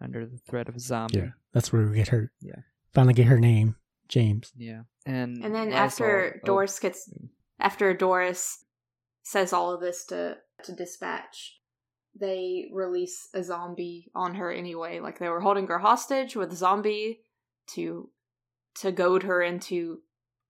[0.00, 1.18] under the threat of a zombie.
[1.18, 1.30] Yeah.
[1.52, 2.30] That's where we get her.
[2.40, 2.60] Yeah.
[2.92, 3.76] Finally get her name,
[4.08, 4.52] James.
[4.56, 4.82] Yeah.
[5.06, 7.28] And And then Lysol- after oh, Doris gets mm.
[7.58, 8.64] after Doris
[9.22, 11.58] says all of this to to dispatch,
[12.18, 15.00] they release a zombie on her anyway.
[15.00, 17.22] Like they were holding her hostage with a zombie
[17.74, 18.10] to
[18.76, 20.00] to goad her into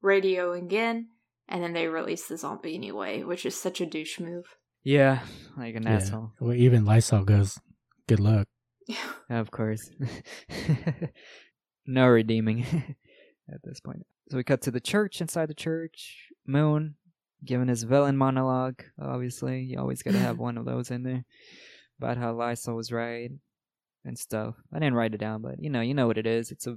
[0.03, 1.09] radio again,
[1.49, 4.45] and then they release the zombie anyway, which is such a douche move.
[4.83, 5.21] Yeah,
[5.57, 5.97] like an Yeah.
[5.97, 6.33] asshole.
[6.41, 7.59] Well, even Lysol goes,
[8.07, 8.47] "Good luck."
[8.87, 9.91] Yeah, Of course.
[11.87, 12.65] no redeeming
[13.53, 14.07] at this point.
[14.31, 16.29] So we cut to the church inside the church.
[16.47, 16.95] Moon
[17.45, 18.83] giving his villain monologue.
[19.01, 21.25] Obviously, you always got to have one of those in there
[21.99, 23.31] about how Lysol was right
[24.05, 24.55] and stuff.
[24.73, 26.51] I didn't write it down, but you know, you know what it is.
[26.51, 26.77] It's a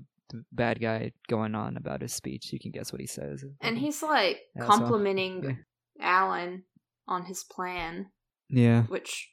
[0.51, 2.51] bad guy going on about his speech.
[2.51, 3.43] You can guess what he says.
[3.61, 5.51] and he's like complimenting yeah.
[5.99, 6.63] Alan
[7.07, 8.07] on his plan,
[8.49, 9.29] yeah, which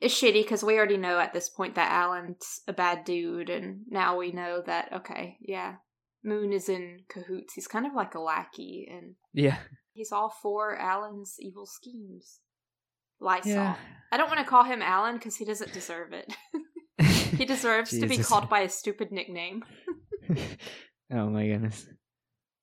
[0.00, 3.80] is shitty because we already know at this point that Alan's a bad dude, and
[3.88, 5.76] now we know that okay, yeah,
[6.24, 7.54] Moon is in cahoots.
[7.54, 9.58] He's kind of like a lackey, and yeah,
[9.92, 12.40] he's all for Alan's evil schemes.
[13.20, 13.52] Lysol.
[13.52, 13.76] yeah.
[14.12, 16.34] I don't want to call him Alan because he doesn't deserve it.
[17.36, 19.64] he deserves to be called by a stupid nickname.
[21.12, 21.86] oh my goodness.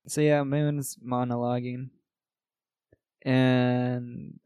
[0.07, 1.89] So yeah, Moon's monologuing.
[3.25, 4.39] And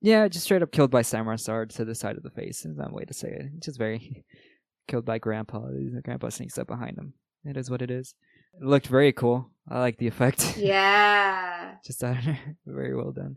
[0.00, 2.64] yeah, just straight up killed by samurai sword to the side of the face.
[2.64, 3.60] Is that way to say it?
[3.60, 4.24] Just very
[4.88, 5.60] killed by grandpa.
[5.66, 7.14] The grandpa sneaks up behind him.
[7.44, 8.14] It is what it is.
[8.54, 9.50] It looked very cool.
[9.68, 10.56] I like the effect.
[10.58, 11.74] Yeah.
[11.84, 12.36] just I don't know,
[12.66, 13.36] very well done.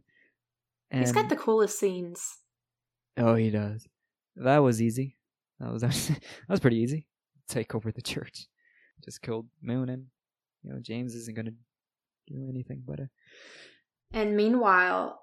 [0.91, 2.37] And, He's got the coolest scenes.
[3.17, 3.87] Oh, he does.
[4.35, 5.17] That was easy.
[5.59, 6.19] That was that
[6.49, 7.05] was pretty easy.
[7.47, 8.47] Take over the church.
[9.03, 10.05] Just killed Moon and
[10.63, 11.51] you know James isn't gonna
[12.27, 13.05] do anything but uh,
[14.13, 15.21] And meanwhile,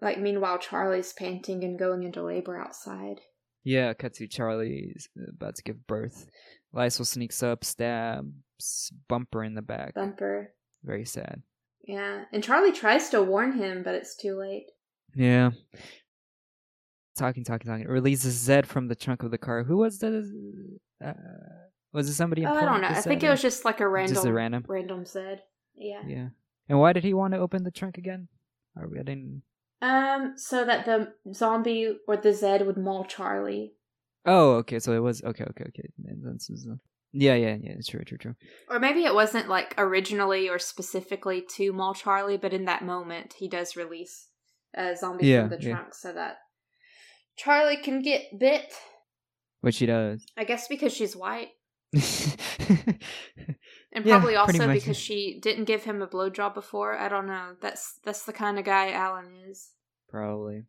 [0.00, 3.20] like meanwhile, Charlie's panting and going into labor outside.
[3.62, 3.92] yeah.
[3.94, 6.26] To Charlie's about to give birth.
[6.72, 9.94] Lysol sneaks up, stabs Bumper in the back.
[9.94, 10.52] Bumper.
[10.82, 11.42] Very sad.
[11.86, 14.66] Yeah, and Charlie tries to warn him, but it's too late.
[15.14, 15.50] Yeah.
[17.16, 17.86] Talking, talking, talking.
[17.86, 19.62] Releases Zed from the trunk of the car.
[19.62, 20.28] Who was the?
[21.04, 21.12] Uh,
[21.94, 22.52] Was it somebody Oh.
[22.52, 22.88] I don't know.
[22.88, 24.64] I think it was just like a random, Just a random.
[24.68, 25.42] random Zed.
[25.76, 26.02] Yeah.
[26.06, 26.28] Yeah.
[26.68, 28.28] And why did he want to open the trunk again?
[28.76, 29.42] Are we I didn't.
[29.80, 33.74] Um, so that the zombie or the Zed would maul Charlie,
[34.26, 34.78] Oh, okay.
[34.78, 35.44] So it was okay.
[35.44, 35.64] Okay.
[35.68, 35.88] Okay.
[36.06, 36.66] And this is,
[37.12, 37.34] yeah.
[37.34, 37.56] Yeah.
[37.62, 37.74] Yeah.
[37.86, 38.02] True.
[38.04, 38.18] True.
[38.18, 38.34] True.
[38.68, 43.34] or maybe it wasn't like originally or specifically to maul Charlie, but in that moment
[43.38, 44.28] he does release
[44.74, 45.74] a zombie Yeah, from the yeah.
[45.76, 46.38] trunk so that
[47.36, 48.72] Charlie can get bit.
[49.60, 50.24] Which she does.
[50.36, 51.48] I guess because she's white,
[53.92, 54.74] and probably pretty also much.
[54.74, 56.96] because she didn't give him a blowjob before.
[56.96, 57.54] I don't know.
[57.60, 59.70] That's that's the kind of guy Alan is.
[60.08, 60.64] Probably.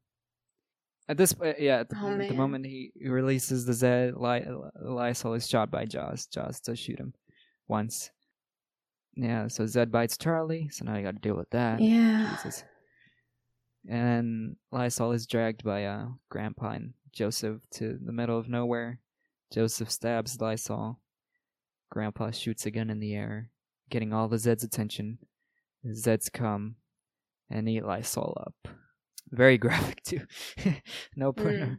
[1.07, 4.47] At this point, yeah, at the, Oh, at the moment he releases the Zed, Ly-
[4.81, 6.25] Lysol is shot by Joss.
[6.25, 7.13] Joss does shoot him
[7.67, 8.09] once.
[9.15, 11.79] Yeah, so Zed bites Charlie, so now you gotta deal with that.
[11.79, 12.31] Yeah.
[12.35, 12.63] Jesus.
[13.87, 18.99] And Lysol is dragged by uh, Grandpa and Joseph to the middle of nowhere.
[19.53, 20.99] Joseph stabs Lysol.
[21.95, 23.51] Grandpa shoots a gun in the air,
[23.89, 25.17] getting all the Zed's attention.
[25.81, 26.75] The Zeds come
[27.49, 28.67] and eat Lysol up.
[29.31, 30.19] Very graphic too.
[31.15, 31.45] no pun.
[31.45, 31.77] Mm.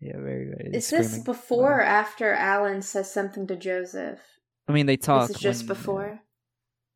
[0.00, 0.46] Yeah, very.
[0.46, 1.24] very Is this screaming.
[1.24, 4.20] before or after Alan says something to Joseph?
[4.66, 5.28] I mean, they talk.
[5.28, 6.20] this is just when, uh, before.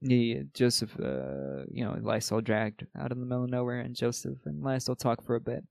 [0.00, 4.38] Yeah, Joseph, uh, you know, Lysol dragged out in the middle of nowhere, and Joseph
[4.46, 5.62] and Lysol talk for a bit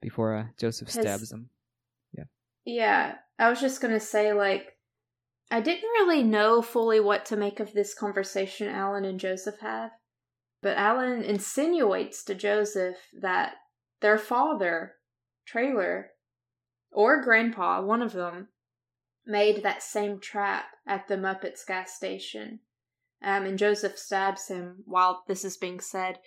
[0.00, 1.50] before uh, Joseph stabs him.
[2.16, 2.24] Yeah.
[2.64, 4.73] Yeah, I was just gonna say, like,
[5.50, 9.92] I didn't really know fully what to make of this conversation Alan and Joseph have,
[10.62, 13.56] but Alan insinuates to Joseph that
[14.00, 14.94] their father,
[15.46, 16.10] Traylor,
[16.90, 18.48] or Grandpa, one of them,
[19.26, 22.60] made that same trap at the Muppets gas station.
[23.22, 26.18] Um, and Joseph stabs him while this is being said.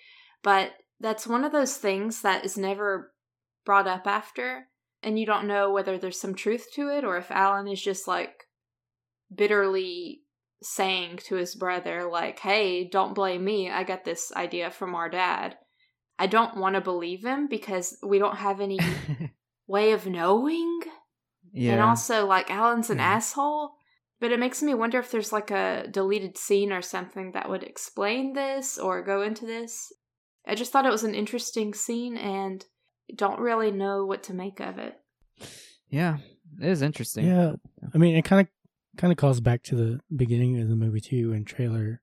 [0.41, 3.13] But that's one of those things that is never
[3.65, 4.67] brought up after
[5.03, 8.07] and you don't know whether there's some truth to it or if Alan is just
[8.07, 8.46] like
[9.33, 10.21] bitterly
[10.61, 15.07] saying to his brother like hey don't blame me i got this idea from our
[15.09, 15.55] dad
[16.17, 18.79] i don't want to believe him because we don't have any
[19.67, 20.79] way of knowing
[21.53, 21.73] yeah.
[21.73, 23.15] and also like alan's an Yeah.
[23.15, 23.73] asshole
[24.19, 27.61] but it makes me wonder if there's like a deleted scene or something that would
[27.61, 29.93] explain this or go into this
[30.47, 32.65] i just thought it was an interesting scene and
[33.15, 34.97] don't really know what to make of it
[35.89, 36.17] yeah,
[36.59, 37.27] it is interesting.
[37.27, 37.53] Yeah,
[37.93, 38.47] I mean, it kind of
[38.97, 42.01] kind of calls back to the beginning of the movie too, when Traylor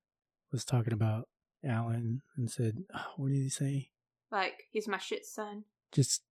[0.52, 1.28] was talking about
[1.64, 3.90] Alan and said, oh, "What did he say?"
[4.30, 5.64] Like, he's my shit son.
[5.92, 6.22] Just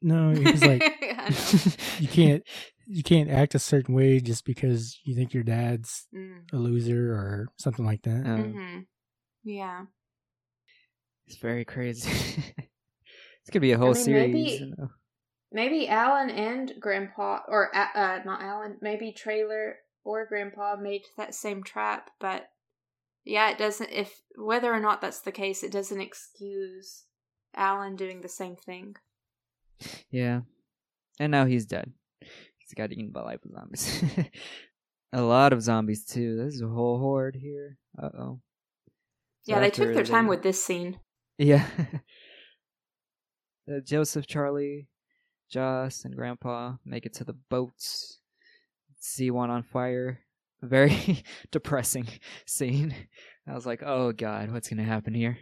[0.00, 0.82] no, he was like,
[1.98, 2.42] "You can't,
[2.86, 6.52] you can't act a certain way just because you think your dad's Mm.
[6.52, 8.78] a loser or something like that." Um, hmm
[9.44, 9.86] Yeah.
[11.26, 12.10] It's very crazy.
[13.40, 14.34] it's gonna be a whole mean, series.
[14.34, 14.90] maybe- you know.
[15.50, 21.62] Maybe Alan and Grandpa, or uh, not Alan, maybe Traylor or Grandpa made that same
[21.62, 22.50] trap, but
[23.24, 23.90] yeah, it doesn't.
[23.90, 27.04] If whether or not that's the case, it doesn't excuse
[27.54, 28.96] Alan doing the same thing.
[30.10, 30.40] Yeah,
[31.20, 31.92] and now he's dead.
[32.20, 34.02] He's got eaten by life zombies.
[35.12, 36.36] a lot of zombies too.
[36.36, 37.78] There's a whole horde here.
[38.00, 38.40] Uh oh.
[39.46, 40.98] yeah, they took their time with this scene.
[41.36, 41.66] Yeah.
[43.70, 44.88] uh, Joseph, Charlie,
[45.48, 48.20] Joss, and Grandpa make it to the boats.
[49.00, 50.20] See one on fire.
[50.62, 52.08] Very depressing
[52.46, 52.94] scene.
[53.46, 55.38] I was like, oh god, what's gonna happen here?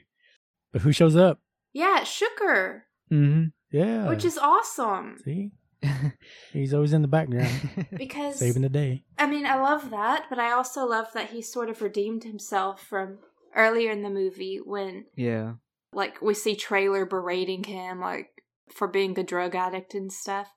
[0.72, 1.40] But who shows up?
[1.72, 3.44] Yeah, it Shooker, Mm-hmm.
[3.76, 5.50] Yeah, which is awesome see,
[6.52, 7.50] he's always in the background
[7.96, 9.04] because saving the day.
[9.18, 12.82] I mean, I love that, but I also love that he sort of redeemed himself
[12.82, 13.18] from
[13.54, 15.54] earlier in the movie when yeah.
[15.92, 18.35] like we see Traylor berating him like
[18.68, 20.48] for being a drug addict and stuff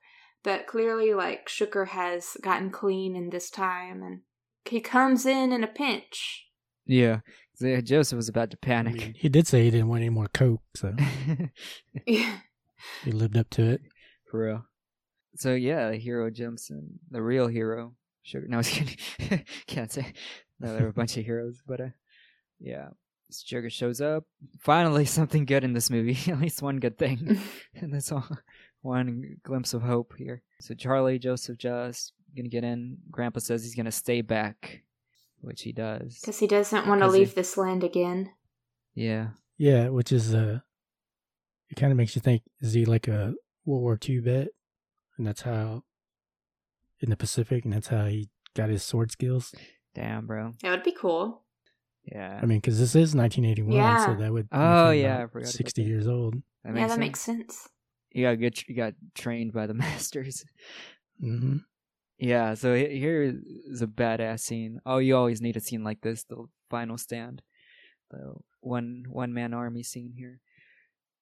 [0.44, 4.22] but clearly like Shooker has gotten clean in this time and
[4.66, 6.46] he comes in in a pinch
[6.86, 7.20] yeah,
[7.84, 8.96] Joseph was about to I panic.
[8.96, 10.96] mean, he did say he didn't want any more coke, so
[12.08, 12.38] yeah
[13.04, 13.82] he lived up to it.
[14.30, 14.66] For real.
[15.36, 17.00] So yeah, the hero jumps in.
[17.10, 17.96] The real hero.
[18.26, 18.48] Shooker.
[18.48, 18.98] No, I was kidding.
[19.68, 20.14] Can't say.
[20.60, 21.90] No, there were a bunch of heroes, but uh,
[22.60, 22.90] yeah.
[23.32, 24.24] Shooker shows up.
[24.60, 26.18] Finally, something good in this movie.
[26.32, 27.40] At least one good thing.
[27.76, 28.28] and that's all.
[28.82, 30.42] One glimpse of hope here.
[30.62, 32.98] So Charlie, Joseph, just gonna get in.
[33.12, 34.84] Grandpa says he's gonna stay back,
[35.42, 36.20] which he does.
[36.22, 38.32] because he doesn't want to 'Cause he- leave this land again
[38.94, 39.30] Yeah.
[39.58, 40.60] Yeah, which is uh,
[41.70, 43.34] it kind of makes you think: is he like a
[43.66, 44.48] World War II vet,
[45.18, 45.84] and that's how
[47.02, 49.54] in the Pacific, and that's how he got his sword skills?
[49.94, 50.54] Damn, bro.
[50.62, 51.44] that would be cool
[52.12, 52.40] Yeah.
[52.42, 54.06] I mean, because this is 1981, Yeah.
[54.06, 56.36] so that would Oh, yeah, about I forgot about 60 years old.
[56.64, 57.00] that yeah that sense.
[57.00, 57.70] makes sense
[58.12, 58.68] You got good.
[58.68, 60.44] You got trained by the masters.
[61.20, 61.58] hmm
[62.18, 64.80] Yeah, so here is a badass scene.
[64.86, 67.42] Oh, you always need a scene like this, the final stand.
[68.12, 70.42] The one one man army scene here.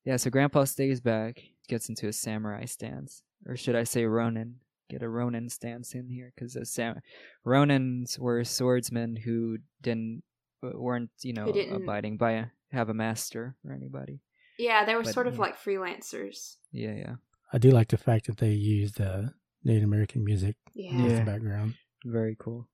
[0.06, 3.24] Yeah, so Grandpa stays back, gets into a samurai stance.
[3.46, 4.62] Or should I say Ronin?
[4.90, 7.02] Get a Ronin stance in here, because Sam-
[7.46, 10.24] Ronins were swordsmen who didn't
[10.62, 14.22] weren't you know abiding by a, have a master or anybody.
[14.60, 15.40] Yeah, they were But, sort of yeah.
[15.42, 16.56] like freelancers.
[16.72, 17.16] Yeah, yeah,
[17.54, 19.24] I do like the fact that they used uh,
[19.64, 21.20] Native American music Yeah, as Yeah.
[21.20, 21.76] the background.
[22.06, 22.68] very cool.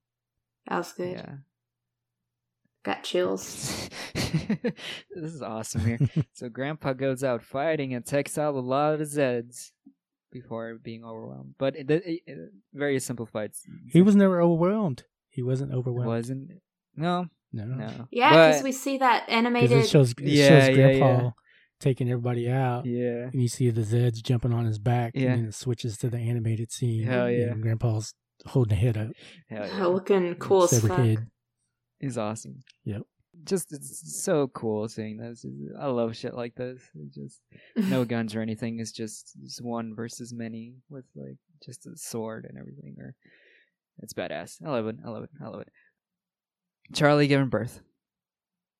[0.66, 1.12] that was good.
[1.16, 1.34] Yeah.
[2.84, 3.88] Got chills.
[4.14, 5.98] this is awesome here.
[6.34, 9.70] so Grandpa goes out fighting and takes out a lot of Zeds
[10.30, 11.54] before being overwhelmed.
[11.58, 13.52] But it, it, it- very simplified.
[13.90, 15.04] He was never overwhelmed.
[15.30, 16.08] He wasn't overwhelmed.
[16.08, 16.50] wasn't.
[16.94, 17.64] No, No.
[17.64, 18.08] no.
[18.10, 19.78] Yeah, because we see that animated.
[19.78, 21.30] it shows, it Yeah, shows Grandpa yeah.
[21.80, 22.84] taking everybody out.
[22.86, 23.28] Yeah.
[23.32, 25.12] And you see the Zeds jumping on his back.
[25.14, 25.32] Yeah.
[25.32, 27.04] And then it switches to the animated scene.
[27.04, 27.50] Hell yeah.
[27.52, 28.14] And Grandpa's
[28.46, 29.08] holding the head up.
[29.48, 29.86] Hell Oh, yeah.
[29.86, 30.98] looking cool as severed fuck.
[30.98, 31.26] head.
[32.00, 32.60] He's awesome.
[32.84, 33.02] Yep.
[33.44, 35.44] Just it's so cool seeing this.
[35.80, 36.80] I love shit like this.
[36.94, 37.40] It's just
[37.90, 38.78] no guns or anything.
[38.78, 42.94] It's just it's one versus many with like just a sword and everything.
[43.00, 43.14] Or
[43.98, 44.58] it's badass.
[44.64, 44.96] I love it.
[45.04, 45.30] I love it.
[45.44, 45.68] I love it.
[46.92, 47.80] Charlie giving birth.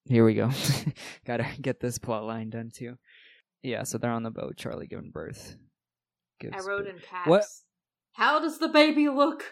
[0.07, 0.51] Here we go.
[1.27, 2.97] Gotta get this plot line done too.
[3.63, 4.57] Yeah, so they're on the boat.
[4.57, 5.57] Charlie giving birth.
[5.57, 6.95] I Gives wrote birth.
[6.95, 7.29] in caps.
[7.29, 7.45] What?
[8.13, 9.45] How does the baby look?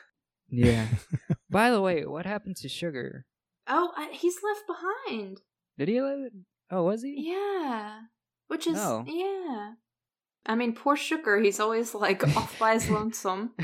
[0.50, 0.86] Yeah.
[1.50, 3.22] By the way, what happened to Shooker?
[3.66, 5.40] Oh, I, he's left behind.
[5.78, 6.32] Did he live?
[6.70, 7.14] Oh, was he?
[7.30, 8.00] Yeah.
[8.48, 9.04] Which is Oh.
[9.06, 9.72] yeah.
[10.44, 11.42] I mean, poor Shooker.
[11.42, 13.54] He's always like off by his lonesome.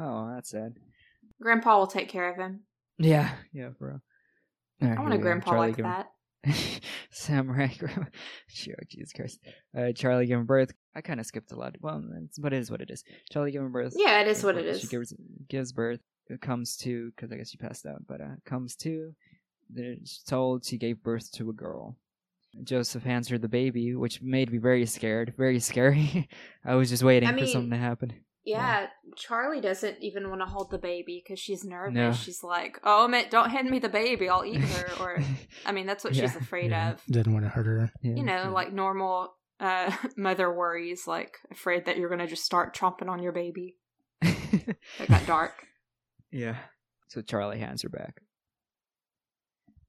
[0.00, 0.74] oh, that's sad.
[1.40, 2.62] Grandpa will take care of him.
[2.98, 4.00] Yeah, yeah, bro.
[4.80, 6.08] I want a grandpa like that.
[6.44, 6.54] that.
[7.10, 8.06] Samurai grandma.
[8.48, 9.40] Sure, Jesus Christ.
[9.76, 10.72] Uh, Charlie giving birth.
[10.94, 11.74] I kind of skipped a lot.
[11.80, 13.04] Well, it's, but it is what it is.
[13.30, 13.94] Charlie giving birth.
[13.96, 14.80] Yeah, it is what it is.
[14.80, 15.14] She gives
[15.48, 16.00] gives birth.
[16.28, 19.14] It comes to because I guess she passed out, but uh, comes to.
[19.70, 19.96] They're
[20.26, 21.96] told she gave birth to a girl.
[22.64, 26.28] Joseph hands her the baby, which made me very scared, very scary.
[26.64, 28.12] I was just waiting I for something to happen.
[28.44, 28.86] Yeah,
[29.16, 31.94] Charlie doesn't even want to hold the baby because she's nervous.
[31.94, 32.12] No.
[32.12, 34.28] She's like, "Oh, man, don't hand me the baby.
[34.28, 35.22] I'll eat her." Or,
[35.66, 37.02] I mean, that's what she's afraid Yeah, of.
[37.10, 37.90] Didn't want to hurt her.
[38.02, 38.14] Yeah.
[38.14, 43.08] You know, like normal uh, mother worries, like afraid that you're gonna just start chomping
[43.10, 43.76] on your baby.
[44.50, 45.52] It got dark.
[46.30, 46.56] Yeah.
[47.08, 48.22] So Charlie hands her back.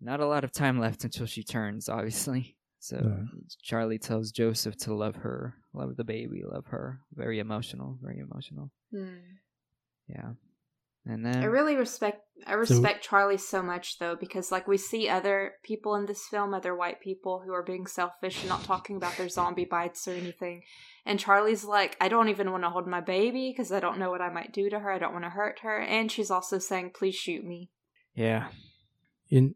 [0.01, 2.57] Not a lot of time left until she turns, obviously.
[2.79, 3.39] So Yeah.
[3.61, 6.99] Charlie tells Joseph to love her, love the baby, love her.
[7.13, 8.71] Very emotional, very emotional.
[8.91, 9.17] Hmm.
[10.07, 10.31] Yeah.
[11.05, 15.09] And then I really respect I respect Charlie so much though because like we see
[15.09, 18.95] other people in this film, other white people who are being selfish and not talking
[18.95, 20.63] about their zombie bites or anything.
[21.05, 24.09] And Charlie's like, I don't even want to hold my baby because I don't know
[24.11, 24.91] what I might do to her.
[24.91, 25.79] I don't want to hurt her.
[25.79, 27.71] And she's also saying, please shoot me.
[28.13, 28.49] Yeah.
[29.31, 29.55] And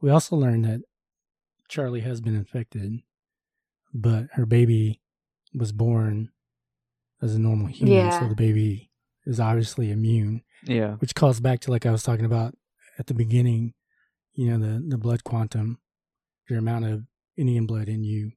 [0.00, 0.82] we also learned that
[1.68, 3.00] Charlie has been infected,
[3.92, 5.00] but her baby
[5.54, 6.30] was born
[7.22, 8.20] as a normal human, Yeah.
[8.20, 8.90] so the baby
[9.26, 10.96] is obviously immune, Yeah.
[10.96, 12.56] which calls back to like I was talking about
[12.98, 13.74] at the beginning.
[14.34, 15.78] You know, the the blood quantum,
[16.48, 17.06] your amount of
[17.36, 18.32] Indian blood in you,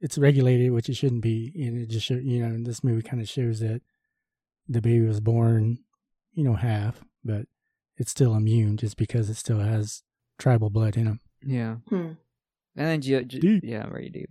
[0.00, 3.22] it's regulated, which it shouldn't be, and it just show, you know this movie kind
[3.22, 3.80] of shows that
[4.68, 5.78] the baby was born,
[6.32, 7.46] you know, half, but
[7.96, 10.02] it's still immune just because it still has
[10.38, 11.20] tribal blood in him.
[11.42, 11.76] Yeah.
[11.88, 12.12] Hmm.
[12.76, 13.62] And then Jo- Jo- Deep.
[13.64, 14.30] yeah, very deep.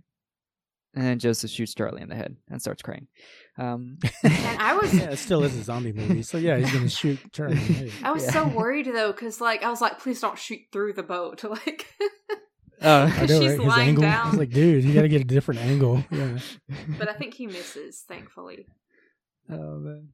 [0.96, 3.08] And then Joseph shoots Charlie in the head and starts crying.
[3.58, 6.88] Um, And I was- yeah, it still is a zombie movie, so yeah, he's gonna
[6.88, 7.56] shoot Charlie.
[7.56, 7.90] in.
[8.04, 8.30] I was Yeah.
[8.32, 11.42] so worried though because like I was like, please don't shoot through the boat.
[11.50, 11.86] Like,
[12.82, 13.50] oh, I know, she's right?
[13.50, 14.02] His lying angle.
[14.02, 14.26] down.
[14.26, 16.04] I was like, dude, you got to get a different angle.
[16.10, 16.38] Yeah.
[16.98, 18.66] but I think he misses, thankfully.
[19.50, 20.08] oh man.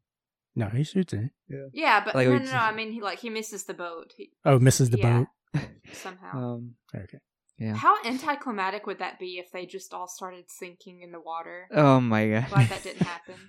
[0.56, 1.30] No, he shoots it.
[1.48, 2.52] Yeah, Yeah, but Like, no, no, no.
[2.52, 5.24] I mean, he like he misses the boat he, Oh, misses the Yeah.
[5.54, 5.62] boat.
[5.92, 6.38] somehow.
[6.54, 7.18] Um, Okay.
[7.60, 7.74] Yeah.
[7.76, 11.68] How anticlimactic would that be if they just all started sinking in the water?
[11.72, 12.48] Oh my god.
[12.48, 13.34] Glad that didn't happen.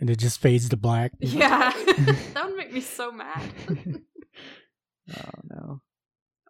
[0.00, 1.12] And it just fades to black.
[1.20, 1.72] Yeah,
[2.32, 3.42] that would make me so mad.
[5.14, 5.82] oh no.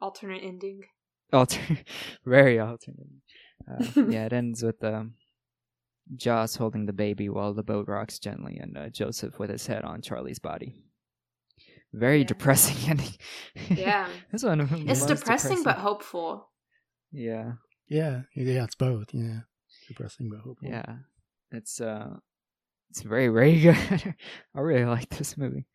[0.00, 0.82] Alternate ending.
[1.32, 1.60] Alter,
[2.24, 3.08] very alternate.
[3.68, 5.14] Uh, yeah, it ends with um,
[6.14, 9.82] Joss holding the baby while the boat rocks gently, and uh, Joseph with his head
[9.82, 10.84] on Charlie's body.
[11.92, 12.26] Very Yeah.
[12.28, 13.14] depressing ending.
[13.68, 14.60] Yeah, this one.
[14.60, 16.49] of it's most depressing but hopeful.
[17.12, 17.52] Yeah,
[17.88, 19.08] Yeah, yeah, it's both.
[19.12, 19.40] Yeah,
[19.88, 20.68] depressing but hopeful.
[20.68, 20.96] yeah.
[21.50, 22.16] It's uh,
[22.90, 24.14] it's very very good.
[24.54, 25.66] I really like this movie.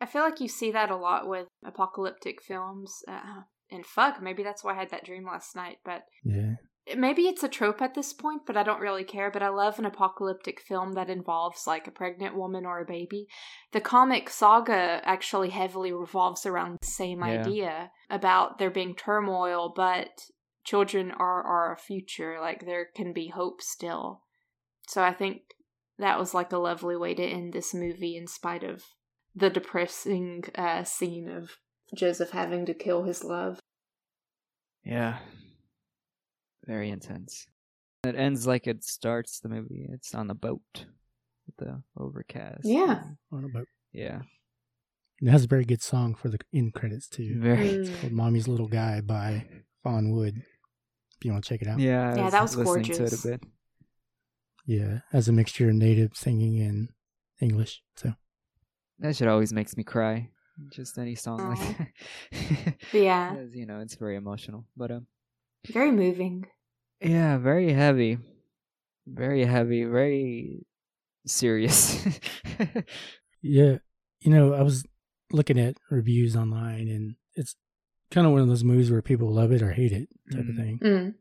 [0.00, 3.02] I feel like you see that a lot with apocalyptic films.
[3.06, 5.76] Uh, and fuck, maybe that's why I had that dream last night.
[5.84, 6.54] But yeah.
[6.96, 9.30] maybe it's a trope at this point, but I don't really care.
[9.30, 13.26] But I love an apocalyptic film that involves like a pregnant woman or a baby.
[13.72, 17.40] The comic saga actually heavily revolves around the same Yeah.
[17.40, 20.08] idea about there being turmoil, but
[20.70, 22.38] children are our future.
[22.40, 24.22] Like there can be hope still.
[24.86, 25.42] So I think
[25.98, 28.84] that was like a lovely way to end this movie in spite of
[29.34, 31.56] the depressing uh, scene of
[31.94, 33.58] Joseph having to kill his love.
[34.84, 35.18] Yeah.
[36.66, 37.46] Very intense.
[38.04, 39.88] It ends like it starts the movie.
[39.92, 40.86] It's on the boat
[41.46, 42.60] with the overcast.
[42.64, 43.02] Yeah.
[43.32, 43.66] on a boat.
[43.92, 44.20] Yeah.
[45.20, 47.40] It has a very good song for the end credits too.
[47.40, 47.68] Very.
[47.70, 48.00] Mm.
[48.00, 49.44] Called "Mommy's Little Guy" by
[49.82, 50.42] Fawn Wood.
[51.20, 52.12] If you want to check it out, Yeah.
[52.14, 52.96] I Yeah, that was gorgeous.
[52.96, 53.42] To it a bit.
[54.66, 56.88] yeah, as a mixture of native singing and
[57.40, 57.82] English.
[57.96, 58.14] So
[59.00, 60.30] That shit always makes me cry.
[60.70, 61.48] Just any song Aw.
[61.50, 62.74] like that.
[62.92, 64.64] Yeah, Because, you know, it's very emotional.
[64.76, 65.06] But um
[65.70, 66.46] very moving.
[67.02, 68.18] yeah, very heavy.
[69.06, 70.66] Very heavy, very
[71.26, 72.02] serious.
[73.42, 73.78] yeah,
[74.20, 74.84] you know, I was
[75.32, 77.56] looking at reviews online, and it's
[78.10, 80.48] kind of one of those movies where people love it or hate it type Mhm.
[80.50, 80.78] of thing.
[80.82, 81.14] Mm.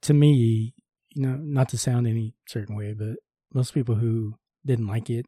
[0.00, 0.74] to me,
[1.14, 3.16] you know, not to sound any certain way, but
[3.52, 4.34] most people who
[4.64, 5.26] didn't like it,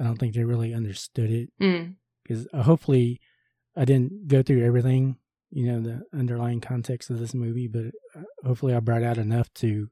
[0.00, 1.94] I don't think they really understood it Mm.
[2.24, 3.20] because uh, hopefully
[3.76, 5.16] I didn't go through everything,
[5.50, 9.52] you know, the underlying context of this movie, but uh, hopefully I brought out enough
[9.54, 9.88] to,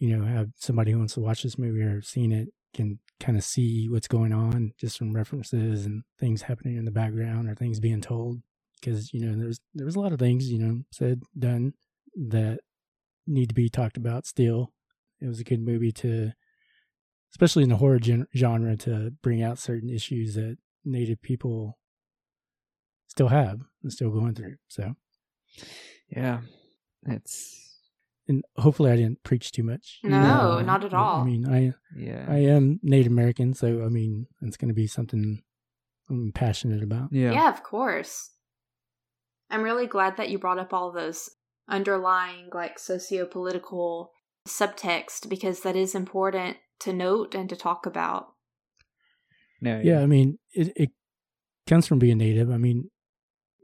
[0.00, 3.38] you know, have somebody who wants to watch this movie or seen it can kind
[3.38, 7.54] of see what's going on just from references and things happening in the background or
[7.54, 8.42] things being told.
[8.82, 11.72] Because, you know, there's, there was a lot of things, you know, said, done
[12.28, 12.60] that
[13.26, 14.72] need to be talked about still.
[15.20, 16.32] It was a good movie to,
[17.32, 21.78] especially in the horror gen- genre, to bring out certain issues that Native people
[23.06, 24.56] still have and still going through.
[24.68, 24.94] So,
[26.08, 26.40] yeah.
[27.06, 27.58] It's
[28.28, 29.98] and hopefully, I didn't preach too much.
[30.04, 31.22] No, Uh, not at all.
[31.22, 32.24] I mean, I yeah.
[32.28, 35.42] I am Native American, so I mean, it's going to be something
[36.08, 37.08] I'm passionate about.
[37.12, 37.32] yeah.
[37.32, 38.30] Yeah, of course.
[39.52, 41.30] I'm really glad that you brought up all those
[41.68, 44.10] underlying, like, socio political
[44.48, 48.32] subtext because that is important to note and to talk about.
[49.60, 50.90] No, Yeah, I mean, it it
[51.68, 52.50] comes from being Native.
[52.50, 52.90] I mean,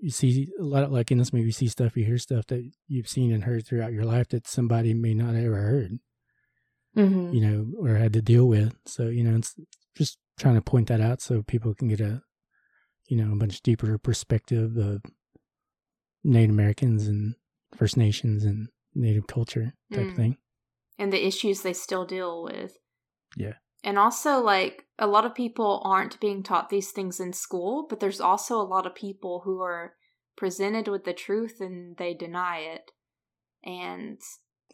[0.01, 2.47] you see a lot of, like in this movie, you see stuff, you hear stuff
[2.47, 5.98] that you've seen and heard throughout your life that somebody may not have ever heard.
[6.97, 7.32] Mm-hmm.
[7.32, 8.74] you know, or had to deal with.
[8.86, 9.55] So, you know, it's
[9.97, 12.23] just trying to point that out so people can get a,
[13.06, 15.02] you know, a much deeper perspective of
[16.29, 17.35] Native Americans and
[17.77, 20.17] First Nations and Native culture type Mm.
[20.17, 20.39] thing.
[20.99, 22.77] And the issues they still deal with.
[23.37, 23.55] Yeah.
[23.85, 28.01] And also, like, a lot of people aren't being taught these things in school, but
[28.01, 29.95] there's also a lot of people who are
[30.37, 32.91] presented with the truth and they deny it.
[33.65, 34.21] And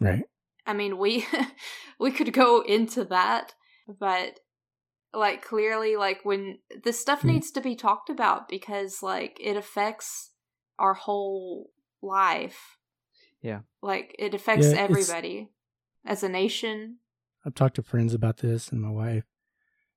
[0.00, 0.24] Right.
[0.66, 1.26] I mean, we
[2.00, 3.54] we could go into that,
[3.86, 4.40] but
[5.12, 7.28] like clearly like when this stuff Hmm.
[7.28, 10.32] needs to be talked about because like it affects
[10.78, 11.70] our whole
[12.02, 12.78] life.
[13.42, 13.60] Yeah.
[13.82, 15.50] Like it affects Yeah, everybody
[16.04, 16.98] as a nation.
[17.44, 19.24] I've talked to friends about this and my wife.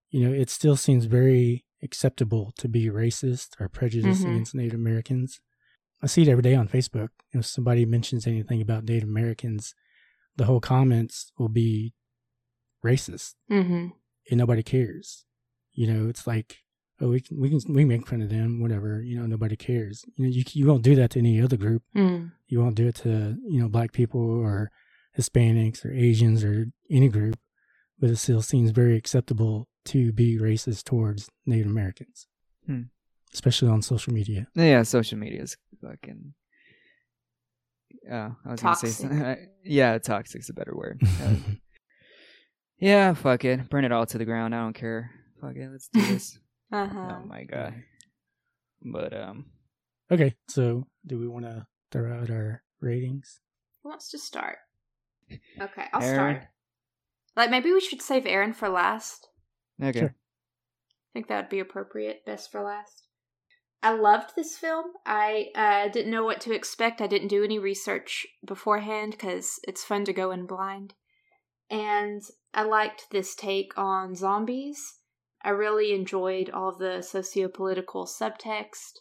[0.09, 4.31] You know, it still seems very acceptable to be racist or prejudiced Mhm.
[4.31, 5.39] against Native Americans.
[6.01, 7.09] I see it every day on Facebook.
[7.33, 9.73] If somebody mentions anything about Native Americans,
[10.35, 11.93] the whole comments will be
[12.85, 13.35] racist.
[13.49, 13.89] Mm-hmm.
[14.29, 15.25] and nobody cares.
[15.71, 16.57] You know, it's like,
[17.01, 19.01] oh, we can we can we make fun of them, whatever.
[19.01, 20.03] You know, nobody cares.
[20.15, 21.83] You know, you you won't do that to any other group.
[21.95, 22.31] Mm.
[22.47, 24.71] You won't do it to you know black people or
[25.17, 27.37] Hispanics or Asians or any group.
[27.99, 32.27] But it still seems very acceptable to be racist towards Native Americans,
[32.67, 32.81] Hmm.
[33.33, 34.47] especially on social media.
[34.53, 36.33] Yeah, social media is fucking.
[38.11, 38.89] Uh, I was gonna say Toxic.
[39.09, 39.47] something.
[39.63, 41.01] Yeah, toxic's a better word.
[41.21, 41.35] Uh,
[42.79, 43.69] yeah, fuck it.
[43.69, 44.53] Burn it all to the ground.
[44.53, 45.09] I don't care.
[45.41, 45.67] Fuck it.
[45.71, 46.37] Let's do this.
[46.71, 47.15] Uh-huh.
[47.21, 47.73] oh my god.
[48.81, 49.45] But um,
[50.11, 53.39] okay, so do we want to throw out our ratings?
[53.83, 54.57] Who wants to start?
[55.31, 56.15] Okay, I'll Aaron?
[56.15, 56.47] start.
[57.35, 59.29] Like maybe we should save Aaron for last.
[59.81, 59.99] okay.
[59.99, 60.15] Sure.
[60.15, 62.25] I think that would be appropriate.
[62.25, 63.07] Best for last.
[63.83, 64.85] I loved this film.
[65.05, 66.99] I uh, didn't know what to expect.
[66.99, 70.95] I didn't do any research beforehand because it's fun to go in blind.
[71.69, 72.23] And
[72.53, 74.95] I liked this take on zombies.
[75.43, 78.99] I really enjoyed all the socio political subtext.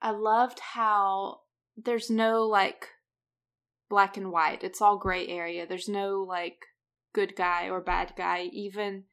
[0.00, 1.40] I loved how
[1.76, 2.88] there's no like
[3.88, 5.66] black and white, it's all gray area.
[5.66, 6.64] There's no like
[7.12, 8.44] good guy or bad guy.
[8.52, 9.04] Even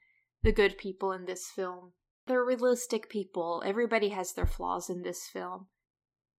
[0.42, 1.92] the good people in this film.
[2.28, 3.62] They're realistic people.
[3.66, 5.68] Everybody has their flaws in this film.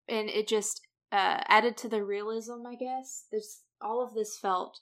[0.09, 0.81] And it just
[1.13, 3.27] uh, added to the realism, I guess.
[3.31, 4.81] There's all of this felt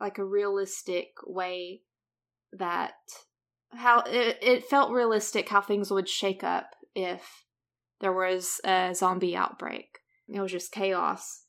[0.00, 1.82] like a realistic way
[2.52, 2.94] that
[3.76, 7.44] how it, it felt realistic how things would shake up if
[8.00, 9.98] there was a zombie outbreak.
[10.28, 11.44] It was just chaos.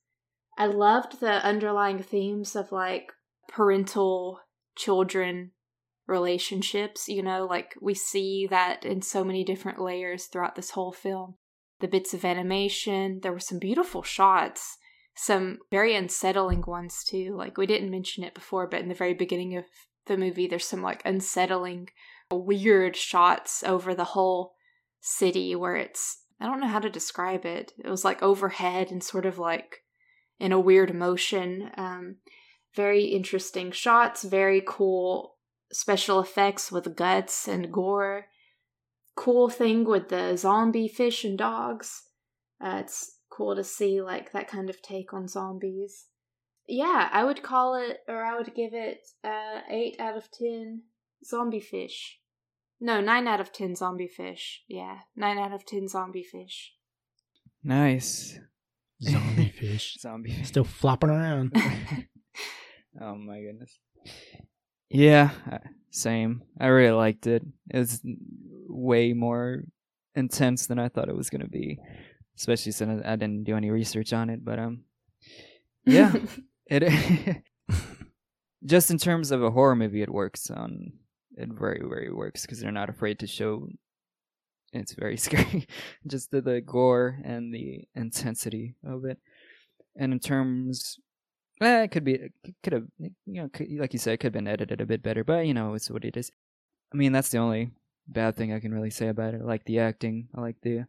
[0.57, 3.11] I loved the underlying themes of like
[3.47, 4.39] parental
[4.76, 5.52] children
[6.07, 10.91] relationships, you know, like we see that in so many different layers throughout this whole
[10.91, 11.35] film.
[11.80, 14.77] The bits of animation, there were some beautiful shots,
[15.15, 17.35] some very unsettling ones too.
[17.35, 19.65] Like we didn't mention it before, but in the very beginning of
[20.06, 21.89] the movie, there's some like unsettling,
[22.31, 24.56] weird shots over the whole
[25.02, 27.73] city where it's, I don't know how to describe it.
[27.84, 29.84] It was like overhead and sort of like
[30.39, 31.72] in a weird motion.
[31.77, 32.18] Um,
[32.76, 35.35] very interesting shots, very cool
[35.72, 38.27] special effects with guts and gore.
[39.15, 42.03] Cool thing with the zombie fish and dogs.
[42.64, 46.06] Uh, it's cool to see like that kind of take on zombies.
[46.68, 50.84] Yeah, I would call it, or I would give it uh, eight out of ten
[51.26, 52.19] zombie fish.
[52.80, 54.64] No, nine out of ten zombie fish.
[54.68, 56.73] Yeah, nine out of ten zombie fish.
[57.64, 58.39] Nice.
[59.02, 59.97] Zombie fish.
[59.99, 60.47] Zombie fish.
[60.47, 61.52] Still flopping around.
[63.02, 63.80] oh my goodness.
[64.89, 65.57] Yeah, uh,
[65.89, 66.43] same.
[66.60, 67.43] I really liked it.
[67.72, 68.02] It was
[68.68, 69.64] way more
[70.14, 71.80] intense than I thought it was going to be,
[72.38, 74.45] especially since I didn't do any research on it.
[74.45, 74.84] But um,
[75.85, 76.14] yeah,
[76.68, 77.43] it
[78.65, 80.93] just in terms of a horror movie, it works on
[81.38, 83.68] it very very works because they're not afraid to show.
[84.74, 85.68] It's very scary,
[86.06, 89.20] just the, the gore and the intensity of it.
[89.95, 90.99] And in terms
[91.62, 94.28] Eh, it could be, it could have, you know, could, like you said, it could
[94.28, 96.32] have been edited a bit better, but you know, it's what it is.
[96.94, 97.72] I mean, that's the only
[98.07, 99.41] bad thing I can really say about it.
[99.41, 100.86] I like the acting, I like the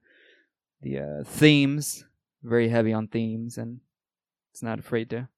[0.83, 2.05] the uh, themes,
[2.43, 3.81] very heavy on themes, and
[4.53, 5.29] it's not afraid to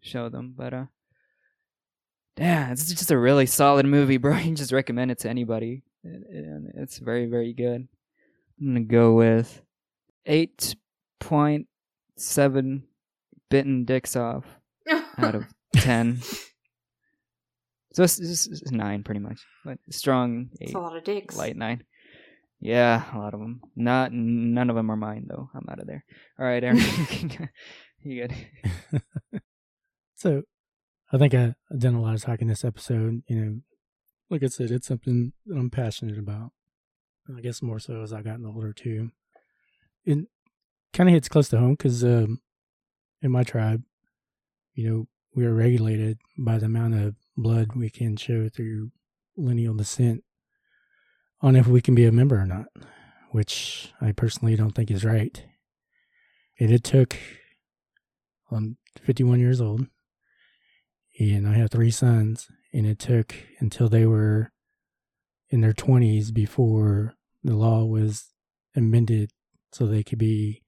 [0.00, 0.54] show them.
[0.56, 0.84] But uh,
[2.38, 4.34] yeah, it's just a really solid movie, bro.
[4.38, 7.88] You can just recommend it to anybody, and it's very, very good.
[8.60, 9.62] I'm gonna go with
[10.26, 10.74] eight
[11.20, 11.66] point
[12.16, 12.84] seven
[13.50, 14.44] bitten dicks off
[15.18, 15.44] out of
[15.74, 16.20] ten.
[17.92, 19.40] So it's, it's, it's nine, pretty much.
[19.64, 21.36] But strong eight, It's a lot of dicks.
[21.36, 21.82] light nine.
[22.60, 23.60] Yeah, a lot of them.
[23.76, 25.48] Not none of them are mine though.
[25.54, 26.04] I'm out of there.
[26.38, 26.78] All right, Aaron,
[28.02, 29.00] you good?
[30.16, 30.42] So,
[31.12, 33.22] I think I, I've done a lot of talking this episode.
[33.28, 33.60] You know,
[34.30, 36.52] like I said, it's something that I'm passionate about.
[37.36, 39.10] I guess more so as I've gotten older too.
[40.04, 40.26] It
[40.92, 42.40] kind of hits close to home because um,
[43.20, 43.82] in my tribe,
[44.74, 48.90] you know, we are regulated by the amount of blood we can show through
[49.36, 50.24] lineal descent
[51.40, 52.66] on if we can be a member or not,
[53.30, 55.42] which I personally don't think is right.
[56.58, 57.16] And it took,
[58.50, 59.86] I'm 51 years old,
[61.18, 64.52] and I have three sons, and it took until they were
[65.50, 68.28] in their 20s before the law was
[68.76, 69.30] amended
[69.72, 70.62] so they could be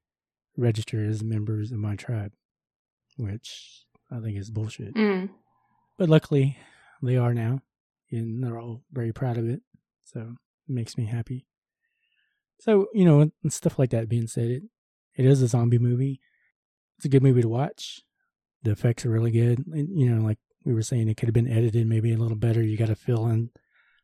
[0.57, 2.33] registered as members of my tribe,
[3.17, 4.95] which I think is bullshit.
[4.95, 5.31] Mm.
[5.99, 6.59] But luckily,
[7.03, 7.61] they are now,
[8.11, 9.63] and they're all very proud of it.
[10.05, 10.21] So
[10.69, 11.47] it makes me happy.
[12.59, 14.63] So you know, and stuff like that being said, it
[15.17, 16.21] it is a zombie movie.
[16.97, 18.03] It's a good movie to watch.
[18.63, 19.65] The effects are really good.
[19.67, 22.37] And, you know, like we were saying, it could have been edited maybe a little
[22.37, 22.63] better.
[22.63, 23.51] You got to fill in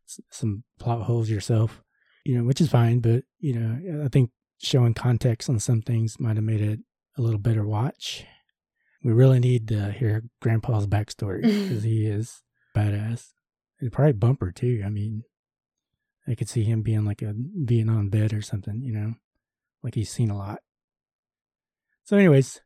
[0.08, 1.82] s- some plot holes yourself,
[2.24, 3.00] you know, which is fine.
[3.00, 6.80] But you know, I think showing context on some things might have made it
[7.18, 8.24] a little better watch.
[9.02, 12.42] We really need to hear Grandpa's backstory because he is
[12.74, 13.28] badass.
[13.80, 14.82] And probably Bumper too.
[14.84, 15.22] I mean,
[16.26, 19.14] I could see him being like a Vietnam vet or something, you know,
[19.82, 20.60] like he's seen a lot.
[22.04, 22.60] So, anyways,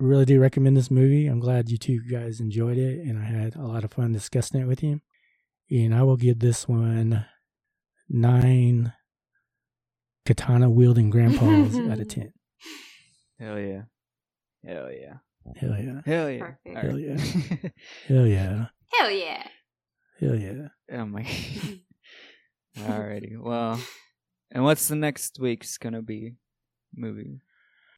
[0.00, 1.26] really do recommend this movie.
[1.26, 4.60] I'm glad you two guys enjoyed it, and I had a lot of fun discussing
[4.60, 5.00] it with you.
[5.70, 7.26] And I will give this one
[8.08, 8.92] nine
[10.24, 12.32] katana wielding grandpas out of ten.
[13.38, 13.82] Hell yeah.
[14.64, 15.14] Hell yeah.
[15.56, 16.00] Hell yeah.
[16.04, 16.50] Hell yeah.
[16.64, 16.76] Perfect.
[16.76, 17.16] Hell yeah.
[18.08, 18.66] Hell yeah.
[18.92, 19.46] Hell yeah.
[20.20, 20.68] Hell yeah.
[20.92, 21.22] oh my.
[22.78, 23.38] Alrighty.
[23.38, 23.80] Well,
[24.50, 26.36] and what's the next week's gonna be
[26.94, 27.40] movie?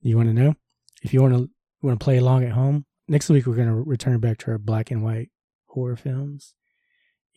[0.03, 0.55] You want to know?
[1.03, 1.51] If you want to
[1.83, 4.59] want to play along at home, next week we're going to return back to our
[4.59, 5.31] black and white
[5.67, 6.55] horror films,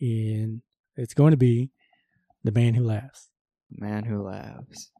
[0.00, 0.62] and
[0.96, 1.70] it's going to be
[2.42, 3.30] The Man Who Laughs.
[3.70, 4.90] The Man Who Laughs.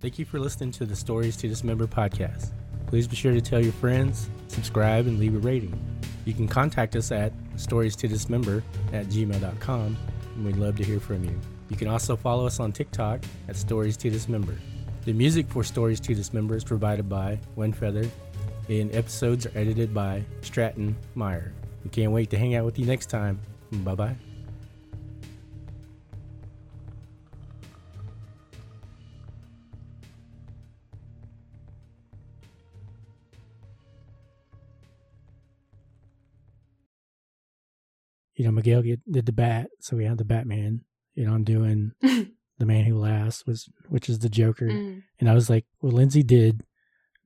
[0.00, 2.50] Thank you for listening to the Stories to Dismember podcast.
[2.86, 5.78] Please be sure to tell your friends, subscribe, and leave a rating.
[6.24, 8.62] You can contact us at stories to dismember
[8.92, 9.96] at gmail.com,
[10.36, 11.38] and we'd love to hear from you.
[11.70, 14.56] You can also follow us on TikTok at Stories to Dismember.
[15.04, 18.08] The music for Stories to Dismember is provided by Windfeather,
[18.70, 21.52] and episodes are edited by Stratton Meyer.
[21.84, 23.38] We can't wait to hang out with you next time.
[23.70, 24.16] Bye bye.
[38.36, 40.80] You know, Miguel get, did the bat, so we had the Batman.
[41.14, 41.92] You know, I'm doing
[42.58, 45.02] the Man Who Laughs, was which is the Joker, Mm.
[45.20, 46.64] and I was like, well, Lindsay did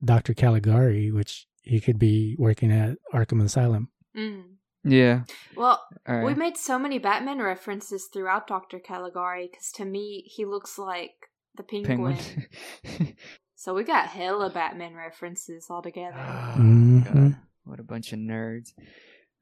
[0.03, 3.89] Doctor Caligari, which he could be working at Arkham Asylum.
[4.15, 4.43] Mm.
[4.83, 5.23] Yeah.
[5.55, 6.25] Well, All right.
[6.25, 8.79] we made so many Batman references throughout Dr.
[8.79, 11.11] Caligari because to me, he looks like
[11.55, 12.15] the penguin.
[12.17, 13.15] Penguin.
[13.55, 16.15] So we got hella Batman references all together.
[16.17, 17.37] Oh, Mhm.
[17.65, 18.69] What a bunch of nerds.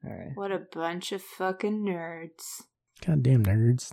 [0.04, 0.32] All right.
[0.34, 2.62] What a bunch of fucking nerds.
[3.06, 3.92] Goddamn nerds.